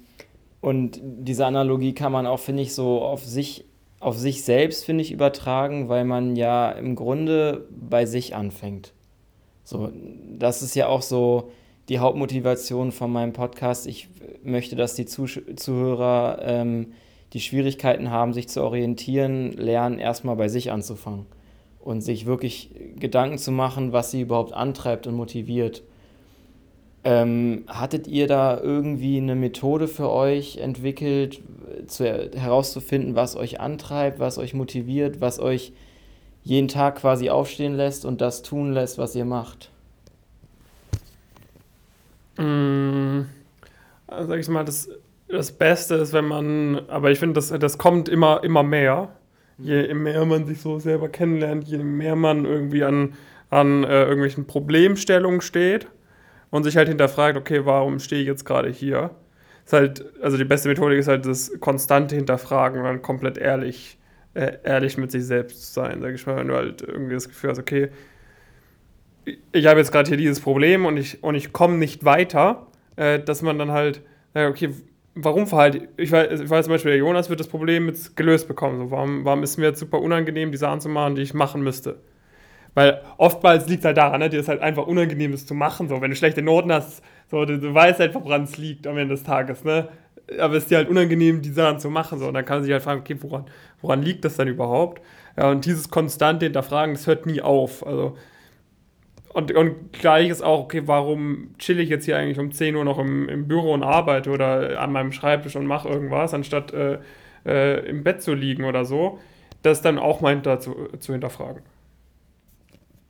und 0.61 1.01
diese 1.03 1.45
Analogie 1.45 1.93
kann 1.93 2.13
man 2.13 2.25
auch, 2.25 2.39
finde 2.39 2.63
ich, 2.63 2.73
so 2.73 3.01
auf 3.01 3.25
sich, 3.25 3.65
auf 3.99 4.17
sich 4.17 4.45
selbst, 4.45 4.85
finde 4.85 5.01
ich, 5.01 5.11
übertragen, 5.11 5.89
weil 5.89 6.05
man 6.05 6.37
ja 6.37 6.71
im 6.71 6.95
Grunde 6.95 7.67
bei 7.71 8.05
sich 8.05 8.35
anfängt. 8.35 8.93
So, 9.65 9.91
das 10.37 10.61
ist 10.61 10.75
ja 10.75 10.87
auch 10.87 11.01
so 11.01 11.51
die 11.89 11.99
Hauptmotivation 11.99 12.91
von 12.91 13.11
meinem 13.11 13.33
Podcast. 13.33 13.87
Ich 13.87 14.07
möchte, 14.43 14.75
dass 14.75 14.93
die 14.93 15.05
Zuh 15.05 15.25
Zuhörer 15.55 16.39
ähm, 16.41 16.93
die 17.33 17.41
Schwierigkeiten 17.41 18.11
haben, 18.11 18.33
sich 18.33 18.47
zu 18.47 18.63
orientieren, 18.63 19.53
lernen, 19.53 19.99
erstmal 19.99 20.35
bei 20.35 20.47
sich 20.47 20.71
anzufangen 20.71 21.25
und 21.79 22.01
sich 22.01 22.25
wirklich 22.25 22.69
Gedanken 22.99 23.37
zu 23.37 23.51
machen, 23.51 23.91
was 23.91 24.11
sie 24.11 24.21
überhaupt 24.21 24.53
antreibt 24.53 25.07
und 25.07 25.15
motiviert. 25.15 25.83
Ähm, 27.03 27.63
hattet 27.67 28.07
ihr 28.07 28.27
da 28.27 28.59
irgendwie 28.59 29.17
eine 29.17 29.35
Methode 29.35 29.87
für 29.87 30.09
euch 30.09 30.57
entwickelt, 30.57 31.41
zu, 31.87 32.05
herauszufinden, 32.05 33.15
was 33.15 33.35
euch 33.35 33.59
antreibt, 33.59 34.19
was 34.19 34.37
euch 34.37 34.53
motiviert, 34.53 35.21
was 35.21 35.39
euch 35.39 35.71
jeden 36.43 36.67
Tag 36.67 36.97
quasi 36.97 37.29
aufstehen 37.29 37.75
lässt 37.75 38.05
und 38.05 38.21
das 38.21 38.41
tun 38.41 38.73
lässt, 38.73 38.97
was 38.97 39.15
ihr 39.15 39.25
macht? 39.25 39.71
Mmh, 42.39 43.25
sag 44.07 44.39
ich 44.39 44.47
mal, 44.49 44.65
das, 44.65 44.89
das 45.27 45.51
Beste 45.51 45.95
ist, 45.95 46.13
wenn 46.13 46.25
man, 46.25 46.89
aber 46.89 47.11
ich 47.11 47.19
finde, 47.19 47.33
das, 47.35 47.49
das 47.49 47.77
kommt 47.77 48.09
immer, 48.09 48.43
immer 48.43 48.63
mehr 48.63 49.09
je 49.59 49.93
mehr 49.93 50.25
man 50.25 50.45
sich 50.45 50.61
so 50.61 50.79
selber 50.79 51.09
kennenlernt, 51.09 51.67
je 51.67 51.77
mehr 51.77 52.15
man 52.15 52.45
irgendwie 52.45 52.83
an, 52.83 53.13
an 53.49 53.83
äh, 53.83 54.03
irgendwelchen 54.03 54.47
Problemstellungen 54.47 55.41
steht 55.41 55.87
und 56.49 56.63
sich 56.63 56.77
halt 56.77 56.87
hinterfragt, 56.87 57.37
okay, 57.37 57.65
warum 57.65 57.99
stehe 57.99 58.21
ich 58.21 58.27
jetzt 58.27 58.45
gerade 58.45 58.69
hier? 58.69 59.11
Ist 59.65 59.73
halt, 59.73 60.05
also 60.21 60.37
die 60.37 60.45
beste 60.45 60.69
Methode 60.69 60.95
ist 60.97 61.07
halt 61.07 61.25
das 61.25 61.51
konstante 61.59 62.15
Hinterfragen 62.15 62.79
und 62.79 62.85
dann 62.85 63.01
komplett 63.01 63.37
ehrlich, 63.37 63.99
äh, 64.33 64.53
ehrlich 64.63 64.97
mit 64.97 65.11
sich 65.11 65.25
selbst 65.25 65.61
zu 65.61 65.73
sein, 65.73 66.01
sag 66.01 66.13
ich 66.13 66.25
mal, 66.25 66.37
wenn 66.37 66.47
du 66.47 66.55
halt 66.55 66.81
irgendwie 66.81 67.13
das 67.13 67.27
Gefühl 67.27 67.51
hast, 67.51 67.59
okay, 67.59 67.89
ich 69.51 69.65
habe 69.65 69.79
jetzt 69.79 69.91
gerade 69.91 70.07
hier 70.07 70.17
dieses 70.17 70.39
Problem 70.39 70.85
und 70.85 70.97
ich, 70.97 71.23
und 71.23 71.35
ich 71.35 71.53
komme 71.53 71.77
nicht 71.77 72.05
weiter, 72.05 72.67
äh, 72.95 73.19
dass 73.19 73.41
man 73.41 73.57
dann 73.59 73.71
halt, 73.71 74.01
okay, 74.33 74.69
warum 75.15 75.47
verhalte 75.47 75.87
ich, 75.97 76.11
weiß, 76.11 76.41
ich 76.41 76.49
weiß 76.49 76.65
zum 76.65 76.73
Beispiel, 76.73 76.91
der 76.91 76.99
Jonas 76.99 77.29
wird 77.29 77.39
das 77.39 77.47
Problem 77.47 77.87
jetzt 77.87 78.15
gelöst 78.15 78.47
bekommen. 78.47 78.77
So, 78.79 78.91
warum, 78.91 79.25
warum 79.25 79.43
ist 79.43 79.57
mir 79.57 79.67
jetzt 79.67 79.79
super 79.79 79.99
unangenehm, 79.99 80.51
die 80.51 80.57
Sachen 80.57 80.81
zu 80.81 80.89
machen, 80.89 81.15
die 81.15 81.21
ich 81.21 81.33
machen 81.33 81.61
müsste? 81.61 81.99
Weil 82.75 83.01
oftmals 83.17 83.67
liegt 83.67 83.79
es 83.79 83.85
halt 83.85 83.97
daran, 83.97 84.19
ne, 84.19 84.29
dir 84.29 84.39
ist 84.39 84.47
halt 84.47 84.61
einfach 84.61 84.87
unangenehm, 84.87 85.31
das 85.31 85.45
zu 85.45 85.53
machen. 85.53 85.89
So, 85.89 86.01
wenn 86.01 86.11
du 86.11 86.15
schlechte 86.15 86.41
Noten 86.41 86.71
hast, 86.71 87.03
so, 87.29 87.43
du, 87.45 87.59
du 87.59 87.73
weißt 87.73 87.99
einfach, 87.99 88.23
woran 88.23 88.43
es 88.43 88.57
liegt 88.57 88.87
am 88.87 88.97
Ende 88.97 89.15
des 89.15 89.23
Tages. 89.23 89.63
Ne? 89.63 89.89
Aber 90.39 90.55
es 90.55 90.63
ist 90.63 90.71
dir 90.71 90.77
halt 90.77 90.89
unangenehm, 90.89 91.41
die 91.41 91.49
Sachen 91.49 91.79
zu 91.79 91.89
machen. 91.89 92.19
So. 92.19 92.27
Und 92.27 92.35
dann 92.35 92.45
kann 92.45 92.57
man 92.57 92.63
sich 92.63 92.71
halt 92.71 92.83
fragen, 92.83 93.01
okay, 93.01 93.17
woran, 93.19 93.45
woran 93.81 94.01
liegt 94.01 94.23
das 94.23 94.37
denn 94.37 94.47
überhaupt? 94.47 95.01
Ja, 95.35 95.49
und 95.49 95.65
dieses 95.65 95.89
konstante 95.89 96.45
Hinterfragen, 96.45 96.93
das 96.93 97.07
hört 97.07 97.25
nie 97.25 97.41
auf. 97.41 97.85
Also 97.85 98.15
und, 99.33 99.51
und 99.53 99.93
gleich 99.93 100.29
ist 100.29 100.41
auch, 100.41 100.61
okay, 100.61 100.83
warum 100.85 101.55
chill 101.59 101.79
ich 101.79 101.89
jetzt 101.89 102.05
hier 102.05 102.17
eigentlich 102.17 102.39
um 102.39 102.51
10 102.51 102.75
Uhr 102.75 102.83
noch 102.83 102.97
im, 102.97 103.29
im 103.29 103.47
Büro 103.47 103.73
und 103.73 103.83
arbeite 103.83 104.31
oder 104.31 104.79
an 104.81 104.91
meinem 104.91 105.11
Schreibtisch 105.11 105.55
und 105.55 105.65
mache 105.65 105.87
irgendwas, 105.87 106.33
anstatt 106.33 106.73
äh, 106.73 106.99
äh, 107.45 107.87
im 107.87 108.03
Bett 108.03 108.21
zu 108.21 108.33
liegen 108.33 108.65
oder 108.65 108.85
so. 108.85 109.19
Das 109.61 109.81
dann 109.81 109.99
auch 109.99 110.21
mal 110.21 110.33
hinter, 110.33 110.59
zu, 110.59 110.75
zu 110.99 111.11
hinterfragen. 111.11 111.61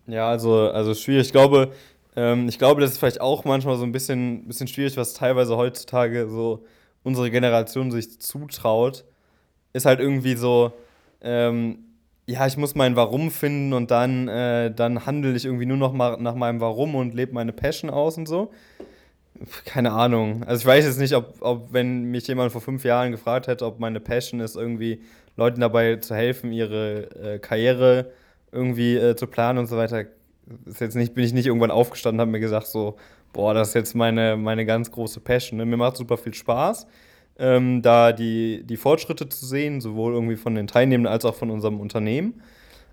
Ja, 0.07 0.27
also, 0.27 0.69
also 0.71 0.93
schwierig. 0.93 1.27
Ich 1.27 1.31
glaube, 1.31 1.71
ähm, 2.15 2.49
ich 2.49 2.57
glaube, 2.57 2.81
das 2.81 2.91
ist 2.91 2.97
vielleicht 2.97 3.21
auch 3.21 3.45
manchmal 3.45 3.77
so 3.77 3.83
ein 3.83 3.91
bisschen, 3.91 4.47
bisschen 4.47 4.67
schwierig, 4.67 4.97
was 4.97 5.13
teilweise 5.13 5.55
heutzutage 5.55 6.27
so 6.27 6.65
unsere 7.03 7.31
Generation 7.31 7.91
sich 7.91 8.19
zutraut. 8.19 9.05
Ist 9.71 9.85
halt 9.85 9.99
irgendwie 9.99 10.35
so, 10.35 10.73
ähm, 11.21 11.88
ja, 12.29 12.45
ich 12.45 12.57
muss 12.57 12.75
mein 12.75 12.95
Warum 12.95 13.31
finden 13.31 13.73
und 13.73 13.89
dann, 13.89 14.27
äh, 14.27 14.71
dann 14.71 15.07
handle 15.07 15.35
ich 15.35 15.45
irgendwie 15.45 15.65
nur 15.65 15.77
noch 15.77 15.93
mal 15.93 16.17
nach 16.19 16.35
meinem 16.35 16.61
Warum 16.61 16.93
und 16.93 17.15
lebe 17.15 17.33
meine 17.33 17.53
Passion 17.53 17.89
aus 17.89 18.17
und 18.17 18.27
so. 18.27 18.51
Keine 19.65 19.93
Ahnung. 19.93 20.43
Also 20.43 20.61
ich 20.61 20.65
weiß 20.67 20.85
jetzt 20.85 20.99
nicht, 20.99 21.15
ob, 21.15 21.37
ob 21.39 21.73
wenn 21.73 22.03
mich 22.11 22.27
jemand 22.27 22.51
vor 22.51 22.61
fünf 22.61 22.83
Jahren 22.83 23.11
gefragt 23.11 23.47
hätte, 23.47 23.65
ob 23.65 23.79
meine 23.79 23.99
Passion 23.99 24.41
ist, 24.41 24.55
irgendwie 24.55 25.01
Leuten 25.37 25.59
dabei 25.59 25.95
zu 25.95 26.13
helfen, 26.13 26.51
ihre 26.51 27.09
äh, 27.15 27.39
Karriere 27.39 28.11
irgendwie 28.51 28.95
äh, 28.95 29.15
zu 29.15 29.25
planen 29.25 29.57
und 29.57 29.65
so 29.65 29.77
weiter. 29.77 30.05
Ist 30.65 30.81
jetzt 30.81 30.95
nicht, 30.95 31.15
bin 31.15 31.23
ich 31.23 31.33
nicht 31.33 31.47
irgendwann 31.47 31.71
aufgestanden 31.71 32.19
und 32.19 32.21
habe 32.21 32.31
mir 32.31 32.39
gesagt, 32.39 32.67
so, 32.67 32.97
boah, 33.33 33.55
das 33.55 33.69
ist 33.69 33.73
jetzt 33.73 33.95
meine, 33.95 34.37
meine 34.37 34.67
ganz 34.67 34.91
große 34.91 35.19
Passion. 35.19 35.57
Ne? 35.57 35.65
Mir 35.65 35.77
macht 35.77 35.97
super 35.97 36.17
viel 36.17 36.35
Spaß 36.35 36.85
ähm, 37.39 37.81
da 37.81 38.11
die, 38.11 38.63
die 38.63 38.77
Fortschritte 38.77 39.29
zu 39.29 39.45
sehen, 39.45 39.81
sowohl 39.81 40.13
irgendwie 40.13 40.35
von 40.35 40.55
den 40.55 40.67
Teilnehmenden 40.67 41.11
als 41.11 41.25
auch 41.25 41.35
von 41.35 41.49
unserem 41.49 41.79
Unternehmen. 41.79 42.41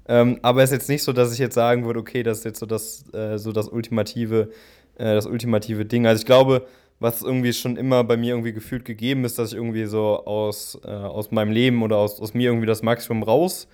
Ähm, 0.08 0.38
aber 0.42 0.62
es 0.62 0.70
ist 0.70 0.78
jetzt 0.78 0.88
nicht 0.88 1.02
so, 1.02 1.12
dass 1.12 1.32
ich 1.32 1.38
jetzt 1.40 1.54
sagen 1.54 1.84
würde, 1.84 1.98
okay, 1.98 2.22
das 2.22 2.38
ist 2.38 2.44
jetzt 2.44 2.60
so 2.60 2.66
das, 2.66 3.04
äh, 3.12 3.38
so 3.38 3.50
das 3.50 3.68
ultimative, 3.68 4.50
äh, 4.98 5.14
das 5.14 5.26
ultimative 5.26 5.84
Ding. 5.84 6.06
Also 6.06 6.20
ich 6.20 6.26
glaube, 6.26 6.66
was 7.00 7.22
irgendwie 7.22 7.52
schon 7.52 7.76
immer 7.76 8.04
bei 8.04 8.16
mir 8.16 8.30
irgendwie 8.30 8.52
gefühlt 8.52 8.84
gegeben 8.84 9.24
ist, 9.24 9.38
dass 9.38 9.50
ich 9.50 9.56
irgendwie 9.56 9.84
so 9.86 10.24
aus, 10.24 10.78
äh, 10.84 10.88
aus 10.88 11.32
meinem 11.32 11.50
Leben 11.50 11.82
oder 11.82 11.96
aus, 11.96 12.20
aus 12.20 12.32
mir 12.32 12.50
irgendwie 12.50 12.66
das 12.66 12.82
Maximum 12.82 13.24
raus, 13.24 13.66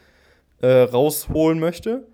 äh, 0.62 0.68
rausholen 0.68 1.60
möchte. 1.60 2.06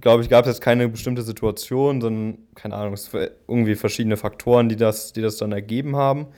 Glaube 0.00 0.22
ich, 0.22 0.28
gab 0.28 0.46
es 0.46 0.52
jetzt 0.52 0.62
keine 0.62 0.88
bestimmte 0.88 1.22
Situation, 1.22 2.00
sondern, 2.00 2.38
keine 2.54 2.76
Ahnung, 2.76 2.94
es 2.94 3.10
irgendwie 3.48 3.74
verschiedene 3.74 4.16
Faktoren, 4.16 4.68
die 4.68 4.76
das, 4.76 5.12
die 5.12 5.20
das 5.20 5.36
dann 5.36 5.50
ergeben 5.50 5.96
haben. 5.96 6.28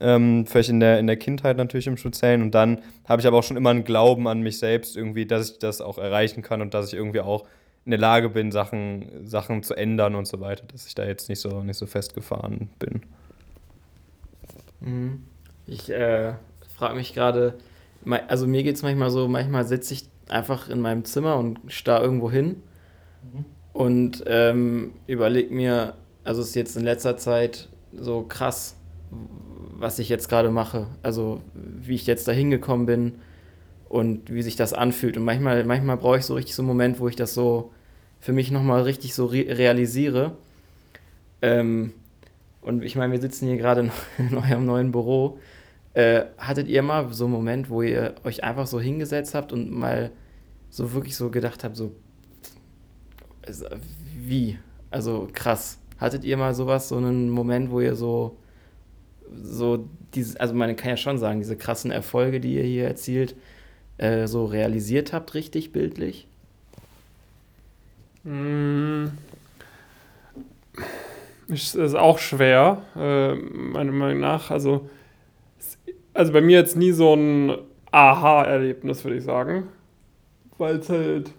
Ähm, 0.00 0.46
vielleicht 0.46 0.70
in 0.70 0.80
der, 0.80 0.98
in 0.98 1.06
der 1.06 1.16
Kindheit 1.16 1.56
natürlich 1.56 1.86
im 1.86 1.96
Speziellen. 1.96 2.42
Und 2.42 2.54
dann 2.54 2.82
habe 3.08 3.20
ich 3.20 3.26
aber 3.26 3.38
auch 3.38 3.42
schon 3.42 3.56
immer 3.56 3.70
einen 3.70 3.84
Glauben 3.84 4.26
an 4.26 4.40
mich 4.40 4.58
selbst, 4.58 4.96
irgendwie, 4.96 5.26
dass 5.26 5.52
ich 5.52 5.58
das 5.58 5.80
auch 5.80 5.98
erreichen 5.98 6.42
kann 6.42 6.60
und 6.60 6.74
dass 6.74 6.88
ich 6.88 6.94
irgendwie 6.94 7.20
auch 7.20 7.46
in 7.84 7.90
der 7.90 8.00
Lage 8.00 8.30
bin, 8.30 8.50
Sachen, 8.50 9.26
Sachen 9.26 9.62
zu 9.62 9.74
ändern 9.74 10.14
und 10.14 10.26
so 10.26 10.40
weiter, 10.40 10.64
dass 10.66 10.86
ich 10.86 10.94
da 10.94 11.04
jetzt 11.04 11.28
nicht 11.28 11.40
so, 11.40 11.62
nicht 11.62 11.76
so 11.76 11.86
festgefahren 11.86 12.70
bin. 12.78 13.02
Mhm. 14.80 15.24
Ich 15.66 15.90
äh, 15.90 16.34
frage 16.76 16.94
mich 16.94 17.14
gerade, 17.14 17.58
also 18.28 18.46
mir 18.46 18.62
geht 18.62 18.76
es 18.76 18.82
manchmal 18.82 19.10
so, 19.10 19.28
manchmal 19.28 19.64
sitze 19.64 19.94
ich 19.94 20.08
einfach 20.28 20.68
in 20.68 20.80
meinem 20.80 21.04
Zimmer 21.04 21.36
und 21.36 21.60
starr 21.68 22.02
irgendwo 22.02 22.30
hin 22.30 22.62
mhm. 23.32 23.44
und 23.72 24.24
ähm, 24.26 24.92
überlege 25.06 25.54
mir, 25.54 25.94
also 26.22 26.40
es 26.40 26.48
ist 26.48 26.54
jetzt 26.54 26.76
in 26.76 26.84
letzter 26.84 27.16
Zeit 27.16 27.68
so 27.92 28.22
krass, 28.22 28.76
was 29.84 29.98
ich 29.98 30.08
jetzt 30.08 30.30
gerade 30.30 30.50
mache, 30.50 30.86
also 31.02 31.42
wie 31.52 31.94
ich 31.94 32.06
jetzt 32.06 32.26
da 32.26 32.32
hingekommen 32.32 32.86
bin 32.86 33.12
und 33.90 34.32
wie 34.32 34.40
sich 34.40 34.56
das 34.56 34.72
anfühlt. 34.72 35.18
Und 35.18 35.24
manchmal, 35.24 35.62
manchmal 35.64 35.98
brauche 35.98 36.16
ich 36.16 36.24
so 36.24 36.32
richtig 36.32 36.54
so 36.54 36.62
einen 36.62 36.68
Moment, 36.68 37.00
wo 37.00 37.06
ich 37.06 37.16
das 37.16 37.34
so 37.34 37.70
für 38.18 38.32
mich 38.32 38.50
nochmal 38.50 38.80
richtig 38.84 39.12
so 39.12 39.26
re 39.26 39.44
realisiere. 39.46 40.38
Ähm, 41.42 41.92
und 42.62 42.82
ich 42.82 42.96
meine, 42.96 43.12
wir 43.12 43.20
sitzen 43.20 43.46
hier 43.46 43.58
gerade 43.58 43.90
in 44.18 44.34
eurem 44.34 44.64
neuen 44.64 44.90
Büro. 44.90 45.38
Äh, 45.92 46.24
hattet 46.38 46.66
ihr 46.68 46.82
mal 46.82 47.12
so 47.12 47.26
einen 47.26 47.34
Moment, 47.34 47.68
wo 47.68 47.82
ihr 47.82 48.14
euch 48.24 48.42
einfach 48.42 48.66
so 48.66 48.80
hingesetzt 48.80 49.34
habt 49.34 49.52
und 49.52 49.70
mal 49.70 50.12
so 50.70 50.94
wirklich 50.94 51.14
so 51.14 51.30
gedacht 51.30 51.62
habt, 51.62 51.76
so 51.76 51.92
wie? 54.16 54.58
Also 54.90 55.28
krass. 55.30 55.78
Hattet 55.98 56.24
ihr 56.24 56.38
mal 56.38 56.54
sowas, 56.54 56.88
so 56.88 56.96
einen 56.96 57.28
Moment, 57.28 57.70
wo 57.70 57.80
ihr 57.80 57.94
so, 57.94 58.38
so 59.42 59.88
diese, 60.14 60.40
also 60.40 60.54
man 60.54 60.76
kann 60.76 60.90
ja 60.90 60.96
schon 60.96 61.18
sagen, 61.18 61.40
diese 61.40 61.56
krassen 61.56 61.90
Erfolge, 61.90 62.40
die 62.40 62.54
ihr 62.54 62.62
hier 62.62 62.86
erzielt, 62.86 63.34
äh, 63.98 64.26
so 64.26 64.44
realisiert 64.44 65.12
habt, 65.12 65.34
richtig 65.34 65.72
bildlich? 65.72 66.26
Mm. 68.24 69.06
Ist, 71.48 71.74
ist 71.74 71.94
auch 71.94 72.18
schwer, 72.18 72.82
äh, 72.96 73.34
meiner 73.34 73.92
Meinung 73.92 74.20
nach. 74.20 74.50
Also, 74.50 74.88
also 76.14 76.32
bei 76.32 76.40
mir 76.40 76.58
jetzt 76.58 76.76
nie 76.76 76.92
so 76.92 77.14
ein 77.14 77.58
Aha-Erlebnis, 77.90 79.04
würde 79.04 79.18
ich 79.18 79.24
sagen. 79.24 79.68
Weil 80.56 80.76
es 80.76 80.88
halt, 80.88 81.32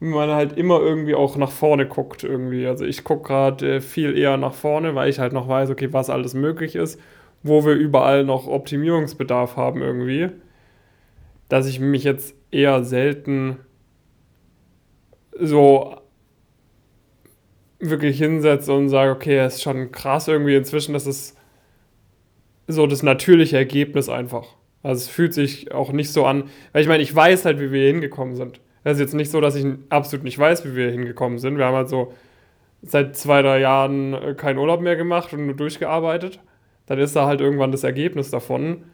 man 0.00 0.30
halt 0.30 0.56
immer 0.56 0.80
irgendwie 0.80 1.14
auch 1.14 1.36
nach 1.36 1.50
vorne 1.50 1.86
guckt 1.86 2.24
irgendwie. 2.24 2.66
Also 2.66 2.84
ich 2.84 3.04
gucke 3.04 3.28
gerade 3.28 3.76
äh, 3.76 3.80
viel 3.80 4.16
eher 4.16 4.36
nach 4.38 4.54
vorne, 4.54 4.94
weil 4.94 5.10
ich 5.10 5.18
halt 5.18 5.32
noch 5.32 5.46
weiß, 5.46 5.70
okay, 5.70 5.92
was 5.92 6.10
alles 6.10 6.34
möglich 6.34 6.74
ist, 6.74 6.98
wo 7.42 7.64
wir 7.64 7.74
überall 7.74 8.24
noch 8.24 8.46
Optimierungsbedarf 8.46 9.56
haben 9.56 9.82
irgendwie. 9.82 10.30
Dass 11.48 11.66
ich 11.66 11.80
mich 11.80 12.04
jetzt 12.04 12.34
eher 12.50 12.82
selten 12.84 13.58
so 15.38 15.96
wirklich 17.78 18.18
hinsetze 18.18 18.72
und 18.72 18.88
sage, 18.88 19.10
okay, 19.10 19.38
es 19.38 19.56
ist 19.56 19.62
schon 19.62 19.92
krass 19.92 20.28
irgendwie 20.28 20.54
inzwischen, 20.54 20.92
das 20.92 21.06
ist 21.06 21.36
so 22.68 22.86
das 22.86 23.02
natürliche 23.02 23.56
Ergebnis 23.56 24.08
einfach. 24.08 24.46
Also 24.82 25.00
es 25.00 25.08
fühlt 25.08 25.34
sich 25.34 25.72
auch 25.72 25.92
nicht 25.92 26.10
so 26.12 26.24
an, 26.24 26.44
weil 26.72 26.82
ich 26.82 26.88
meine, 26.88 27.02
ich 27.02 27.14
weiß 27.14 27.44
halt, 27.44 27.58
wie 27.58 27.72
wir 27.72 27.80
hier 27.80 27.92
hingekommen 27.92 28.36
sind. 28.36 28.60
Es 28.84 28.94
ist 28.94 29.00
jetzt 29.00 29.14
nicht 29.14 29.30
so, 29.30 29.40
dass 29.40 29.54
ich 29.54 29.66
absolut 29.88 30.24
nicht 30.24 30.38
weiß, 30.38 30.64
wie 30.64 30.74
wir 30.74 30.84
hier 30.84 30.92
hingekommen 30.92 31.38
sind. 31.38 31.58
Wir 31.58 31.66
haben 31.66 31.76
halt 31.76 31.88
so 31.88 32.12
seit 32.82 33.16
zwei, 33.16 33.42
drei 33.42 33.60
Jahren 33.60 34.14
äh, 34.14 34.34
keinen 34.34 34.58
Urlaub 34.58 34.80
mehr 34.80 34.96
gemacht 34.96 35.32
und 35.32 35.46
nur 35.46 35.54
durchgearbeitet. 35.54 36.40
Dann 36.86 36.98
ist 36.98 37.14
da 37.14 37.26
halt 37.26 37.40
irgendwann 37.40 37.72
das 37.72 37.84
Ergebnis 37.84 38.30
davon. 38.30 38.84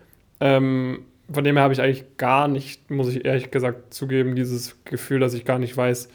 Ähm, 0.40 1.04
von 1.32 1.44
dem 1.44 1.56
her 1.56 1.64
habe 1.64 1.72
ich 1.72 1.80
eigentlich 1.80 2.16
gar 2.16 2.48
nicht, 2.48 2.90
muss 2.90 3.08
ich 3.08 3.24
ehrlich 3.24 3.50
gesagt 3.50 3.92
zugeben, 3.94 4.36
dieses 4.36 4.82
Gefühl, 4.84 5.20
dass 5.20 5.34
ich 5.34 5.44
gar 5.44 5.58
nicht 5.58 5.76
weiß, 5.76 6.08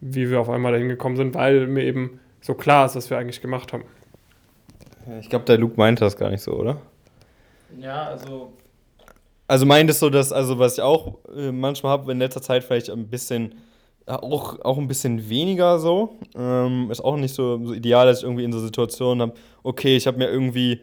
wie 0.00 0.30
wir 0.30 0.40
auf 0.40 0.48
einmal 0.48 0.72
dahin 0.72 0.88
gekommen 0.88 1.16
sind, 1.16 1.34
weil 1.34 1.66
mir 1.66 1.84
eben 1.84 2.20
so 2.40 2.54
klar 2.54 2.86
ist, 2.86 2.96
was 2.96 3.10
wir 3.10 3.18
eigentlich 3.18 3.40
gemacht 3.40 3.72
haben. 3.72 3.84
Ich 5.20 5.28
glaube, 5.28 5.44
der 5.44 5.58
Luke 5.58 5.74
meinte 5.76 6.04
das 6.04 6.16
gar 6.16 6.30
nicht 6.30 6.42
so, 6.42 6.52
oder? 6.52 6.80
Ja, 7.78 8.08
also. 8.08 8.52
Also 9.48 9.66
meint 9.66 9.88
es 9.90 10.00
so, 10.00 10.10
dass, 10.10 10.32
also 10.32 10.58
was 10.58 10.74
ich 10.74 10.82
auch 10.82 11.18
äh, 11.36 11.52
manchmal 11.52 11.92
habe, 11.92 12.12
in 12.12 12.18
letzter 12.18 12.42
Zeit 12.42 12.64
vielleicht 12.64 12.90
ein 12.90 13.08
bisschen, 13.08 13.54
auch, 14.06 14.58
auch 14.64 14.78
ein 14.78 14.88
bisschen 14.88 15.28
weniger 15.28 15.78
so. 15.78 16.16
Ähm, 16.36 16.90
ist 16.90 17.00
auch 17.00 17.16
nicht 17.16 17.34
so, 17.34 17.64
so 17.64 17.72
ideal, 17.72 18.06
dass 18.06 18.18
ich 18.18 18.24
irgendwie 18.24 18.44
in 18.44 18.52
so 18.52 18.60
Situationen 18.60 19.22
habe, 19.22 19.38
okay, 19.62 19.96
ich 19.96 20.06
habe 20.06 20.18
mir 20.18 20.28
irgendwie 20.28 20.80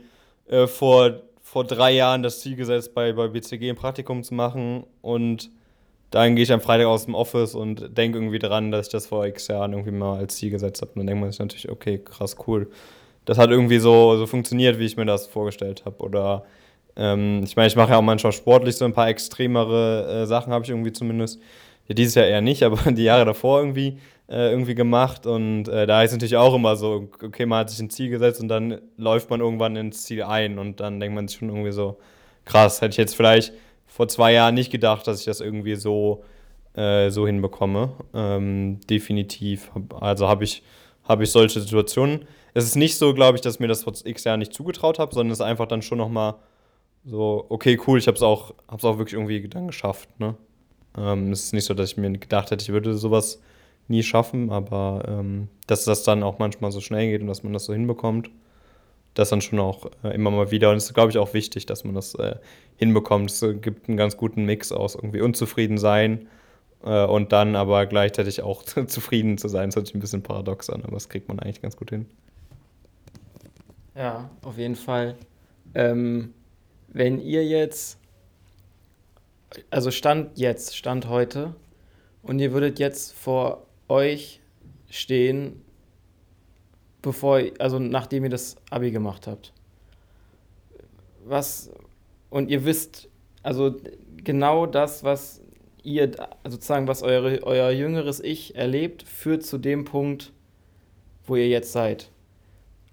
äh, 0.47 0.67
vor, 0.67 1.21
vor 1.41 1.65
drei 1.65 1.91
Jahren 1.91 2.23
das 2.23 2.39
Ziel 2.39 2.55
gesetzt, 2.55 2.93
bei, 2.93 3.13
bei 3.13 3.27
BCG 3.27 3.69
ein 3.69 3.75
Praktikum 3.75 4.23
zu 4.23 4.33
machen 4.33 4.85
und 5.01 5.49
dann 6.13 6.35
gehe 6.35 6.43
ich 6.43 6.51
am 6.53 6.61
Freitag 6.61 6.85
aus 6.85 7.05
dem 7.05 7.15
Office 7.15 7.55
und 7.55 7.97
denke 7.97 8.19
irgendwie 8.19 8.37
dran, 8.37 8.69
dass 8.69 8.85
ich 8.85 8.91
das 8.91 9.07
vor 9.07 9.25
x 9.25 9.47
Jahren 9.47 9.73
irgendwie 9.73 9.91
mal 9.91 10.19
als 10.19 10.35
Ziel 10.35 10.51
gesetzt 10.51 10.81
habe. 10.83 10.91
Und 10.91 10.99
dann 10.99 11.07
denkt 11.07 11.21
man 11.21 11.31
sich 11.31 11.39
natürlich, 11.39 11.69
okay, 11.69 11.97
krass, 11.97 12.35
cool. 12.45 12.69
Das 13.25 13.39
hat 13.39 13.49
irgendwie 13.49 13.79
so, 13.79 14.15
so 14.15 14.27
funktioniert, 14.27 14.77
wie 14.77 14.85
ich 14.85 14.95
mir 14.95 15.07
das 15.07 15.25
vorgestellt 15.25 15.85
habe. 15.85 16.03
Oder 16.03 16.45
ähm, 16.95 17.41
ich 17.43 17.55
meine, 17.55 17.67
ich 17.67 17.75
mache 17.75 17.91
ja 17.91 17.97
auch 17.97 18.03
manchmal 18.03 18.33
sportlich 18.33 18.75
so 18.75 18.85
ein 18.85 18.93
paar 18.93 19.09
extremere 19.09 20.23
äh, 20.23 20.25
Sachen, 20.25 20.53
habe 20.53 20.63
ich 20.63 20.69
irgendwie 20.69 20.91
zumindest. 20.91 21.39
Ja, 21.87 21.95
dieses 21.95 22.15
Jahr 22.15 22.25
eher 22.25 22.41
nicht, 22.41 22.63
aber 22.63 22.91
die 22.91 23.03
Jahre 23.03 23.25
davor 23.25 23.59
irgendwie, 23.59 23.97
äh, 24.29 24.51
irgendwie 24.51 24.75
gemacht. 24.75 25.25
Und 25.25 25.67
äh, 25.67 25.87
da 25.87 26.03
ist 26.03 26.11
natürlich 26.11 26.37
auch 26.37 26.53
immer 26.53 26.75
so, 26.75 27.09
okay, 27.21 27.45
man 27.45 27.59
hat 27.59 27.69
sich 27.69 27.79
ein 27.79 27.89
Ziel 27.89 28.09
gesetzt 28.09 28.41
und 28.41 28.47
dann 28.47 28.79
läuft 28.97 29.29
man 29.29 29.41
irgendwann 29.41 29.75
ins 29.75 30.03
Ziel 30.03 30.23
ein. 30.23 30.59
Und 30.59 30.79
dann 30.79 30.99
denkt 30.99 31.15
man 31.15 31.27
sich 31.27 31.37
schon 31.39 31.49
irgendwie 31.49 31.71
so, 31.71 31.97
krass, 32.45 32.81
hätte 32.81 32.91
ich 32.91 32.97
jetzt 32.97 33.15
vielleicht 33.15 33.53
vor 33.87 34.07
zwei 34.07 34.33
Jahren 34.33 34.55
nicht 34.55 34.71
gedacht, 34.71 35.07
dass 35.07 35.19
ich 35.19 35.25
das 35.25 35.41
irgendwie 35.41 35.75
so, 35.75 36.23
äh, 36.75 37.09
so 37.09 37.25
hinbekomme. 37.27 37.91
Ähm, 38.13 38.79
definitiv. 38.89 39.71
Also 39.99 40.27
habe 40.27 40.43
ich, 40.43 40.63
hab 41.03 41.21
ich 41.21 41.31
solche 41.31 41.59
Situationen. 41.59 42.25
Es 42.53 42.65
ist 42.65 42.75
nicht 42.75 42.97
so, 42.97 43.13
glaube 43.13 43.37
ich, 43.37 43.41
dass 43.41 43.59
mir 43.59 43.67
das 43.67 43.83
vor 43.83 43.93
x 44.03 44.23
Jahren 44.23 44.39
nicht 44.39 44.53
zugetraut 44.53 44.99
habe, 44.99 45.13
sondern 45.13 45.31
es 45.31 45.39
ist 45.39 45.45
einfach 45.45 45.67
dann 45.67 45.81
schon 45.81 45.97
nochmal 45.97 46.35
so, 47.05 47.45
okay, 47.49 47.79
cool, 47.87 47.99
ich 47.99 48.07
habe 48.07 48.15
es 48.15 48.23
auch, 48.23 48.53
hab's 48.67 48.85
auch 48.85 48.97
wirklich 48.97 49.13
irgendwie 49.13 49.47
dann 49.47 49.67
geschafft. 49.67 50.09
Ne? 50.19 50.35
Ähm, 50.97 51.31
es 51.31 51.45
ist 51.45 51.53
nicht 51.53 51.65
so, 51.65 51.73
dass 51.73 51.91
ich 51.91 51.97
mir 51.97 52.11
gedacht 52.11 52.51
hätte, 52.51 52.63
ich 52.63 52.69
würde 52.69 52.93
sowas 52.95 53.41
nie 53.87 54.03
schaffen, 54.03 54.49
aber 54.51 55.03
ähm, 55.07 55.49
dass 55.67 55.83
das 55.83 56.03
dann 56.03 56.23
auch 56.23 56.39
manchmal 56.39 56.71
so 56.71 56.79
schnell 56.79 57.09
geht 57.09 57.21
und 57.21 57.27
dass 57.27 57.43
man 57.43 57.53
das 57.53 57.65
so 57.65 57.73
hinbekommt 57.73 58.29
das 59.13 59.29
dann 59.29 59.41
schon 59.41 59.59
auch 59.59 59.89
äh, 60.03 60.09
immer 60.09 60.31
mal 60.31 60.51
wieder. 60.51 60.71
Und 60.71 60.77
es 60.77 60.85
ist, 60.85 60.93
glaube 60.93 61.11
ich, 61.11 61.17
auch 61.17 61.33
wichtig, 61.33 61.65
dass 61.65 61.83
man 61.83 61.95
das 61.95 62.15
äh, 62.15 62.35
hinbekommt. 62.77 63.31
Es 63.31 63.45
gibt 63.61 63.87
einen 63.87 63.97
ganz 63.97 64.17
guten 64.17 64.45
Mix 64.45 64.71
aus 64.71 64.95
irgendwie 64.95 65.21
unzufrieden 65.21 65.77
sein 65.77 66.27
äh, 66.83 67.05
und 67.05 67.31
dann 67.31 67.55
aber 67.55 67.85
gleichzeitig 67.85 68.41
auch 68.41 68.63
zufrieden 68.87 69.37
zu 69.37 69.47
sein. 69.47 69.69
Das 69.69 69.75
hört 69.75 69.87
sich 69.87 69.95
ein 69.95 69.99
bisschen 69.99 70.23
paradox 70.23 70.69
an, 70.69 70.83
aber 70.83 70.93
das 70.93 71.09
kriegt 71.09 71.27
man 71.27 71.39
eigentlich 71.39 71.61
ganz 71.61 71.77
gut 71.77 71.91
hin. 71.91 72.05
Ja, 73.95 74.29
auf 74.41 74.57
jeden 74.57 74.75
Fall. 74.75 75.15
Ähm, 75.75 76.33
wenn 76.93 77.19
ihr 77.19 77.45
jetzt, 77.45 77.97
also 79.69 79.91
Stand 79.91 80.37
jetzt, 80.37 80.77
Stand 80.77 81.07
heute, 81.07 81.55
und 82.21 82.39
ihr 82.39 82.53
würdet 82.53 82.79
jetzt 82.79 83.11
vor 83.13 83.67
euch 83.89 84.39
stehen 84.89 85.61
bevor, 87.01 87.41
also 87.59 87.79
nachdem 87.79 88.23
ihr 88.23 88.29
das 88.29 88.55
Abi 88.69 88.89
gemacht 88.91 89.27
habt. 89.27 89.53
Was, 91.25 91.69
und 92.29 92.49
ihr 92.49 92.65
wisst, 92.65 93.09
also 93.43 93.75
genau 94.23 94.65
das, 94.65 95.03
was 95.03 95.41
ihr, 95.83 96.11
also 96.43 96.55
sozusagen, 96.55 96.87
was 96.87 97.03
eure, 97.03 97.43
euer 97.43 97.71
jüngeres 97.71 98.19
Ich 98.21 98.55
erlebt, 98.55 99.03
führt 99.03 99.43
zu 99.43 99.57
dem 99.57 99.83
Punkt, 99.83 100.31
wo 101.25 101.35
ihr 101.35 101.49
jetzt 101.49 101.73
seid. 101.73 102.09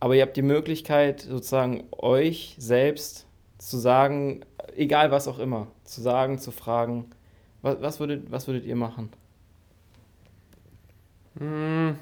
Aber 0.01 0.17
ihr 0.17 0.23
habt 0.23 0.37
die 0.37 0.43
Möglichkeit, 0.43 1.21
sozusagen 1.21 1.85
euch 1.93 2.57
selbst 2.59 3.27
zu 3.61 3.77
sagen, 3.77 4.41
egal 4.75 5.11
was 5.11 5.29
auch 5.29 5.39
immer, 5.39 5.67
zu 5.85 6.01
sagen, 6.01 6.39
zu 6.39 6.51
fragen, 6.51 7.11
was, 7.63 7.81
was, 7.81 8.01
würdet, 8.01 8.31
was 8.33 8.47
würdet 8.47 8.65
ihr 8.65 8.77
machen? 8.77 9.11
Hm. 11.39 11.97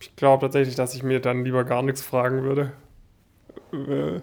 Ich 0.00 0.16
glaube 0.16 0.40
tatsächlich, 0.42 0.74
dass 0.74 0.94
ich 0.94 1.02
mir 1.02 1.20
dann 1.20 1.44
lieber 1.44 1.64
gar 1.64 1.82
nichts 1.82 2.02
fragen 2.02 2.42
würde. 2.42 2.72
Äh, 3.72 4.20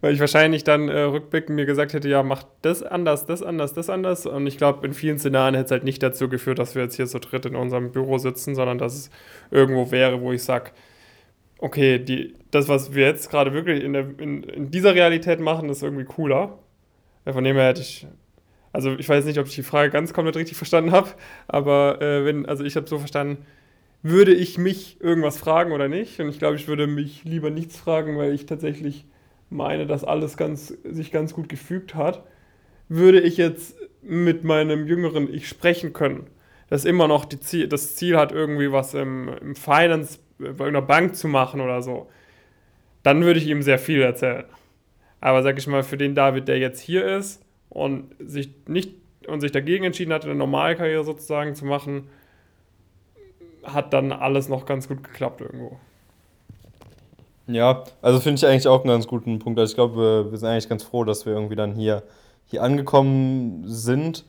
weil 0.00 0.14
ich 0.14 0.20
wahrscheinlich 0.20 0.62
dann 0.62 0.88
äh, 0.88 1.00
rückblickend 1.00 1.56
mir 1.56 1.66
gesagt 1.66 1.92
hätte, 1.92 2.08
ja, 2.08 2.22
mach 2.22 2.44
das 2.62 2.84
anders, 2.84 3.26
das 3.26 3.42
anders, 3.42 3.74
das 3.74 3.90
anders. 3.90 4.26
Und 4.26 4.46
ich 4.46 4.58
glaube, 4.58 4.86
in 4.86 4.94
vielen 4.94 5.18
Szenarien 5.18 5.54
hätte 5.54 5.66
es 5.66 5.70
halt 5.72 5.84
nicht 5.84 6.02
dazu 6.02 6.28
geführt, 6.28 6.60
dass 6.60 6.76
wir 6.76 6.82
jetzt 6.82 6.94
hier 6.94 7.06
so 7.08 7.18
dritt 7.18 7.46
in 7.46 7.56
unserem 7.56 7.90
Büro 7.90 8.18
sitzen, 8.18 8.54
sondern 8.54 8.78
dass 8.78 8.94
es 8.94 9.10
irgendwo 9.50 9.90
wäre, 9.90 10.20
wo 10.20 10.32
ich 10.32 10.44
sage, 10.44 10.70
okay, 11.58 11.98
die, 11.98 12.34
das, 12.50 12.68
was 12.68 12.94
wir 12.94 13.06
jetzt 13.06 13.30
gerade 13.30 13.52
wirklich 13.52 13.82
in, 13.82 13.92
der, 13.92 14.18
in, 14.18 14.42
in 14.44 14.70
dieser 14.70 14.94
Realität 14.94 15.40
machen, 15.40 15.68
ist 15.68 15.82
irgendwie 15.82 16.04
cooler. 16.04 16.58
Von 17.24 17.44
dem 17.44 17.56
her 17.56 17.68
hätte 17.68 17.80
ich 17.80 18.06
also 18.76 18.94
ich 18.98 19.08
weiß 19.08 19.24
nicht, 19.24 19.38
ob 19.38 19.46
ich 19.46 19.54
die 19.54 19.62
Frage 19.62 19.90
ganz 19.90 20.12
komplett 20.12 20.36
richtig 20.36 20.58
verstanden 20.58 20.92
habe, 20.92 21.08
aber 21.48 22.02
äh, 22.02 22.26
wenn, 22.26 22.44
also 22.44 22.62
ich 22.62 22.76
habe 22.76 22.86
so 22.86 22.98
verstanden, 22.98 23.38
würde 24.02 24.34
ich 24.34 24.58
mich 24.58 25.00
irgendwas 25.00 25.38
fragen 25.38 25.72
oder 25.72 25.88
nicht. 25.88 26.20
Und 26.20 26.28
ich 26.28 26.38
glaube, 26.38 26.56
ich 26.56 26.68
würde 26.68 26.86
mich 26.86 27.24
lieber 27.24 27.48
nichts 27.48 27.78
fragen, 27.78 28.18
weil 28.18 28.34
ich 28.34 28.44
tatsächlich 28.44 29.06
meine, 29.48 29.86
dass 29.86 30.04
alles 30.04 30.36
ganz, 30.36 30.74
sich 30.84 31.10
ganz 31.10 31.32
gut 31.32 31.48
gefügt 31.48 31.94
hat. 31.94 32.22
Würde 32.90 33.18
ich 33.18 33.38
jetzt 33.38 33.76
mit 34.02 34.44
meinem 34.44 34.86
jüngeren 34.86 35.32
Ich 35.32 35.48
sprechen 35.48 35.94
können, 35.94 36.26
das 36.68 36.84
immer 36.84 37.08
noch 37.08 37.26
Ziel, 37.26 37.68
das 37.68 37.96
Ziel 37.96 38.18
hat, 38.18 38.30
irgendwie 38.30 38.70
was 38.72 38.92
im, 38.92 39.30
im 39.40 39.56
Finance 39.56 40.18
bei 40.38 40.46
irgendeiner 40.46 40.82
Bank 40.82 41.16
zu 41.16 41.28
machen 41.28 41.60
oder 41.60 41.82
so, 41.82 42.08
dann 43.02 43.22
würde 43.22 43.38
ich 43.38 43.46
ihm 43.46 43.62
sehr 43.62 43.78
viel 43.78 44.02
erzählen. 44.02 44.44
Aber 45.20 45.42
sag 45.42 45.58
ich 45.58 45.66
mal, 45.66 45.82
für 45.82 45.96
den 45.96 46.14
David, 46.14 46.48
der 46.48 46.58
jetzt 46.58 46.80
hier 46.80 47.04
ist 47.16 47.42
und 47.68 48.14
sich 48.18 48.50
nicht 48.66 48.94
und 49.26 49.40
sich 49.40 49.52
dagegen 49.52 49.84
entschieden 49.84 50.12
hat, 50.12 50.24
eine 50.24 50.34
Normalkarriere 50.34 51.04
sozusagen 51.04 51.54
zu 51.54 51.64
machen, 51.64 52.08
hat 53.64 53.92
dann 53.92 54.12
alles 54.12 54.48
noch 54.48 54.66
ganz 54.66 54.88
gut 54.88 55.02
geklappt 55.02 55.40
irgendwo. 55.40 55.78
Ja, 57.48 57.84
also 58.02 58.20
finde 58.20 58.38
ich 58.38 58.46
eigentlich 58.46 58.66
auch 58.68 58.80
einen 58.80 58.90
ganz 58.90 59.06
guten 59.06 59.38
Punkt. 59.38 59.58
Also 59.58 59.70
ich 59.70 59.76
glaube, 59.76 60.30
wir 60.30 60.38
sind 60.38 60.48
eigentlich 60.48 60.68
ganz 60.68 60.82
froh, 60.82 61.04
dass 61.04 61.26
wir 61.26 61.32
irgendwie 61.32 61.56
dann 61.56 61.74
hier, 61.74 62.02
hier 62.46 62.62
angekommen 62.62 63.62
sind. 63.66 64.24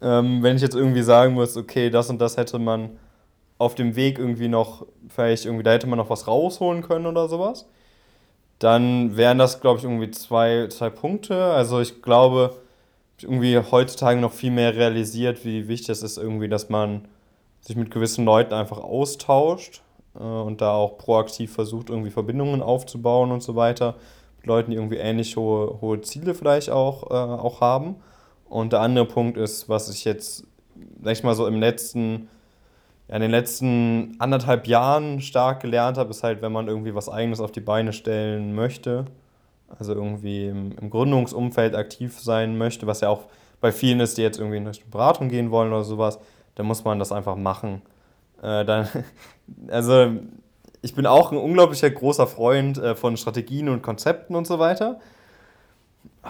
Ähm, 0.00 0.42
wenn 0.42 0.56
ich 0.56 0.62
jetzt 0.62 0.76
irgendwie 0.76 1.02
sagen 1.02 1.34
muss, 1.34 1.56
okay, 1.56 1.90
das 1.90 2.10
und 2.10 2.20
das 2.20 2.36
hätte 2.36 2.58
man 2.58 2.90
auf 3.58 3.74
dem 3.74 3.96
Weg 3.96 4.18
irgendwie 4.18 4.48
noch, 4.48 4.86
vielleicht 5.08 5.44
irgendwie, 5.44 5.64
da 5.64 5.72
hätte 5.72 5.86
man 5.86 5.98
noch 5.98 6.10
was 6.10 6.26
rausholen 6.26 6.82
können 6.82 7.06
oder 7.06 7.28
sowas, 7.28 7.66
dann 8.58 9.16
wären 9.16 9.38
das, 9.38 9.60
glaube 9.60 9.78
ich, 9.78 9.84
irgendwie 9.84 10.10
zwei, 10.10 10.68
zwei 10.68 10.90
Punkte. 10.90 11.44
Also 11.44 11.80
ich 11.80 12.02
glaube, 12.02 12.56
irgendwie 13.20 13.58
heutzutage 13.58 14.20
noch 14.20 14.32
viel 14.32 14.50
mehr 14.50 14.74
realisiert, 14.74 15.44
wie 15.44 15.68
wichtig 15.68 15.90
es 15.90 16.02
ist, 16.02 16.18
irgendwie, 16.18 16.48
dass 16.48 16.68
man 16.68 17.06
sich 17.60 17.76
mit 17.76 17.90
gewissen 17.90 18.24
Leuten 18.24 18.54
einfach 18.54 18.78
austauscht 18.78 19.82
äh, 20.14 20.22
und 20.22 20.60
da 20.60 20.72
auch 20.72 20.98
proaktiv 20.98 21.52
versucht, 21.52 21.90
irgendwie 21.90 22.10
Verbindungen 22.10 22.62
aufzubauen 22.62 23.32
und 23.32 23.42
so 23.42 23.56
weiter. 23.56 23.96
Mit 24.38 24.46
Leuten, 24.46 24.70
die 24.70 24.76
irgendwie 24.76 24.96
ähnlich 24.96 25.36
hohe, 25.36 25.80
hohe 25.80 26.00
Ziele 26.00 26.34
vielleicht 26.34 26.70
auch, 26.70 27.10
äh, 27.10 27.14
auch 27.14 27.60
haben. 27.60 27.96
Und 28.48 28.72
der 28.72 28.80
andere 28.80 29.04
Punkt 29.04 29.36
ist, 29.36 29.68
was 29.68 29.88
ich 29.90 30.04
jetzt, 30.04 30.44
sag 31.02 31.12
ich 31.12 31.22
mal 31.22 31.34
so 31.34 31.46
im 31.46 31.60
letzten, 31.60 32.28
in 33.08 33.20
den 33.22 33.30
letzten 33.30 34.16
anderthalb 34.18 34.66
Jahren 34.66 35.20
stark 35.20 35.60
gelernt 35.60 35.96
habe, 35.96 36.10
ist 36.10 36.22
halt, 36.22 36.42
wenn 36.42 36.52
man 36.52 36.68
irgendwie 36.68 36.94
was 36.94 37.08
Eigenes 37.08 37.40
auf 37.40 37.52
die 37.52 37.60
Beine 37.60 37.92
stellen 37.92 38.54
möchte, 38.54 39.06
also 39.78 39.94
irgendwie 39.94 40.46
im, 40.46 40.72
im 40.78 40.90
Gründungsumfeld 40.90 41.74
aktiv 41.74 42.18
sein 42.20 42.58
möchte, 42.58 42.86
was 42.86 43.00
ja 43.00 43.08
auch 43.08 43.24
bei 43.60 43.72
vielen 43.72 44.00
ist, 44.00 44.18
die 44.18 44.22
jetzt 44.22 44.38
irgendwie 44.38 44.58
in 44.58 44.66
Richtung 44.66 44.90
Beratung 44.90 45.28
gehen 45.28 45.50
wollen 45.50 45.72
oder 45.72 45.84
sowas, 45.84 46.18
dann 46.54 46.66
muss 46.66 46.84
man 46.84 46.98
das 46.98 47.10
einfach 47.10 47.36
machen. 47.36 47.82
Äh, 48.42 48.64
dann, 48.64 48.88
also 49.68 50.12
ich 50.82 50.94
bin 50.94 51.06
auch 51.06 51.32
ein 51.32 51.38
unglaublicher 51.38 51.90
großer 51.90 52.26
Freund 52.26 52.78
äh, 52.78 52.94
von 52.94 53.16
Strategien 53.16 53.68
und 53.68 53.82
Konzepten 53.82 54.36
und 54.36 54.46
so 54.46 54.58
weiter. 54.58 55.00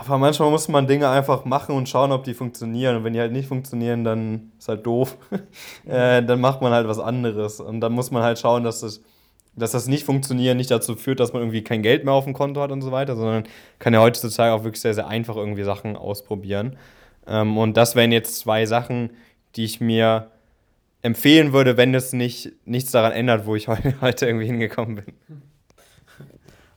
Aber 0.06 0.18
manchmal 0.18 0.50
muss 0.50 0.68
man 0.68 0.86
Dinge 0.86 1.08
einfach 1.08 1.44
machen 1.44 1.74
und 1.74 1.88
schauen, 1.88 2.12
ob 2.12 2.22
die 2.24 2.34
funktionieren. 2.34 2.96
Und 2.96 3.04
wenn 3.04 3.14
die 3.14 3.20
halt 3.20 3.32
nicht 3.32 3.48
funktionieren, 3.48 4.04
dann 4.04 4.52
ist 4.58 4.68
halt 4.68 4.86
doof. 4.86 5.16
äh, 5.86 6.22
dann 6.22 6.40
macht 6.40 6.62
man 6.62 6.72
halt 6.72 6.86
was 6.86 7.00
anderes. 7.00 7.60
Und 7.60 7.80
dann 7.80 7.92
muss 7.92 8.10
man 8.10 8.22
halt 8.22 8.38
schauen, 8.38 8.62
dass 8.62 8.80
das, 8.80 9.02
dass 9.56 9.72
das 9.72 9.88
nicht 9.88 10.04
funktionieren 10.04 10.56
nicht 10.56 10.70
dazu 10.70 10.94
führt, 10.94 11.18
dass 11.18 11.32
man 11.32 11.42
irgendwie 11.42 11.64
kein 11.64 11.82
Geld 11.82 12.04
mehr 12.04 12.14
auf 12.14 12.24
dem 12.24 12.32
Konto 12.32 12.60
hat 12.60 12.70
und 12.70 12.80
so 12.80 12.92
weiter, 12.92 13.16
sondern 13.16 13.44
kann 13.80 13.92
ja 13.92 14.00
heutzutage 14.00 14.52
auch 14.52 14.62
wirklich 14.62 14.80
sehr, 14.80 14.94
sehr 14.94 15.08
einfach 15.08 15.36
irgendwie 15.36 15.64
Sachen 15.64 15.96
ausprobieren. 15.96 16.76
Ähm, 17.26 17.58
und 17.58 17.76
das 17.76 17.96
wären 17.96 18.12
jetzt 18.12 18.38
zwei 18.38 18.66
Sachen, 18.66 19.10
die 19.56 19.64
ich 19.64 19.80
mir 19.80 20.30
empfehlen 21.02 21.52
würde, 21.52 21.76
wenn 21.76 21.92
es 21.94 22.12
nicht, 22.12 22.52
nichts 22.64 22.92
daran 22.92 23.12
ändert, 23.12 23.46
wo 23.46 23.56
ich 23.56 23.66
heute 24.00 24.26
irgendwie 24.26 24.46
hingekommen 24.46 24.96
bin. 24.96 25.14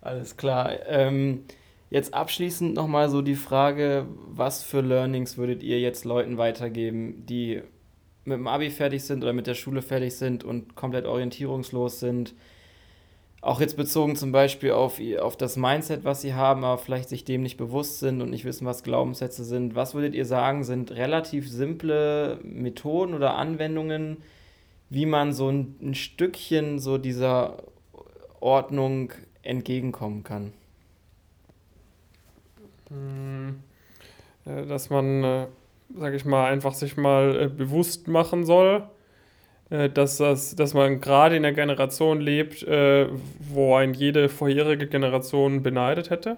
Alles 0.02 0.36
klar. 0.36 0.72
Ähm, 0.88 1.44
jetzt 1.92 2.16
abschließend 2.16 2.74
nochmal 2.74 3.10
so 3.10 3.22
die 3.22 3.36
Frage, 3.36 4.08
was 4.28 4.64
für 4.64 4.82
Learnings 4.82 5.38
würdet 5.38 5.62
ihr 5.62 5.80
jetzt 5.80 6.04
Leuten 6.04 6.40
weitergeben, 6.40 7.24
die 7.28 7.62
mit 8.26 8.38
dem 8.38 8.48
Abi 8.48 8.72
fertig 8.72 9.04
sind 9.04 9.22
oder 9.22 9.34
mit 9.34 9.46
der 9.46 9.54
Schule 9.54 9.84
fertig 9.84 10.16
sind 10.16 10.44
und 10.44 10.76
komplett 10.76 11.06
orientierungslos 11.06 12.00
sind? 12.00 12.34
auch 13.42 13.60
jetzt 13.60 13.76
bezogen 13.76 14.16
zum 14.16 14.32
Beispiel 14.32 14.72
auf, 14.72 15.02
auf 15.20 15.36
das 15.36 15.58
Mindset, 15.58 16.04
was 16.04 16.22
sie 16.22 16.36
haben, 16.36 16.64
aber 16.64 16.78
vielleicht 16.78 17.10
sich 17.10 17.26
dem 17.26 17.42
nicht 17.42 17.58
bewusst 17.58 18.00
sind 18.00 18.22
und 18.22 18.30
nicht 18.30 18.46
wissen, 18.46 18.68
was 18.68 18.84
Glaubenssätze 18.84 19.44
sind. 19.44 19.76
Was 19.76 19.96
würdet 19.96 20.14
ihr 20.14 20.26
sagen, 20.26 20.64
sind 20.64 20.92
relativ 20.92 21.50
simple 21.50 22.40
Methoden 22.44 23.16
oder 23.16 23.36
Anwendungen, 23.36 24.18
wie 24.90 25.08
man 25.08 25.34
so 25.34 25.50
ein, 25.50 25.76
ein 25.82 25.96
Stückchen 25.96 26.78
so 26.78 27.00
dieser 27.00 27.64
Ordnung 28.40 29.12
entgegenkommen 29.42 30.24
kann? 30.24 30.54
Äh, 34.46 34.66
dass 34.66 34.90
man, 34.90 35.24
äh, 35.24 35.46
sage 35.98 36.16
ich 36.16 36.26
mal, 36.26 36.46
einfach 36.52 36.74
sich 36.74 36.98
mal 36.98 37.44
äh, 37.44 37.48
bewusst 37.48 38.08
machen 38.08 38.46
soll, 38.46 38.84
dass, 39.94 40.18
das, 40.18 40.54
dass 40.58 40.74
man 40.74 41.00
gerade 41.00 41.38
in 41.38 41.44
der 41.44 41.54
Generation 41.54 42.20
lebt, 42.20 42.68
wo 42.68 43.76
ein 43.76 43.94
jede 43.94 44.28
vorherige 44.28 44.86
Generation 44.86 45.64
beneidet 45.64 46.10
hätte. 46.10 46.36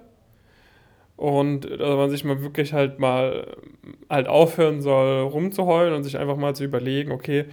Und 1.16 1.68
dass 1.68 1.96
man 1.96 2.10
sich 2.10 2.22
mal 2.22 2.42
wirklich 2.42 2.72
halt 2.72 3.00
mal 3.00 3.56
halt 4.08 4.28
aufhören 4.28 4.82
soll, 4.82 5.22
rumzuheulen 5.22 5.94
und 5.94 6.04
sich 6.04 6.16
einfach 6.16 6.36
mal 6.36 6.54
zu 6.54 6.62
überlegen, 6.62 7.10
okay, 7.10 7.46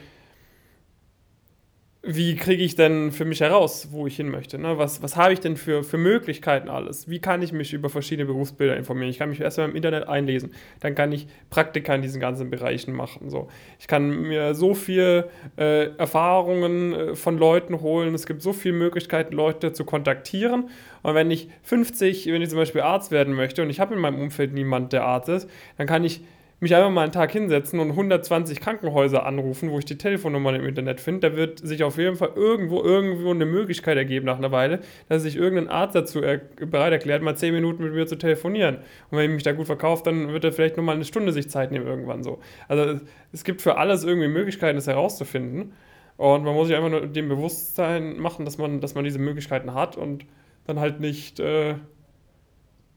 wie 2.04 2.36
kriege 2.36 2.64
ich 2.64 2.76
denn 2.76 3.12
für 3.12 3.26
mich 3.26 3.41
heraus, 3.41 3.89
wo 3.91 4.08
ich 4.08 4.16
hin 4.16 4.30
möchte? 4.30 4.58
Ne? 4.58 4.80
Was, 4.80 5.04
was 5.04 5.16
habe 5.16 5.34
ich 5.34 5.39
denn 5.39 5.56
für, 5.56 5.84
für 5.84 5.99
Möglichkeiten 5.99 6.68
alles? 6.68 7.08
Wie 7.08 7.20
kann 7.20 7.43
ich 7.43 7.54
mich 7.54 7.74
über 7.74 7.89
verschiedene 7.89 8.26
Berufsbilder 8.26 8.76
informieren? 8.76 9.12
Ich 9.12 9.20
kann 9.20 9.30
mich 9.30 9.39
erstmal 9.39 9.70
im 9.70 9.76
Internet 9.76 10.08
einlesen, 10.08 10.52
dann 10.80 10.95
kann 10.95 11.12
ich 11.12 11.28
Praktika 11.52 11.93
in 11.93 12.02
diesen 12.02 12.20
ganzen 12.20 12.49
Bereichen 12.49 12.93
machen. 12.93 13.30
So. 13.30 13.49
Ich 13.80 13.88
kann 13.88 14.24
mir 14.24 14.56
so 14.56 14.74
viel 14.74 15.26
äh, 15.58 15.95
Erfahrungen 15.97 16.93
äh, 16.93 17.16
von 17.16 17.38
Leuten 17.38 17.82
holen, 17.82 18.16
es 18.16 18.26
gibt 18.26 18.41
so 18.41 18.52
viele 18.52 18.76
Möglichkeiten, 18.76 19.36
Leute 19.36 19.72
zu 19.72 19.86
kontaktieren. 19.86 20.70
Und 21.04 21.14
wenn 21.14 21.30
ich 21.30 21.49
50, 21.62 22.26
wenn 22.28 22.41
ich 22.41 22.49
zum 22.49 22.58
Beispiel 22.58 22.82
Arzt 22.82 23.12
werden 23.12 23.36
möchte 23.36 23.62
und 23.62 23.70
ich 23.70 23.80
habe 23.80 23.93
in 23.93 23.99
meinem 23.99 24.20
Umfeld 24.20 24.54
niemand, 24.54 24.91
der 24.91 25.04
Arzt 25.04 25.30
ist, 25.30 25.49
dann 25.78 25.86
kann 25.86 26.04
ich 26.04 26.22
mich 26.62 26.76
einfach 26.76 26.91
mal 26.91 27.01
einen 27.01 27.12
Tag 27.12 27.32
hinsetzen 27.32 27.80
und 27.80 27.89
120 27.89 28.62
Krankenhäuser 28.62 29.26
anrufen, 29.26 29.72
wo 29.72 29.80
ich 29.80 29.86
die 29.86 29.97
Telefonnummer 29.97 30.53
im 30.53 30.64
Internet 30.64 31.01
finde, 31.01 31.32
da 31.32 31.36
wird 31.36 31.57
sich 31.59 31.84
auf 31.84 31.97
jeden 31.97 32.16
Fall 32.16 32.34
irgendwo 32.36 32.84
irgendwo 32.84 33.32
eine 33.32 33.47
Möglichkeit 33.47 33.97
ergeben 33.97 34.28
nach 34.28 34.38
einer 34.38 34.51
Weile, 34.51 34.80
dass 35.09 35.24
sich 35.24 35.36
irgendein 35.36 35.70
Arzt 35.70 35.95
dazu 35.95 36.22
er 36.22 36.38
bereit 36.38 36.93
erklärt, 36.93 37.24
mal 37.24 37.36
10 37.36 37.55
Minuten 37.55 37.84
mit 37.84 37.93
mir 37.93 38.05
zu 38.05 38.16
telefonieren. 38.16 38.76
Und 39.09 39.18
wenn 39.18 39.32
ich 39.32 39.34
mich 39.34 39.43
da 39.43 39.53
gut 39.53 39.66
verkaufe, 39.66 40.03
dann 40.03 40.32
wird 40.34 40.43
er 40.43 40.53
vielleicht 40.53 40.78
nur 40.78 40.86
mal 40.86 40.95
eine 40.95 41.03
Stunde 41.03 41.34
sich 41.34 41.49
Zeit 41.49 41.72
nehmen 41.72 41.88
irgendwann 41.88 42.22
so. 42.22 42.39
Also 42.68 43.01
es 43.32 43.43
gibt 43.43 43.64
für 43.64 43.78
alles 43.78 44.03
irgendwie 44.03 44.28
Möglichkeiten, 44.28 44.76
das 44.76 44.86
herauszufinden. 44.86 45.74
Und 46.18 46.43
man 46.43 46.53
muss 46.53 46.68
sich 46.68 46.78
einfach 46.78 46.91
nur 46.91 47.07
dem 47.07 47.28
Bewusstsein 47.28 48.20
machen, 48.20 48.45
dass 48.45 48.59
man, 48.59 48.82
dass 48.82 48.93
man 48.93 49.03
diese 49.03 49.18
Möglichkeiten 49.18 49.74
hat 49.74 49.97
und 49.97 50.26
dann 50.68 50.80
halt 50.80 50.99
nicht 50.99 51.39
äh, 51.39 51.74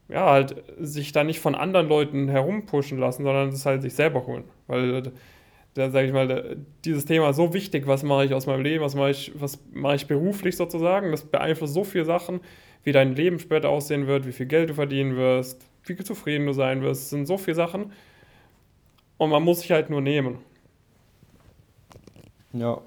ja, 0.07 0.29
halt 0.29 0.63
sich 0.79 1.11
da 1.11 1.23
nicht 1.23 1.39
von 1.39 1.55
anderen 1.55 1.87
Leuten 1.87 2.27
herumpushen 2.29 2.97
lassen, 2.97 3.23
sondern 3.23 3.49
es 3.49 3.65
halt 3.65 3.81
sich 3.81 3.93
selber 3.93 4.25
holen. 4.27 4.43
Weil 4.67 5.11
da 5.73 5.89
sage 5.89 6.07
ich 6.07 6.13
mal, 6.13 6.57
dieses 6.85 7.05
Thema 7.05 7.33
so 7.33 7.53
wichtig, 7.53 7.85
was 7.85 8.03
mache 8.03 8.25
ich 8.25 8.33
aus 8.33 8.47
meinem 8.47 8.63
Leben, 8.63 8.83
was 8.83 8.95
mache 8.95 9.11
ich, 9.11 9.31
was 9.35 9.59
mache 9.73 9.95
ich 9.95 10.07
beruflich 10.07 10.55
sozusagen, 10.55 11.11
das 11.11 11.25
beeinflusst 11.25 11.73
so 11.73 11.83
viele 11.83 12.05
Sachen, 12.05 12.39
wie 12.83 12.93
dein 12.93 13.15
Leben 13.15 13.39
später 13.39 13.69
aussehen 13.69 14.07
wird, 14.07 14.25
wie 14.25 14.31
viel 14.31 14.45
Geld 14.45 14.69
du 14.69 14.73
verdienen 14.73 15.17
wirst, 15.17 15.67
wie 15.83 15.95
zufrieden 15.97 16.45
du 16.45 16.53
sein 16.53 16.81
wirst. 16.81 17.03
Es 17.03 17.09
sind 17.09 17.25
so 17.25 17.37
viele 17.37 17.55
Sachen. 17.55 17.91
Und 19.17 19.29
man 19.29 19.43
muss 19.43 19.61
sich 19.61 19.71
halt 19.71 19.89
nur 19.89 20.01
nehmen. 20.01 20.37
Ja. 22.53 22.81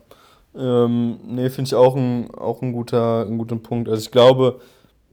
Ähm, 0.57 1.19
nee, 1.27 1.51
finde 1.51 1.69
ich 1.69 1.75
auch 1.75 1.95
ein, 1.95 2.31
auch 2.35 2.63
ein 2.63 2.73
guter, 2.73 3.27
ein 3.27 3.39
guter 3.39 3.57
Punkt. 3.57 3.89
Also 3.89 4.03
ich 4.03 4.11
glaube, 4.11 4.61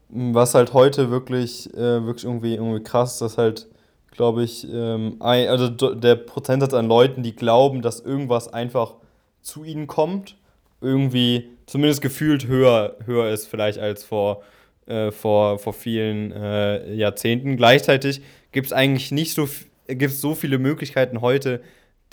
was 0.09 0.53
halt 0.55 0.73
heute 0.73 1.09
wirklich, 1.09 1.73
äh, 1.73 2.05
wirklich 2.05 2.25
irgendwie, 2.25 2.55
irgendwie 2.55 2.83
krass, 2.83 3.19
dass 3.19 3.37
halt, 3.37 3.67
glaube 4.11 4.43
ich, 4.43 4.67
ähm, 4.71 5.17
ein, 5.19 5.47
also 5.47 5.69
der 5.69 6.15
Prozentsatz 6.15 6.73
an 6.73 6.87
Leuten, 6.87 7.23
die 7.23 7.35
glauben, 7.35 7.81
dass 7.81 7.99
irgendwas 7.99 8.51
einfach 8.53 8.95
zu 9.41 9.63
ihnen 9.63 9.87
kommt, 9.87 10.37
irgendwie 10.81 11.49
zumindest 11.65 12.01
gefühlt 12.01 12.47
höher, 12.47 12.95
höher 13.05 13.29
ist 13.29 13.47
vielleicht 13.47 13.79
als 13.79 14.03
vor, 14.03 14.43
äh, 14.85 15.11
vor, 15.11 15.59
vor 15.59 15.73
vielen 15.73 16.31
äh, 16.31 16.93
Jahrzehnten. 16.93 17.57
Gleichzeitig 17.57 18.21
gibt 18.51 18.67
es 18.67 18.73
eigentlich 18.73 19.11
nicht 19.11 19.33
so, 19.33 19.47
gibt's 19.87 20.21
so 20.21 20.35
viele 20.35 20.59
Möglichkeiten 20.59 21.21
heute, 21.21 21.61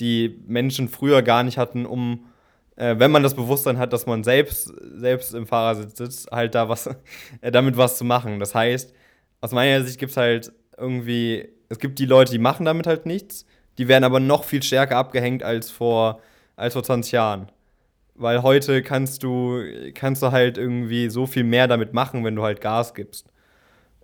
die 0.01 0.41
Menschen 0.47 0.89
früher 0.89 1.23
gar 1.23 1.43
nicht 1.43 1.59
hatten, 1.59 1.87
um 1.87 2.25
äh, 2.77 2.99
wenn 2.99 3.11
man 3.11 3.23
das 3.23 3.35
Bewusstsein 3.35 3.79
hat, 3.79 3.93
dass 3.93 4.07
man 4.07 4.25
selbst, 4.25 4.73
selbst 4.95 5.35
im 5.35 5.47
Fahrersitz 5.47 5.99
sitzt, 5.99 6.31
halt 6.31 6.55
da 6.55 6.69
was, 6.69 6.89
äh, 7.41 7.51
damit 7.51 7.77
was 7.77 7.97
zu 7.97 8.05
machen. 8.05 8.41
Das 8.41 8.55
heißt, 8.55 8.95
aus 9.41 9.53
meiner 9.53 9.85
Sicht 9.85 9.99
gibt 9.99 10.11
es 10.11 10.17
halt 10.17 10.53
irgendwie, 10.79 11.49
es 11.69 11.79
gibt 11.79 11.99
die 11.99 12.07
Leute, 12.07 12.33
die 12.33 12.39
machen 12.39 12.65
damit 12.65 12.87
halt 12.87 13.07
nichts, 13.07 13.47
die 13.79 13.89
werden 13.89 14.05
aber 14.05 14.21
noch 14.21 14.45
viel 14.45 14.63
stärker 14.63 14.97
abgehängt 14.97 15.43
als 15.43 15.71
vor, 15.71 16.21
als 16.57 16.75
vor 16.75 16.83
20 16.83 17.13
Jahren. 17.13 17.53
Weil 18.15 18.43
heute 18.43 18.83
kannst 18.83 19.23
du, 19.23 19.63
kannst 19.95 20.23
du 20.23 20.33
halt 20.33 20.59
irgendwie 20.59 21.09
so 21.09 21.27
viel 21.27 21.45
mehr 21.45 21.67
damit 21.67 21.95
machen, 21.95 22.25
wenn 22.25 22.37
du 22.37 22.43
halt 22.43 22.61
Gas 22.61 22.95
gibst. 22.95 23.27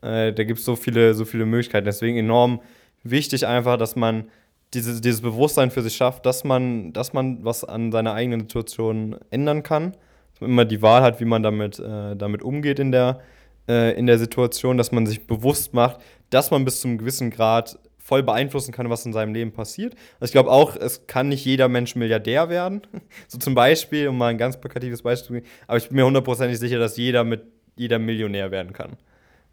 Äh, 0.02 0.32
da 0.32 0.44
gibt 0.44 0.58
es 0.58 0.64
so 0.64 0.76
viele, 0.76 1.14
so 1.14 1.24
viele 1.24 1.46
Möglichkeiten. 1.46 1.84
Deswegen 1.84 2.16
enorm 2.16 2.60
wichtig 3.02 3.46
einfach, 3.46 3.76
dass 3.76 3.96
man 3.96 4.30
diese, 4.74 5.00
dieses 5.00 5.22
Bewusstsein 5.22 5.70
für 5.70 5.82
sich 5.82 5.96
schafft, 5.96 6.26
dass 6.26 6.44
man, 6.44 6.92
dass 6.92 7.12
man 7.12 7.44
was 7.44 7.64
an 7.64 7.90
seiner 7.92 8.14
eigenen 8.14 8.40
Situation 8.40 9.16
ändern 9.30 9.62
kann. 9.62 9.92
Dass 10.32 10.40
man 10.42 10.50
immer 10.50 10.64
die 10.64 10.82
Wahl 10.82 11.02
hat, 11.02 11.20
wie 11.20 11.24
man 11.24 11.42
damit, 11.42 11.78
äh, 11.78 12.16
damit 12.16 12.42
umgeht 12.42 12.78
in 12.78 12.92
der, 12.92 13.20
äh, 13.68 13.98
in 13.98 14.06
der 14.06 14.18
Situation, 14.18 14.76
dass 14.76 14.92
man 14.92 15.06
sich 15.06 15.26
bewusst 15.26 15.72
macht, 15.72 16.00
dass 16.30 16.50
man 16.50 16.64
bis 16.64 16.80
zu 16.80 16.88
einem 16.88 16.98
gewissen 16.98 17.30
Grad 17.30 17.78
voll 17.96 18.22
beeinflussen 18.22 18.72
kann, 18.72 18.88
was 18.88 19.04
in 19.04 19.12
seinem 19.12 19.34
Leben 19.34 19.52
passiert. 19.52 19.94
Also 20.20 20.30
ich 20.30 20.32
glaube 20.32 20.50
auch, 20.50 20.76
es 20.76 21.06
kann 21.06 21.28
nicht 21.28 21.44
jeder 21.44 21.68
Mensch 21.68 21.94
Milliardär 21.94 22.48
werden. 22.48 22.82
So 23.28 23.38
zum 23.38 23.54
Beispiel, 23.54 24.08
um 24.08 24.16
mal 24.16 24.28
ein 24.28 24.38
ganz 24.38 24.58
plakatives 24.58 25.02
Beispiel 25.02 25.26
zu 25.26 25.32
geben. 25.34 25.46
Aber 25.66 25.76
ich 25.76 25.88
bin 25.88 25.96
mir 25.96 26.06
hundertprozentig 26.06 26.58
sicher, 26.58 26.78
dass 26.78 26.96
jeder 26.96 27.24
mit 27.24 27.42
jeder 27.76 27.98
Millionär 27.98 28.50
werden 28.50 28.72
kann 28.72 28.96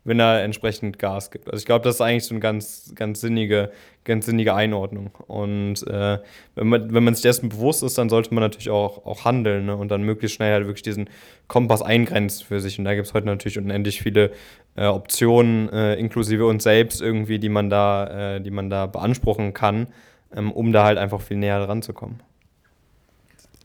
wenn 0.05 0.19
er 0.19 0.43
entsprechend 0.43 0.99
Gas 0.99 1.31
gibt. 1.31 1.47
Also 1.47 1.57
ich 1.57 1.65
glaube, 1.65 1.83
das 1.83 1.95
ist 1.95 2.01
eigentlich 2.01 2.25
so 2.25 2.35
eine 2.35 2.39
ganz, 2.39 2.93
ganz 2.93 3.21
sinnige, 3.21 3.71
ganz 4.03 4.27
sinnige 4.27 4.53
Einordnung. 4.53 5.09
Und 5.27 5.85
äh, 5.87 6.19
wenn, 6.53 6.67
man, 6.67 6.93
wenn 6.93 7.03
man 7.03 7.15
sich 7.15 7.23
dessen 7.23 7.49
bewusst 7.49 7.81
ist, 7.81 7.97
dann 7.97 8.07
sollte 8.07 8.33
man 8.33 8.43
natürlich 8.43 8.69
auch, 8.69 9.05
auch 9.05 9.25
handeln 9.25 9.65
ne? 9.65 9.75
und 9.75 9.89
dann 9.89 10.03
möglichst 10.03 10.35
schnell 10.35 10.53
halt 10.53 10.67
wirklich 10.67 10.83
diesen 10.83 11.09
Kompass 11.47 11.81
eingrenzen 11.81 12.45
für 12.45 12.59
sich. 12.59 12.77
Und 12.77 12.85
da 12.85 12.93
gibt 12.93 13.07
es 13.07 13.15
heute 13.15 13.25
natürlich 13.25 13.57
unendlich 13.57 13.99
viele 13.99 14.31
äh, 14.75 14.85
Optionen, 14.85 15.69
äh, 15.69 15.95
inklusive 15.95 16.45
uns 16.45 16.63
selbst 16.63 17.01
irgendwie, 17.01 17.39
die 17.39 17.49
man 17.49 17.71
da, 17.71 18.35
äh, 18.35 18.41
die 18.41 18.51
man 18.51 18.69
da 18.69 18.85
beanspruchen 18.85 19.53
kann, 19.53 19.87
ähm, 20.35 20.51
um 20.51 20.71
da 20.71 20.85
halt 20.85 20.99
einfach 20.99 21.19
viel 21.19 21.37
näher 21.37 21.65
dran 21.65 21.81
zu 21.81 21.93
kommen. 21.93 22.19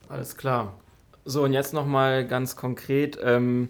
Alles 0.09 0.39
klar. 0.39 0.73
So, 1.27 1.45
und 1.45 1.53
jetzt 1.53 1.75
nochmal 1.75 2.27
ganz 2.27 2.57
konkret. 2.57 3.19
Ähm 3.23 3.69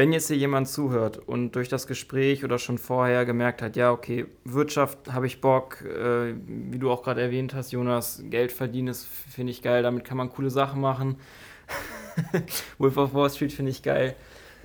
wenn 0.00 0.14
jetzt 0.14 0.28
hier 0.28 0.38
jemand 0.38 0.66
zuhört 0.66 1.18
und 1.18 1.54
durch 1.56 1.68
das 1.68 1.86
Gespräch 1.86 2.42
oder 2.42 2.58
schon 2.58 2.78
vorher 2.78 3.26
gemerkt 3.26 3.60
hat, 3.60 3.76
ja, 3.76 3.92
okay, 3.92 4.24
Wirtschaft 4.44 5.12
habe 5.12 5.26
ich 5.26 5.42
Bock, 5.42 5.82
äh, 5.82 6.32
wie 6.46 6.78
du 6.78 6.90
auch 6.90 7.02
gerade 7.02 7.20
erwähnt 7.20 7.52
hast, 7.52 7.70
Jonas, 7.70 8.22
Geld 8.30 8.50
verdienen 8.50 8.88
ist, 8.88 9.06
finde 9.06 9.50
ich 9.50 9.60
geil, 9.60 9.82
damit 9.82 10.06
kann 10.06 10.16
man 10.16 10.30
coole 10.30 10.48
Sachen 10.48 10.80
machen. 10.80 11.16
Wolf 12.78 12.96
of 12.96 13.12
Wall 13.12 13.28
Street 13.28 13.52
finde 13.52 13.72
ich 13.72 13.82
geil. 13.82 14.16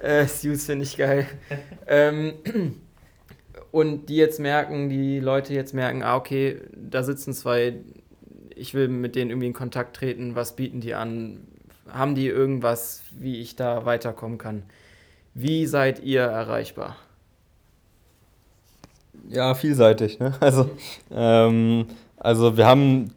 Äh, 0.02 0.26
Suits 0.26 0.68
finde 0.68 0.86
ich 0.86 0.96
geil. 0.96 1.28
ähm, 1.88 2.36
und 3.72 4.08
die 4.08 4.16
jetzt 4.16 4.40
merken, 4.40 4.88
die 4.88 5.20
Leute 5.20 5.54
jetzt 5.54 5.74
merken, 5.74 6.02
ah, 6.02 6.16
okay, 6.16 6.62
da 6.72 7.04
sitzen 7.04 7.34
zwei, 7.34 7.76
ich 8.56 8.74
will 8.74 8.88
mit 8.88 9.18
denen 9.18 9.32
irgendwie 9.32 9.48
in 9.48 9.54
Kontakt 9.54 9.98
treten, 9.98 10.38
was 10.38 10.56
bieten 10.56 10.80
die 10.80 10.94
an? 10.94 11.46
Haben 11.90 12.16
die 12.16 12.28
irgendwas, 12.28 13.04
wie 13.12 13.42
ich 13.42 13.58
da 13.58 13.86
weiterkommen 13.86 14.38
kann? 14.38 14.64
Wie 15.38 15.66
seid 15.66 16.02
ihr 16.02 16.22
erreichbar? 16.22 16.96
Ja, 19.30 19.54
vielseitig. 19.54 20.18
Ne? 20.18 20.34
Also, 20.40 20.70
ähm, 21.12 21.88
also 22.16 22.56
wir 22.56 22.66
haben, 22.66 23.12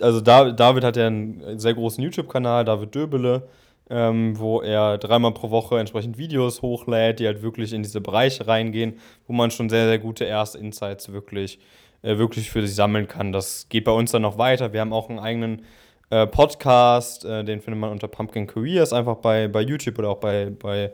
also 0.00 0.20
David 0.20 0.82
hat 0.82 0.96
ja 0.96 1.06
einen 1.06 1.56
sehr 1.56 1.74
großen 1.74 2.02
YouTube-Kanal, 2.02 2.64
David 2.64 2.92
Döbele, 2.96 3.48
ähm, 3.88 4.36
wo 4.36 4.60
er 4.60 4.98
dreimal 4.98 5.32
pro 5.34 5.50
Woche 5.50 5.78
entsprechend 5.78 6.18
Videos 6.18 6.62
hochlädt, 6.62 7.20
die 7.20 7.26
halt 7.26 7.42
wirklich 7.42 7.72
in 7.72 7.84
diese 7.84 8.00
Bereiche 8.00 8.48
reingehen, 8.48 8.98
wo 9.28 9.32
man 9.32 9.52
schon 9.52 9.68
sehr, 9.68 9.86
sehr 9.86 10.00
gute 10.00 10.24
erste 10.24 10.58
Insights 10.58 11.12
wirklich, 11.12 11.60
äh, 12.02 12.18
wirklich 12.18 12.50
für 12.50 12.66
sich 12.66 12.74
sammeln 12.74 13.06
kann. 13.06 13.30
Das 13.30 13.68
geht 13.68 13.84
bei 13.84 13.92
uns 13.92 14.10
dann 14.10 14.22
noch 14.22 14.36
weiter. 14.36 14.72
Wir 14.72 14.80
haben 14.80 14.92
auch 14.92 15.08
einen 15.08 15.20
eigenen 15.20 15.64
äh, 16.10 16.26
Podcast, 16.26 17.24
äh, 17.24 17.44
den 17.44 17.60
findet 17.60 17.80
man 17.80 17.92
unter 17.92 18.08
Pumpkin 18.08 18.48
Careers, 18.48 18.92
einfach 18.92 19.18
bei, 19.18 19.46
bei 19.46 19.60
YouTube 19.60 20.00
oder 20.00 20.08
auch 20.08 20.18
bei, 20.18 20.50
bei 20.50 20.92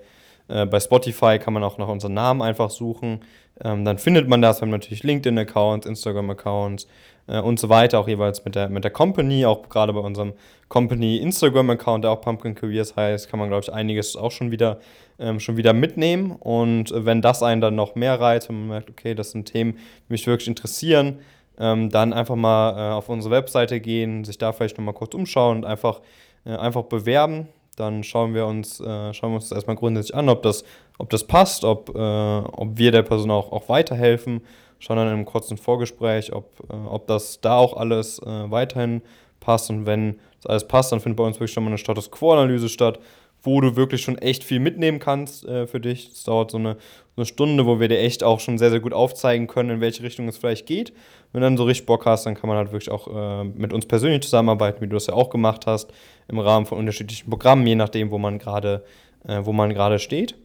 äh, 0.53 0.67
bei 0.67 0.81
Spotify 0.81 1.39
kann 1.39 1.55
man 1.55 1.65
auch 1.65 1.79
nach 1.79 1.89
unserem 1.89 2.15
Namen 2.15 2.43
einfach 2.43 2.71
suchen. 2.71 3.21
Ähm, 3.65 3.85
dann 3.85 3.99
findet 3.99 4.29
man 4.29 4.43
das. 4.43 4.61
Wir 4.61 4.63
haben 4.63 4.71
natürlich 4.71 5.03
LinkedIn-Accounts, 5.03 5.87
Instagram-Accounts 5.87 6.87
äh, 7.27 7.41
und 7.41 7.59
so 7.59 7.69
weiter, 7.69 7.99
auch 7.99 8.09
jeweils 8.09 8.45
mit 8.45 8.55
der, 8.55 8.69
mit 8.69 8.85
der 8.85 8.91
Company. 8.91 9.47
Auch 9.47 9.69
gerade 9.69 9.93
bei 9.93 10.01
unserem 10.01 10.35
Company-Instagram-Account, 10.69 12.05
der 12.05 12.11
auch 12.11 12.21
Pumpkin 12.21 12.55
Careers 12.55 12.97
heißt, 12.97 13.31
kann 13.31 13.39
man, 13.39 13.49
glaube 13.49 13.63
ich, 13.63 13.73
einiges 13.73 14.15
auch 14.15 14.31
schon 14.31 14.51
wieder, 14.51 14.79
ähm, 15.19 15.41
schon 15.41 15.57
wieder 15.57 15.73
mitnehmen. 15.73 16.33
Und 16.33 16.93
wenn 16.95 17.23
das 17.23 17.43
einen 17.43 17.63
dann 17.63 17.75
noch 17.75 17.95
mehr 17.95 18.21
reizt, 18.21 18.49
wenn 18.49 18.59
man 18.59 18.69
merkt, 18.69 18.91
okay, 18.91 19.15
das 19.15 19.31
sind 19.31 19.47
Themen, 19.47 19.79
die 20.09 20.13
mich 20.13 20.27
wirklich 20.27 20.49
interessieren, 20.49 21.21
ähm, 21.59 21.91
dann 21.91 22.13
einfach 22.13 22.37
mal 22.37 22.77
äh, 22.77 22.93
auf 22.93 23.09
unsere 23.09 23.35
Webseite 23.35 23.81
gehen, 23.81 24.25
sich 24.25 24.37
da 24.37 24.53
vielleicht 24.53 24.77
nochmal 24.77 24.95
kurz 24.95 25.15
umschauen 25.15 25.59
und 25.59 25.65
einfach, 25.65 26.01
äh, 26.45 26.57
einfach 26.57 26.83
bewerben 26.85 27.49
dann 27.77 28.05
schauen 28.05 28.35
wir 28.35 28.47
uns, 28.47 28.81
äh, 28.81 29.15
schauen 29.15 29.31
wir 29.31 29.37
uns 29.37 29.49
das 29.49 29.57
erstmal 29.57 29.77
grundsätzlich 29.77 30.15
an, 30.15 30.29
ob 30.29 30.43
das, 30.43 30.65
ob 30.99 31.11
das 31.11 31.25
passt, 31.25 31.65
ob, 31.65 31.95
äh, 31.95 31.99
ob 31.99 32.77
wir 32.77 32.93
der 32.93 33.03
Person 33.03 33.31
auch, 33.31 33.53
auch 33.53 33.69
weiterhelfen. 33.69 34.43
Schauen 34.79 34.97
dann 34.97 35.07
in 35.07 35.15
einem 35.15 35.25
kurzen 35.25 35.57
Vorgespräch, 35.57 36.33
ob, 36.33 36.61
äh, 36.71 36.75
ob 36.75 37.07
das 37.07 37.41
da 37.41 37.57
auch 37.57 37.77
alles 37.77 38.19
äh, 38.19 38.51
weiterhin 38.51 39.03
passt. 39.41 39.71
Und 39.71 39.87
wenn 39.87 40.19
das 40.41 40.51
alles 40.51 40.69
passt, 40.69 40.93
dann 40.93 41.01
findet 41.01 41.17
bei 41.17 41.25
uns 41.25 41.37
wirklich 41.37 41.53
schon 41.53 41.65
mal 41.65 41.71
eine 41.71 41.79
Status 41.79 42.11
Quo-Analyse 42.11 42.69
statt, 42.69 42.99
wo 43.43 43.61
du 43.61 43.77
wirklich 43.77 44.03
schon 44.03 44.19
echt 44.19 44.45
viel 44.45 44.61
mitnehmen 44.61 44.99
kannst 44.99 45.45
äh, 45.47 45.67
für 45.67 45.81
dich. 45.81 46.11
Es 46.13 46.25
dauert 46.25 46.51
so 46.51 46.59
eine, 46.59 46.75
so 47.17 47.23
eine 47.23 47.27
Stunde, 47.27 47.67
wo 47.67 47.81
wir 47.81 47.89
dir 47.89 47.99
echt 47.99 48.23
auch 48.23 48.41
schon 48.41 48.59
sehr, 48.59 48.71
sehr 48.71 48.81
gut 48.81 48.93
aufzeigen 48.93 49.47
können, 49.47 49.71
in 49.71 49.81
welche 49.81 50.03
Richtung 50.03 50.29
es 50.29 50.39
vielleicht 50.39 50.67
geht. 50.67 50.93
Wenn 51.33 51.41
du 51.41 51.47
dann 51.47 51.57
so 51.57 51.65
richtig 51.65 51.87
Bock 51.87 52.07
hast, 52.07 52.25
dann 52.27 52.35
kann 52.35 52.49
man 52.49 52.57
halt 52.57 52.73
wirklich 52.73 52.91
auch 52.91 53.09
äh, 53.09 53.45
mit 53.45 53.73
uns 53.73 53.87
persönlich 53.87 54.23
zusammenarbeiten, 54.23 54.81
wie 54.81 54.87
du 54.87 54.95
das 54.95 55.07
ja 55.07 55.15
auch 55.15 55.31
gemacht 55.31 55.67
hast, 55.67 55.93
im 56.29 56.39
Rahmen 56.39 56.67
von 56.67 56.79
unterschiedlichen 56.79 57.29
Programmen, 57.29 57.67
je 57.67 57.75
nachdem, 57.75 58.11
wo 58.11 58.19
man 58.19 58.39
gerade 58.39 58.85
äh, 59.27 59.41
wo 59.45 59.53
man 59.53 59.73
gerade 59.73 59.99
steht. 59.99 60.37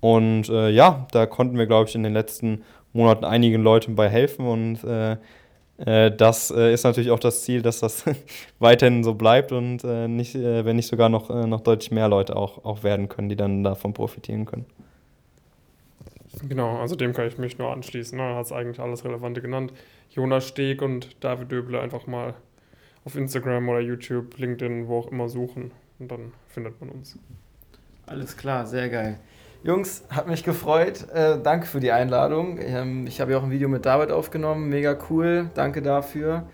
Und 0.00 0.48
äh, 0.48 0.70
ja, 0.70 1.06
da 1.12 1.26
konnten 1.26 1.56
wir, 1.56 1.66
glaube 1.66 1.88
ich, 1.88 1.94
in 1.94 2.02
den 2.02 2.12
letzten 2.12 2.62
Monaten 2.92 3.24
einigen 3.24 3.62
Leuten 3.62 3.94
bei 3.94 4.08
helfen 4.08 4.46
und 4.46 4.84
äh, 4.84 5.16
das 5.76 6.52
äh, 6.52 6.72
ist 6.72 6.84
natürlich 6.84 7.10
auch 7.10 7.18
das 7.18 7.42
Ziel, 7.42 7.60
dass 7.60 7.80
das 7.80 8.04
weiterhin 8.58 9.02
so 9.02 9.14
bleibt 9.14 9.50
und 9.50 9.82
äh, 9.82 10.06
nicht, 10.06 10.34
wenn 10.34 10.76
nicht 10.76 10.86
sogar 10.86 11.08
noch, 11.08 11.28
noch 11.46 11.60
deutlich 11.60 11.90
mehr 11.90 12.08
Leute 12.08 12.36
auch, 12.36 12.64
auch 12.64 12.82
werden 12.84 13.08
können, 13.08 13.28
die 13.28 13.36
dann 13.36 13.64
davon 13.64 13.92
profitieren 13.92 14.44
können. 14.44 14.66
Genau, 16.48 16.78
also 16.78 16.96
dem 16.96 17.12
kann 17.12 17.26
ich 17.26 17.38
mich 17.38 17.58
nur 17.58 17.72
anschließen. 17.72 18.16
Ne? 18.18 18.24
Er 18.24 18.36
hat 18.36 18.46
es 18.46 18.52
eigentlich 18.52 18.80
alles 18.80 19.04
Relevante 19.04 19.40
genannt. 19.40 19.72
Jonas 20.10 20.46
Steg 20.46 20.82
und 20.82 21.16
David 21.22 21.50
Döble 21.50 21.80
einfach 21.80 22.06
mal 22.06 22.34
auf 23.04 23.16
Instagram 23.16 23.68
oder 23.68 23.80
YouTube, 23.80 24.36
LinkedIn, 24.38 24.88
wo 24.88 24.98
auch 24.98 25.10
immer 25.10 25.28
suchen 25.28 25.72
und 25.98 26.10
dann 26.10 26.32
findet 26.48 26.80
man 26.80 26.90
uns. 26.90 27.18
Alles 28.06 28.36
klar, 28.36 28.66
sehr 28.66 28.88
geil. 28.88 29.18
Jungs, 29.64 30.04
hat 30.10 30.28
mich 30.28 30.44
gefreut. 30.44 31.08
Äh, 31.14 31.38
danke 31.42 31.66
für 31.66 31.80
die 31.80 31.90
Einladung. 31.90 32.58
Ähm, 32.60 33.06
ich 33.06 33.22
habe 33.22 33.32
ja 33.32 33.38
auch 33.38 33.42
ein 33.44 33.50
Video 33.50 33.66
mit 33.70 33.86
David 33.86 34.10
aufgenommen. 34.10 34.68
Mega 34.68 34.94
cool. 35.08 35.48
Danke 35.54 35.80
dafür. 35.80 36.44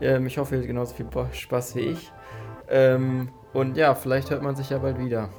Ähm, 0.00 0.28
ich 0.28 0.38
hoffe, 0.38 0.54
ihr 0.54 0.60
habt 0.60 0.68
genauso 0.68 0.94
viel 0.94 1.08
Spaß 1.32 1.74
wie 1.74 1.80
ich. 1.80 2.12
Ähm, 2.68 3.30
und 3.52 3.76
ja, 3.76 3.96
vielleicht 3.96 4.30
hört 4.30 4.42
man 4.42 4.54
sich 4.54 4.70
ja 4.70 4.78
bald 4.78 5.00
wieder. 5.00 5.30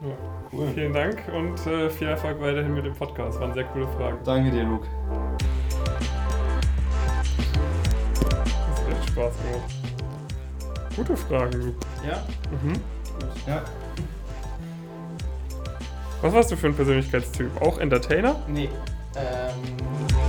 Ja, 0.00 0.16
cool. 0.52 0.66
Vielen 0.74 0.92
Dank 0.92 1.22
und 1.32 1.64
äh, 1.68 1.88
viel 1.90 2.08
Erfolg 2.08 2.40
weiterhin 2.40 2.74
mit 2.74 2.84
dem 2.84 2.94
Podcast. 2.94 3.38
Waren 3.38 3.54
sehr 3.54 3.64
coole 3.66 3.86
Fragen. 3.86 4.18
Danke 4.24 4.50
dir, 4.50 4.64
Luke. 4.64 4.88
Das 8.66 8.82
hat 8.82 8.90
echt 8.90 9.10
Spaß 9.10 9.34
gemacht. 9.44 10.96
Gute 10.96 11.16
Fragen, 11.16 11.52
Luke. 11.52 11.86
Ja? 12.04 12.20
Mhm. 12.50 12.72
Ja. 13.46 13.62
Was 16.22 16.34
warst 16.34 16.50
du 16.50 16.56
für 16.56 16.66
ein 16.66 16.74
Persönlichkeitstyp? 16.74 17.62
Auch 17.62 17.78
Entertainer? 17.78 18.36
Nee. 18.46 18.68
Ähm, 19.16 20.19